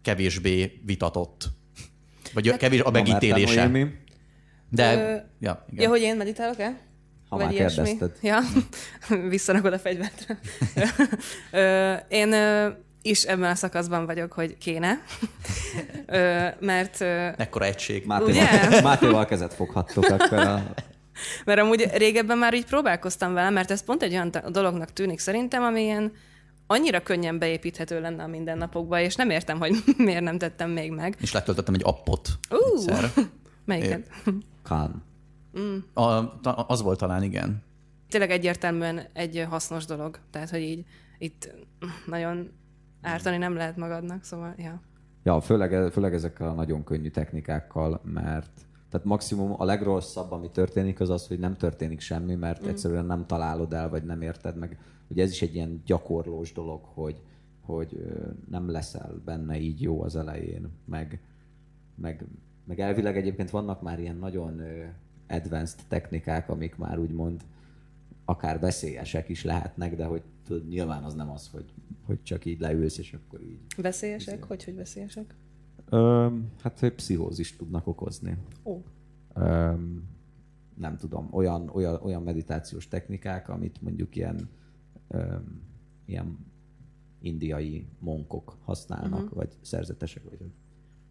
kevésbé 0.03 0.81
vitatott. 0.85 1.49
Vagy 2.35 2.49
hát, 2.49 2.59
kevés 2.59 2.81
a 2.81 2.91
megítélése. 2.91 3.71
De, 4.71 4.95
Ö, 4.95 5.17
ja, 5.41 5.65
igen. 5.71 5.85
Ja, 5.85 5.89
hogy 5.89 6.01
én 6.01 6.17
meditálok-e? 6.17 6.79
Ha 7.29 7.37
már 7.37 7.49
kérdezted. 7.49 8.13
Ja, 8.21 8.41
visszarakod 9.29 9.73
a 9.73 9.79
fegyvert. 9.79 10.39
ö, 11.51 11.95
én 12.09 12.35
is 13.03 13.23
ebben 13.23 13.51
a 13.51 13.55
szakaszban 13.55 14.07
vagyok, 14.07 14.33
hogy 14.33 14.59
kéne. 14.59 15.03
Ö, 16.07 16.47
mert, 16.61 17.01
Ekkora 17.41 17.65
egység. 17.65 18.07
Mátéval? 18.07 18.81
Mátéval 18.83 19.27
kezet 19.27 19.55
foghattok 19.55 20.05
akkor 20.05 20.39
a... 20.39 20.75
mert 21.45 21.61
amúgy 21.61 21.91
régebben 21.95 22.39
már 22.39 22.55
így 22.55 22.65
próbálkoztam 22.65 23.33
vele, 23.33 23.51
mert 23.51 23.71
ez 23.71 23.85
pont 23.85 24.03
egy 24.03 24.13
olyan 24.13 24.33
dolognak 24.51 24.93
tűnik 24.93 25.19
szerintem, 25.19 25.63
ami 25.63 25.83
ilyen 25.83 26.13
annyira 26.67 27.01
könnyen 27.01 27.39
beépíthető 27.39 28.01
lenne 28.01 28.23
a 28.23 28.27
mindennapokba, 28.27 29.01
és 29.01 29.15
nem 29.15 29.31
értem, 29.31 29.59
hogy 29.59 29.77
miért 29.97 30.23
nem 30.23 30.39
tettem 30.39 30.71
még 30.71 30.91
meg. 30.91 31.17
És 31.21 31.33
letöltöttem 31.33 31.75
egy 31.75 31.83
appot. 31.85 32.29
Ú, 32.51 32.77
egyszer. 32.77 33.11
melyiket? 33.65 34.11
Khan. 34.69 35.03
A, 35.93 36.41
ta- 36.41 36.71
az 36.71 36.83
volt 36.83 36.99
talán, 36.99 37.23
igen. 37.23 37.63
Tényleg 38.09 38.31
egyértelműen 38.31 39.01
egy 39.13 39.47
hasznos 39.49 39.85
dolog. 39.85 40.19
Tehát, 40.31 40.51
hogy 40.51 40.61
így 40.61 40.85
itt 41.19 41.55
nagyon 42.07 42.51
ártani 43.03 43.37
nem 43.37 43.55
lehet 43.55 43.77
magadnak, 43.77 44.25
szóval, 44.25 44.55
ja. 44.57 44.81
Ja, 45.23 45.41
főleg, 45.41 45.93
főleg 45.93 46.15
ezekkel 46.15 46.49
a 46.49 46.53
nagyon 46.53 46.85
könnyű 46.85 47.11
technikákkal, 47.11 48.01
mert 48.05 48.51
tehát 48.91 49.07
maximum 49.07 49.55
a 49.57 49.65
legrosszabb, 49.65 50.33
ami 50.33 50.51
történik, 50.51 51.01
az 51.01 51.11
az, 51.11 51.27
hogy 51.27 51.39
nem 51.39 51.57
történik 51.57 52.01
semmi, 52.01 52.35
mert 52.35 52.65
mm. 52.65 52.69
egyszerűen 52.69 53.07
nem 53.07 53.27
találod 53.27 53.73
el, 53.73 53.89
vagy 53.89 54.05
nem 54.05 54.23
érted 54.23 54.57
meg. 54.57 54.79
Ugye 55.09 55.23
ez 55.23 55.31
is 55.31 55.43
egy 55.43 55.55
ilyen 55.55 55.83
gyakorlós 55.85 56.53
dolog, 56.53 56.85
hogy, 56.85 57.23
hogy 57.61 58.05
nem 58.51 58.71
leszel 58.71 59.23
benne 59.25 59.59
így 59.59 59.83
jó 59.83 60.03
az 60.03 60.17
elején, 60.17 60.69
meg, 60.85 61.21
meg, 61.95 62.25
meg 62.69 62.81
elvileg 62.81 63.17
egyébként 63.17 63.51
vannak 63.51 63.83
már 63.83 64.01
ilyen 64.01 64.17
nagyon 64.17 64.63
advanced 65.29 65.81
technikák, 65.89 66.49
amik 66.49 66.77
már 66.77 66.99
úgymond 66.99 67.45
akár 68.25 68.61
veszélyesek 68.61 69.29
is 69.29 69.45
lehetnek, 69.45 69.97
de 69.97 70.05
hogy 70.05 70.23
tudod, 70.45 70.69
nyilván 70.69 71.03
az 71.03 71.15
nem 71.15 71.31
az, 71.31 71.49
hogy, 71.49 71.73
hogy 72.05 72.23
csak 72.23 72.45
így 72.45 72.61
leülsz, 72.61 72.99
és 72.99 73.13
akkor 73.13 73.43
így 73.43 73.59
Veszélyesek? 73.77 74.45
Hogy, 74.45 74.65
hogy 74.65 74.77
veszélyesek? 74.77 75.35
Ö, 75.89 76.29
hát, 76.63 76.79
hogy 76.79 76.95
pszichózist 76.95 77.59
tudnak 77.59 77.87
okozni. 77.87 78.37
Ó. 78.65 78.83
Ö, 79.35 79.73
nem 80.75 80.97
tudom, 80.97 81.29
olyan, 81.31 81.69
olyan, 81.69 82.01
olyan 82.03 82.23
meditációs 82.23 82.89
technikák, 82.89 83.49
amit 83.49 83.83
mondjuk 83.83 84.17
ilyen, 84.17 84.49
ö, 85.09 85.37
ilyen 86.05 86.39
indiai 87.21 87.87
monkok 87.99 88.57
használnak, 88.65 89.23
uh-huh. 89.23 89.37
vagy 89.37 89.57
szerzetesek, 89.61 90.23
vagy 90.25 90.39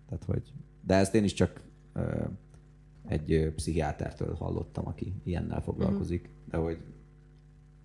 tehát, 0.08 0.24
hogy, 0.24 0.54
de 0.88 0.96
ezt 0.96 1.16
én 1.16 1.24
is 1.24 1.34
csak 1.34 1.52
ö, 1.94 2.02
egy 3.08 3.32
ö, 3.32 3.54
pszichiátertől 3.54 4.36
hallottam, 4.36 4.88
aki 4.88 5.14
ilyennel 5.24 5.62
foglalkozik, 5.62 6.22
uh-huh. 6.22 6.52
de 6.52 6.58
hogy 6.58 6.78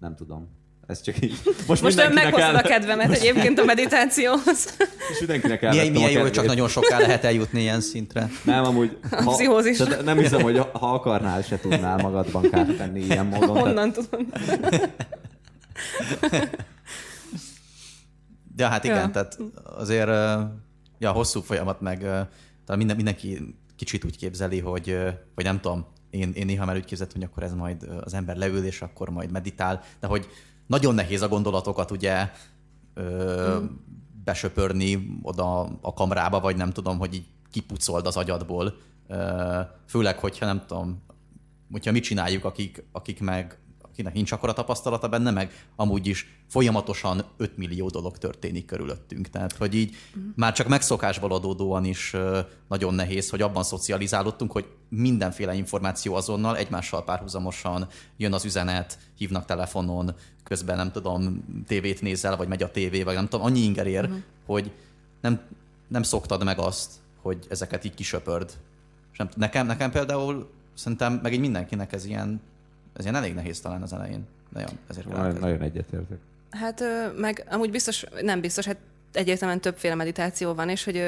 nem 0.00 0.16
tudom. 0.16 0.48
Ez 0.86 1.00
csak 1.00 1.20
így. 1.20 1.38
Most, 1.68 1.82
Most 1.82 1.96
meghoztad 2.12 2.40
el- 2.40 2.56
a 2.56 2.68
kedvemet 2.68 3.10
egyébként 3.10 3.58
a 3.58 3.64
meditációhoz. 3.64 4.76
Most 5.08 5.18
mindenkinek 5.18 5.60
Milyen, 5.60 5.74
elvettem 5.74 5.92
milyen 5.92 6.10
a 6.10 6.12
jó, 6.12 6.20
hogy 6.20 6.30
csak 6.30 6.46
nagyon 6.46 6.68
soká 6.68 6.98
lehet 6.98 7.24
eljutni 7.24 7.60
ilyen 7.60 7.80
szintre. 7.80 8.28
Nem, 8.44 8.64
amúgy... 8.64 8.98
Ha, 9.10 9.30
pszichózis. 9.30 9.76
tehát 9.76 10.04
Nem 10.04 10.18
hiszem, 10.18 10.42
hogy 10.42 10.58
ha 10.58 10.92
akarnál, 10.94 11.42
se 11.42 11.58
tudnál 11.58 11.96
magadban 11.96 12.50
kárt 12.50 12.76
tenni 12.76 13.00
ilyen 13.00 13.26
módon. 13.26 13.52
Tehát, 13.52 13.62
Honnan 13.62 13.92
tudom? 13.92 14.26
De 18.56 18.68
hát 18.68 18.84
igen, 18.84 18.96
Ja. 18.96 19.10
tehát 19.10 19.38
azért 19.64 20.08
Ja, 21.02 21.10
a 21.10 21.12
hosszú 21.12 21.40
folyamat 21.40 21.80
meg 21.80 22.06
minden, 22.76 22.96
mindenki 22.96 23.56
kicsit 23.76 24.04
úgy 24.04 24.16
képzeli, 24.16 24.58
hogy, 24.58 24.96
vagy 25.34 25.44
nem 25.44 25.60
tudom, 25.60 25.86
én, 26.10 26.32
én 26.32 26.46
néha 26.46 26.64
már 26.64 26.76
úgy 26.76 26.84
képzeltem, 26.84 27.20
hogy 27.20 27.30
akkor 27.30 27.42
ez 27.42 27.54
majd 27.54 27.82
az 28.04 28.14
ember 28.14 28.36
leül, 28.36 28.64
és 28.64 28.82
akkor 28.82 29.08
majd 29.08 29.30
meditál, 29.30 29.82
de 30.00 30.06
hogy 30.06 30.28
nagyon 30.66 30.94
nehéz 30.94 31.22
a 31.22 31.28
gondolatokat 31.28 31.90
ugye 31.90 32.30
ö, 32.94 33.58
mm. 33.60 33.66
besöpörni 34.24 35.18
oda 35.22 35.60
a 35.80 35.92
kamrába, 35.94 36.40
vagy 36.40 36.56
nem 36.56 36.72
tudom, 36.72 36.98
hogy 36.98 37.14
így 37.14 37.26
kipucold 37.50 38.06
az 38.06 38.16
agyadból. 38.16 38.76
Ö, 39.08 39.60
főleg, 39.86 40.18
hogyha 40.18 40.46
nem 40.46 40.64
tudom, 40.66 41.02
hogyha 41.70 41.92
mit 41.92 42.02
csináljuk, 42.02 42.44
akik, 42.44 42.84
akik 42.92 43.20
meg 43.20 43.58
akinek 43.92 44.12
nincs 44.12 44.32
akkora 44.32 44.52
tapasztalata 44.52 45.08
benne, 45.08 45.30
meg 45.30 45.66
amúgy 45.76 46.06
is 46.06 46.26
folyamatosan 46.48 47.24
5 47.36 47.56
millió 47.56 47.88
dolog 47.88 48.18
történik 48.18 48.64
körülöttünk. 48.64 49.28
Tehát, 49.28 49.52
hogy 49.56 49.74
így 49.74 49.94
mm. 50.18 50.28
már 50.36 50.52
csak 50.52 50.68
megszokásból 50.68 51.32
adódóan 51.32 51.84
is 51.84 52.16
nagyon 52.68 52.94
nehéz, 52.94 53.30
hogy 53.30 53.42
abban 53.42 53.62
szocializálódtunk, 53.62 54.52
hogy 54.52 54.66
mindenféle 54.88 55.54
információ 55.54 56.14
azonnal 56.14 56.56
egymással 56.56 57.04
párhuzamosan 57.04 57.88
jön 58.16 58.32
az 58.32 58.44
üzenet, 58.44 58.98
hívnak 59.16 59.44
telefonon, 59.44 60.14
közben 60.42 60.76
nem 60.76 60.92
tudom, 60.92 61.44
tévét 61.66 62.02
nézel, 62.02 62.36
vagy 62.36 62.48
megy 62.48 62.62
a 62.62 62.70
tévé, 62.70 63.02
vagy 63.02 63.14
nem 63.14 63.28
tudom, 63.28 63.46
annyi 63.46 63.60
inger 63.60 63.86
ér, 63.86 64.08
mm. 64.08 64.16
hogy 64.46 64.72
nem, 65.20 65.40
nem 65.88 66.02
szoktad 66.02 66.44
meg 66.44 66.58
azt, 66.58 66.92
hogy 67.22 67.46
ezeket 67.48 67.84
így 67.84 67.94
kisöpörd. 67.94 68.50
És 69.12 69.18
nem, 69.18 69.28
nekem, 69.36 69.66
nekem 69.66 69.90
például 69.90 70.50
szerintem, 70.74 71.20
meg 71.22 71.32
így 71.32 71.40
mindenkinek 71.40 71.92
ez 71.92 72.04
ilyen 72.04 72.40
ez 72.92 73.04
ilyen 73.04 73.16
elég 73.16 73.34
nehéz 73.34 73.60
talán 73.60 73.82
az 73.82 73.92
elején. 73.92 74.26
Nagyon, 74.48 74.78
ezért 74.88 75.08
nagyon, 75.08 75.36
nagyon 75.40 75.60
egyetértek. 75.60 76.18
Hát 76.50 76.82
meg 77.16 77.46
amúgy 77.50 77.70
biztos, 77.70 78.04
nem 78.20 78.40
biztos, 78.40 78.66
hát 78.66 78.76
egyértelműen 79.12 79.60
többféle 79.60 79.94
meditáció 79.94 80.54
van, 80.54 80.68
és 80.68 80.84
hogy 80.84 81.02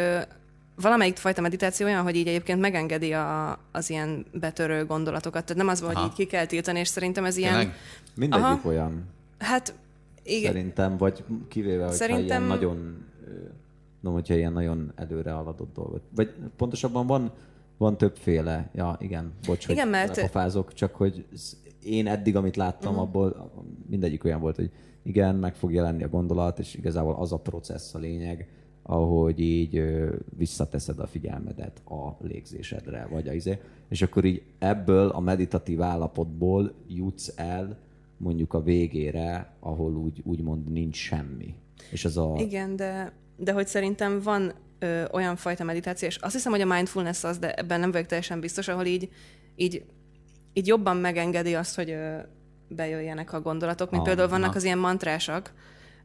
valamelyik 0.77 1.17
fajta 1.17 1.41
meditáció 1.41 1.87
olyan, 1.87 2.03
hogy 2.03 2.17
így 2.17 2.29
egyébként 2.29 2.61
megengedi 2.61 3.13
a, 3.13 3.59
az 3.73 3.91
ilyen 3.91 4.27
betörő 4.33 4.87
gondolatokat. 4.87 5.45
Tehát 5.45 5.63
nem 5.63 5.73
az 5.73 5.81
van, 5.81 5.95
hogy 5.95 6.05
így 6.05 6.13
ki 6.13 6.27
kell 6.27 6.47
tiltani, 6.47 6.79
és 6.79 6.89
szerintem 6.89 7.25
ez 7.25 7.37
ilyen... 7.37 7.53
Tényleg? 7.55 7.75
Mindegyik 8.15 8.45
Aha. 8.45 8.69
olyan. 8.69 9.05
Hát 9.39 9.75
igen. 10.23 10.53
Szerintem, 10.53 10.97
vagy 10.97 11.25
kivéve, 11.49 11.83
hogyha 11.83 11.97
Szerintem... 11.97 12.27
ilyen 12.27 12.43
nagyon 12.43 13.05
no, 14.05 14.13
hogyha 14.13 14.35
ilyen 14.35 14.53
nagyon 14.53 14.93
előre 14.95 15.31
haladott 15.31 15.75
dolgot. 15.75 16.03
Vagy 16.15 16.33
pontosabban 16.57 17.07
van, 17.07 17.33
van 17.77 17.97
többféle, 17.97 18.69
ja 18.75 18.97
igen, 19.01 19.33
bocs, 19.47 19.69
igen, 19.69 19.83
hogy 19.83 19.91
mert... 19.93 20.21
pofázok, 20.21 20.73
csak 20.73 20.95
hogy 20.95 21.25
én 21.85 22.07
eddig, 22.07 22.37
amit 22.37 22.57
láttam, 22.57 22.93
uh-huh. 22.93 23.09
abból 23.09 23.51
mindegyik 23.89 24.25
olyan 24.25 24.41
volt, 24.41 24.57
hogy 24.57 24.71
igen, 25.03 25.35
meg 25.35 25.55
fog 25.55 25.73
jelenni 25.73 26.03
a 26.03 26.09
gondolat, 26.09 26.59
és 26.59 26.75
igazából 26.75 27.15
az 27.15 27.33
a 27.33 27.39
processz 27.39 27.95
a 27.95 27.99
lényeg, 27.99 28.49
ahogy 28.83 29.41
így 29.41 29.77
ö, 29.77 30.15
visszateszed 30.37 30.99
a 30.99 31.07
figyelmedet 31.07 31.83
a 31.85 32.17
légzésedre, 32.21 33.07
vagy 33.11 33.29
a 33.29 33.33
izé, 33.33 33.59
és 33.89 34.03
akkor 34.03 34.25
így 34.25 34.43
ebből 34.59 35.09
a 35.09 35.21
meditatív 35.21 35.83
állapotból 35.83 36.75
jutsz 36.89 37.33
el 37.37 37.79
mondjuk 38.17 38.55
a 38.55 38.63
végére, 38.63 39.55
ahol 39.61 39.97
úgy, 39.97 40.21
úgymond 40.25 40.73
nincs 40.73 40.97
semmi. 40.97 41.55
És 41.91 42.05
az 42.05 42.17
a... 42.17 42.35
Igen, 42.39 42.77
de, 42.77 43.13
de 43.37 43.53
hogy 43.53 43.67
szerintem 43.67 44.21
van 44.21 44.53
ö, 44.79 45.03
olyan 45.13 45.37
fajta 45.37 45.65
meditáció, 45.65 46.09
és 46.09 46.17
azt 46.17 46.35
hiszem, 46.35 46.53
hogy 46.53 46.61
a 46.61 46.75
mindfulness 46.75 47.25
az, 47.25 47.39
de 47.39 47.55
ebben 47.55 47.81
nem 47.81 47.91
vagyok 47.91 48.07
teljesen 48.07 48.41
biztos, 48.41 48.69
ahol 48.69 48.85
így, 48.85 49.09
így 49.57 49.85
így 50.55 50.67
jobban 50.67 50.97
megengedi 50.97 51.55
azt, 51.55 51.77
hogy 51.77 51.91
ö, 51.91 52.17
bejöjjenek 52.69 53.33
a 53.33 53.41
gondolatok, 53.41 53.91
mint 53.91 54.03
ah, 54.03 54.09
például 54.09 54.29
vannak 54.29 54.51
na. 54.51 54.57
az 54.57 54.65
ilyen 54.65 54.79
mantrásak, 54.79 55.53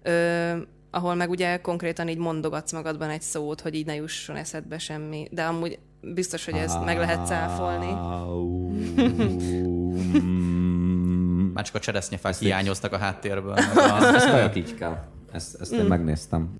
ö, 0.02 0.58
ahol 0.92 1.16
meg 1.16 1.30
ugye 1.30 1.58
konkrétan 1.62 2.08
így 2.08 2.18
mondogatsz 2.18 2.72
magadban 2.72 3.10
egy 3.10 3.22
szót, 3.22 3.62
hogy 3.62 3.76
így 3.76 3.86
ne 3.86 3.96
jusson 3.96 4.36
eszedbe 4.36 4.78
semmi, 4.78 5.28
de 5.32 5.44
amúgy 5.44 5.80
biztos, 6.02 6.46
hogy 6.46 6.54
ezt 6.54 6.84
meg 6.86 6.98
lehet 6.98 7.28
cáfolni. 7.28 7.92
Már 11.54 11.66
csak 11.66 11.76
a 11.76 11.80
cseresznyefák 11.80 12.36
hiányoztak 12.36 12.94
a 12.94 12.98
háttérből. 12.98 13.56
Ezt 13.56 14.56
így 14.56 14.76
kell. 14.76 14.98
Ezt, 15.32 15.62
ezt 15.62 15.72
én 15.72 15.84
mm. 15.84 15.88
megnéztem. 15.88 16.56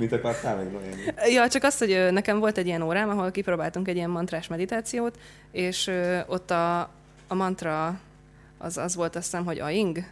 Mit 0.00 0.12
akartál 0.12 0.56
még 0.56 0.72
Noémi? 0.72 1.32
Ja, 1.32 1.48
csak 1.48 1.62
azt, 1.62 1.78
hogy 1.78 2.08
nekem 2.10 2.38
volt 2.38 2.58
egy 2.58 2.66
ilyen 2.66 2.82
órám, 2.82 3.08
ahol 3.08 3.30
kipróbáltunk 3.30 3.88
egy 3.88 3.96
ilyen 3.96 4.10
mantrás 4.10 4.48
meditációt, 4.48 5.18
és 5.52 5.90
ott 6.26 6.50
a, 6.50 6.90
a 7.30 7.34
mantra 7.34 8.00
az, 8.58 8.76
az 8.76 8.94
volt 8.94 9.16
azt 9.16 9.24
hiszem, 9.24 9.44
hogy 9.44 9.58
aing? 9.58 10.04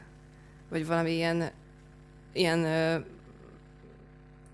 Vagy 0.68 0.86
valami 0.86 1.10
ilyen, 1.10 1.50
ilyen 2.32 2.64
ö... 2.64 2.98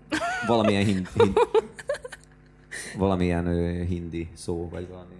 valamilyen 0.47 0.85
hin, 0.85 1.07
hin, 1.13 1.33
valamilyen 2.97 3.47
ö, 3.47 3.83
hindi 3.83 4.29
szó, 4.33 4.69
vagy 4.69 4.87
valami. 4.87 5.13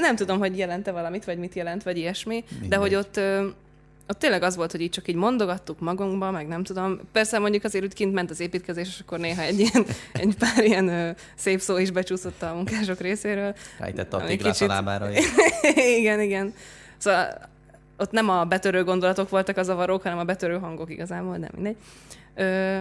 Nem 0.00 0.16
tudom, 0.16 0.38
hogy 0.38 0.58
jelente 0.58 0.92
valamit, 0.92 1.24
vagy 1.24 1.38
mit 1.38 1.54
jelent, 1.54 1.82
vagy 1.82 1.96
ilyesmi, 1.96 2.44
Minden. 2.50 2.68
de 2.68 2.76
hogy 2.76 2.94
ott 2.94 3.16
ö, 3.16 3.48
ott 4.10 4.18
tényleg 4.18 4.42
az 4.42 4.56
volt, 4.56 4.70
hogy 4.70 4.80
így 4.80 4.90
csak 4.90 5.08
így 5.08 5.14
mondogattuk 5.14 5.80
magunkba, 5.80 6.30
meg 6.30 6.46
nem 6.46 6.62
tudom. 6.62 7.00
Persze 7.12 7.38
mondjuk 7.38 7.64
azért 7.64 7.84
úgy 7.84 7.94
kint 7.94 8.14
ment 8.14 8.30
az 8.30 8.40
építkezés, 8.40 8.88
és 8.88 9.00
akkor 9.00 9.18
néha 9.18 9.42
egy, 9.42 9.58
ilyen, 9.58 9.86
egy 10.12 10.36
pár 10.38 10.64
ilyen 10.64 10.88
ö, 10.88 11.10
szép 11.34 11.60
szó 11.60 11.76
is 11.76 11.90
becsúszott 11.90 12.42
a 12.42 12.54
munkások 12.54 13.00
részéről. 13.00 13.54
Rájtett 13.78 14.12
a 14.12 14.24
téglát 14.24 14.52
kicsit... 14.52 14.68
a 14.68 14.72
lábára. 14.72 15.08
igen, 15.98 16.20
igen. 16.20 16.54
Szóval 16.98 17.48
ott 17.96 18.10
nem 18.10 18.28
a 18.28 18.44
betörő 18.44 18.84
gondolatok 18.84 19.28
voltak 19.28 19.56
a 19.56 19.62
zavarók, 19.62 20.02
hanem 20.02 20.18
a 20.18 20.24
betörő 20.24 20.58
hangok 20.58 20.90
igazából, 20.90 21.36
nem 21.36 21.50
mindegy. 21.54 21.76
Ö, 22.34 22.78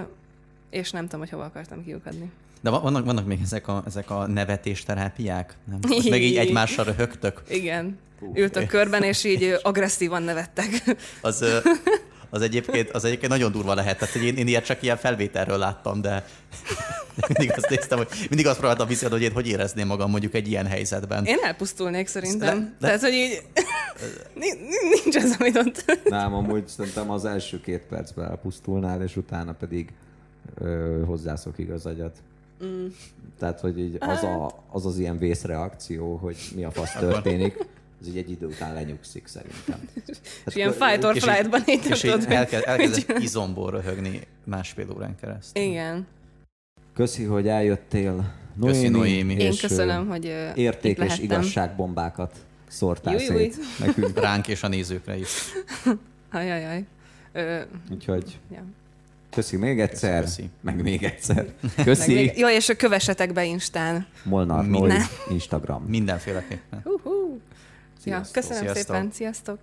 és 0.69 0.91
nem 0.91 1.03
tudom, 1.03 1.19
hogy 1.19 1.29
hova 1.29 1.43
akartam 1.43 1.83
kiukadni. 1.83 2.31
De 2.61 2.69
vannak, 2.69 3.05
vannak 3.05 3.25
még 3.25 3.39
ezek 3.43 3.67
a, 3.67 3.83
ezek 3.85 4.09
a 4.09 4.27
nevetés 4.27 4.83
terápiák? 4.83 5.57
Nem? 5.69 5.79
Most 5.87 6.09
meg 6.09 6.21
így 6.21 6.37
egymással 6.45 6.85
röhögtök. 6.85 7.43
Igen. 7.49 7.97
Ültök 8.33 8.67
körben, 8.67 9.03
és 9.03 9.23
így 9.23 9.55
agresszívan 9.61 10.23
nevettek. 10.23 10.69
Az, 11.21 11.45
az 12.29 12.41
egyébként, 12.41 12.89
az 12.89 13.05
egyébként 13.05 13.31
nagyon 13.31 13.51
durva 13.51 13.73
lehet. 13.73 13.97
Tehát, 13.97 14.13
hogy 14.13 14.23
én, 14.23 14.35
én 14.35 14.47
ilyet 14.47 14.65
csak 14.65 14.81
ilyen 14.83 14.97
felvételről 14.97 15.57
láttam, 15.57 16.01
de 16.01 16.25
mindig 17.27 17.51
azt 17.55 17.69
néztem, 17.69 17.97
hogy 17.97 18.07
mindig 18.29 18.47
azt 18.47 18.57
próbáltam 18.57 18.87
vissza, 18.87 19.09
hogy 19.09 19.21
én 19.21 19.31
hogy 19.31 19.47
érezném 19.47 19.87
magam 19.87 20.09
mondjuk 20.09 20.33
egy 20.33 20.47
ilyen 20.47 20.65
helyzetben. 20.65 21.25
Én 21.25 21.37
elpusztulnék 21.43 22.07
szerintem. 22.07 22.57
Le, 22.57 22.63
de... 22.79 22.87
Tehát, 22.87 23.01
hogy 23.01 23.13
így 23.13 23.43
nincs 25.03 25.15
ez, 25.15 25.35
amit 25.39 25.57
ott... 25.57 25.99
Nem, 26.03 26.33
amúgy 26.33 26.67
szerintem 26.67 27.09
az 27.09 27.25
első 27.25 27.61
két 27.61 27.81
percben 27.81 28.29
elpusztulnál, 28.29 29.01
és 29.01 29.15
utána 29.17 29.53
pedig 29.53 29.93
ö, 30.55 31.01
hozzászokik 31.05 31.69
az 31.69 31.85
agyat. 31.85 32.17
Mm. 32.65 32.85
Tehát, 33.39 33.59
hogy 33.59 33.79
így 33.79 33.97
az, 33.99 34.23
a, 34.23 34.41
hát- 34.41 34.55
az 34.71 34.85
az 34.85 34.97
ilyen 34.97 35.17
vészreakció, 35.17 36.15
hogy 36.15 36.37
mi 36.55 36.63
a 36.63 36.71
fasz 36.71 36.93
történik, 36.93 37.67
az 38.01 38.07
így 38.07 38.17
egy 38.17 38.29
idő 38.29 38.45
után 38.45 38.73
lenyugszik 38.73 39.27
szerintem. 39.27 39.89
Hát 40.45 40.55
ilyen 40.55 40.71
fight 40.71 41.03
or 41.03 41.17
flight-ban 41.17 41.61
így 41.67 41.85
És 41.89 42.03
így 42.03 42.25
elkezd, 42.27 42.63
elkezd 42.67 43.13
izomból 43.19 43.71
röhögni 43.71 44.21
másfél 44.43 44.91
órán 44.91 45.15
keresztül. 45.15 45.63
Igen. 45.63 46.07
Köszi, 46.93 47.23
hogy 47.23 47.47
eljöttél. 47.47 48.33
Noémi, 48.55 48.73
Köszi, 48.77 48.87
Noémi. 48.87 49.33
Én 49.33 49.53
köszönöm, 49.61 50.07
hogy 50.07 50.25
Értékes 50.55 51.19
igazságbombákat 51.19 52.37
szórtál 52.67 53.13
Júj, 53.13 53.23
szét 53.23 53.57
nekünk. 53.79 54.19
Ránk 54.19 54.47
és 54.47 54.63
a 54.63 54.67
nézőkre 54.67 55.17
is. 55.17 55.29
Ajajaj. 56.31 56.85
Ö... 57.31 57.61
Úgyhogy... 57.91 58.39
Ja. 58.51 58.63
Köszi 59.29 59.57
még 59.57 59.79
egyszer, 59.79 60.21
köszi. 60.21 60.49
meg 60.61 60.81
még 60.81 61.03
egyszer. 61.03 61.45
Köszi. 61.83 62.13
Meg 62.13 62.25
még... 62.25 62.37
Jó, 62.37 62.49
és 62.49 62.73
kövessetek 62.77 63.33
be 63.33 63.45
Instán. 63.45 64.07
Molnar 64.23 64.65
Minden. 64.67 65.01
Instagram. 65.29 65.83
Mindenféleképpen. 65.83 66.81
Uh-huh. 66.83 67.37
Ja, 68.03 68.21
köszönöm 68.31 68.57
Sziasztok. 68.57 68.95
szépen, 68.95 69.11
sziasztok! 69.11 69.57